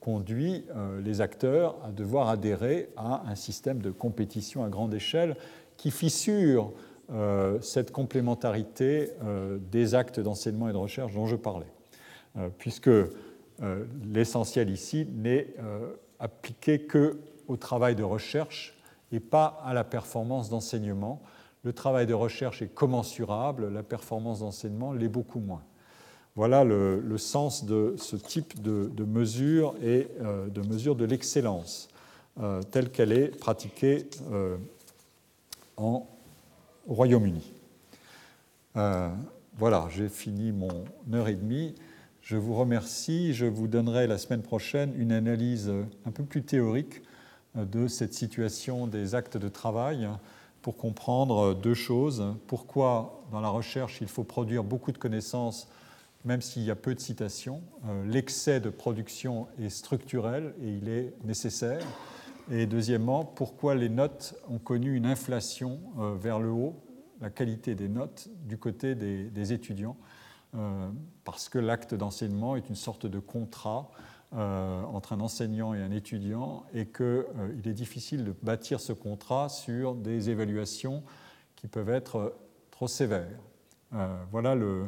conduit 0.00 0.64
les 1.04 1.20
acteurs 1.20 1.76
à 1.84 1.90
devoir 1.90 2.28
adhérer 2.28 2.88
à 2.96 3.24
un 3.26 3.34
système 3.34 3.80
de 3.80 3.90
compétition 3.90 4.64
à 4.64 4.68
grande 4.68 4.94
échelle 4.94 5.36
qui 5.76 5.90
fissure 5.90 6.72
euh, 7.10 7.58
cette 7.62 7.90
complémentarité 7.90 9.12
euh, 9.24 9.56
des 9.72 9.94
actes 9.94 10.20
d'enseignement 10.20 10.68
et 10.68 10.72
de 10.72 10.76
recherche 10.76 11.14
dont 11.14 11.24
je 11.24 11.36
parlais, 11.36 11.72
euh, 12.36 12.50
puisque 12.58 12.90
l'essentiel 14.04 14.70
ici 14.70 15.08
n'est 15.16 15.48
appliqué 16.20 16.82
que 16.82 17.18
au 17.48 17.56
travail 17.56 17.96
de 17.96 18.04
recherche 18.04 18.78
et 19.10 19.18
pas 19.18 19.60
à 19.64 19.74
la 19.74 19.82
performance 19.82 20.48
d'enseignement. 20.48 21.20
Le 21.64 21.72
travail 21.72 22.06
de 22.06 22.14
recherche 22.14 22.62
est 22.62 22.72
commensurable, 22.72 23.68
la 23.68 23.82
performance 23.82 24.40
d'enseignement 24.40 24.92
l'est 24.92 25.08
beaucoup 25.08 25.40
moins. 25.40 25.64
Voilà 26.38 26.62
le, 26.62 27.18
sens 27.18 27.64
de 27.64 27.96
ce 27.98 28.14
type 28.14 28.62
de, 28.62 29.04
mesure 29.04 29.74
et 29.82 30.06
de 30.20 30.60
mesure 30.68 30.94
de 30.94 31.04
l'excellence 31.04 31.88
telle 32.70 32.90
qu'elle 32.92 33.10
est 33.10 33.36
pratiquée 33.36 34.08
en 35.76 36.06
au 36.88 36.94
Royaume-Uni. 36.94 37.52
Euh, 38.76 39.10
voilà, 39.58 39.88
j'ai 39.90 40.08
fini 40.08 40.52
mon 40.52 40.84
heure 41.12 41.28
et 41.28 41.34
demie. 41.34 41.74
Je 42.22 42.36
vous 42.36 42.54
remercie. 42.54 43.34
Je 43.34 43.46
vous 43.46 43.68
donnerai 43.68 44.06
la 44.06 44.18
semaine 44.18 44.42
prochaine 44.42 44.92
une 44.96 45.12
analyse 45.12 45.72
un 46.06 46.10
peu 46.10 46.24
plus 46.24 46.42
théorique 46.42 47.02
euh, 47.56 47.64
de 47.64 47.88
cette 47.88 48.14
situation 48.14 48.86
des 48.86 49.14
actes 49.14 49.36
de 49.36 49.48
travail 49.48 50.08
pour 50.62 50.76
comprendre 50.76 51.54
deux 51.54 51.74
choses. 51.74 52.24
Pourquoi 52.46 53.22
dans 53.30 53.40
la 53.40 53.48
recherche 53.48 53.98
il 54.00 54.08
faut 54.08 54.24
produire 54.24 54.64
beaucoup 54.64 54.92
de 54.92 54.98
connaissances 54.98 55.68
même 56.24 56.40
s'il 56.40 56.62
y 56.62 56.70
a 56.70 56.76
peu 56.76 56.94
de 56.94 57.00
citations. 57.00 57.62
Euh, 57.86 58.04
l'excès 58.04 58.60
de 58.60 58.70
production 58.70 59.48
est 59.58 59.70
structurel 59.70 60.54
et 60.62 60.68
il 60.68 60.88
est 60.88 61.14
nécessaire. 61.24 61.84
Et 62.50 62.66
deuxièmement, 62.66 63.24
pourquoi 63.24 63.74
les 63.74 63.88
notes 63.88 64.34
ont 64.48 64.58
connu 64.58 64.96
une 64.96 65.06
inflation 65.06 65.80
euh, 65.98 66.14
vers 66.16 66.40
le 66.40 66.50
haut, 66.50 66.76
la 67.20 67.30
qualité 67.30 67.74
des 67.74 67.88
notes 67.88 68.28
du 68.46 68.58
côté 68.58 68.94
des, 68.94 69.52
étudiants, 69.52 69.96
euh, 70.54 70.88
parce 71.24 71.48
que 71.48 71.58
l'acte 71.58 71.94
d'enseignement 71.94 72.56
est 72.56 72.68
une 72.68 72.76
sorte 72.76 73.06
de 73.06 73.18
contrat 73.18 73.90
entre 74.30 75.14
un 75.14 75.20
enseignant 75.20 75.72
et 75.72 75.80
un 75.80 75.90
étudiant, 75.90 76.66
et 76.74 76.84
qu'il 76.84 77.62
est 77.64 77.72
difficile 77.72 78.24
de 78.24 78.34
bâtir 78.42 78.78
ce 78.78 78.92
contrat 78.92 79.48
sur 79.48 79.94
des 79.94 80.28
évaluations 80.28 81.02
qui 81.56 81.66
peuvent 81.66 81.88
être 81.88 82.36
trop 82.70 82.88
sévères. 82.88 83.40
voilà 84.30 84.54
le, 84.54 84.84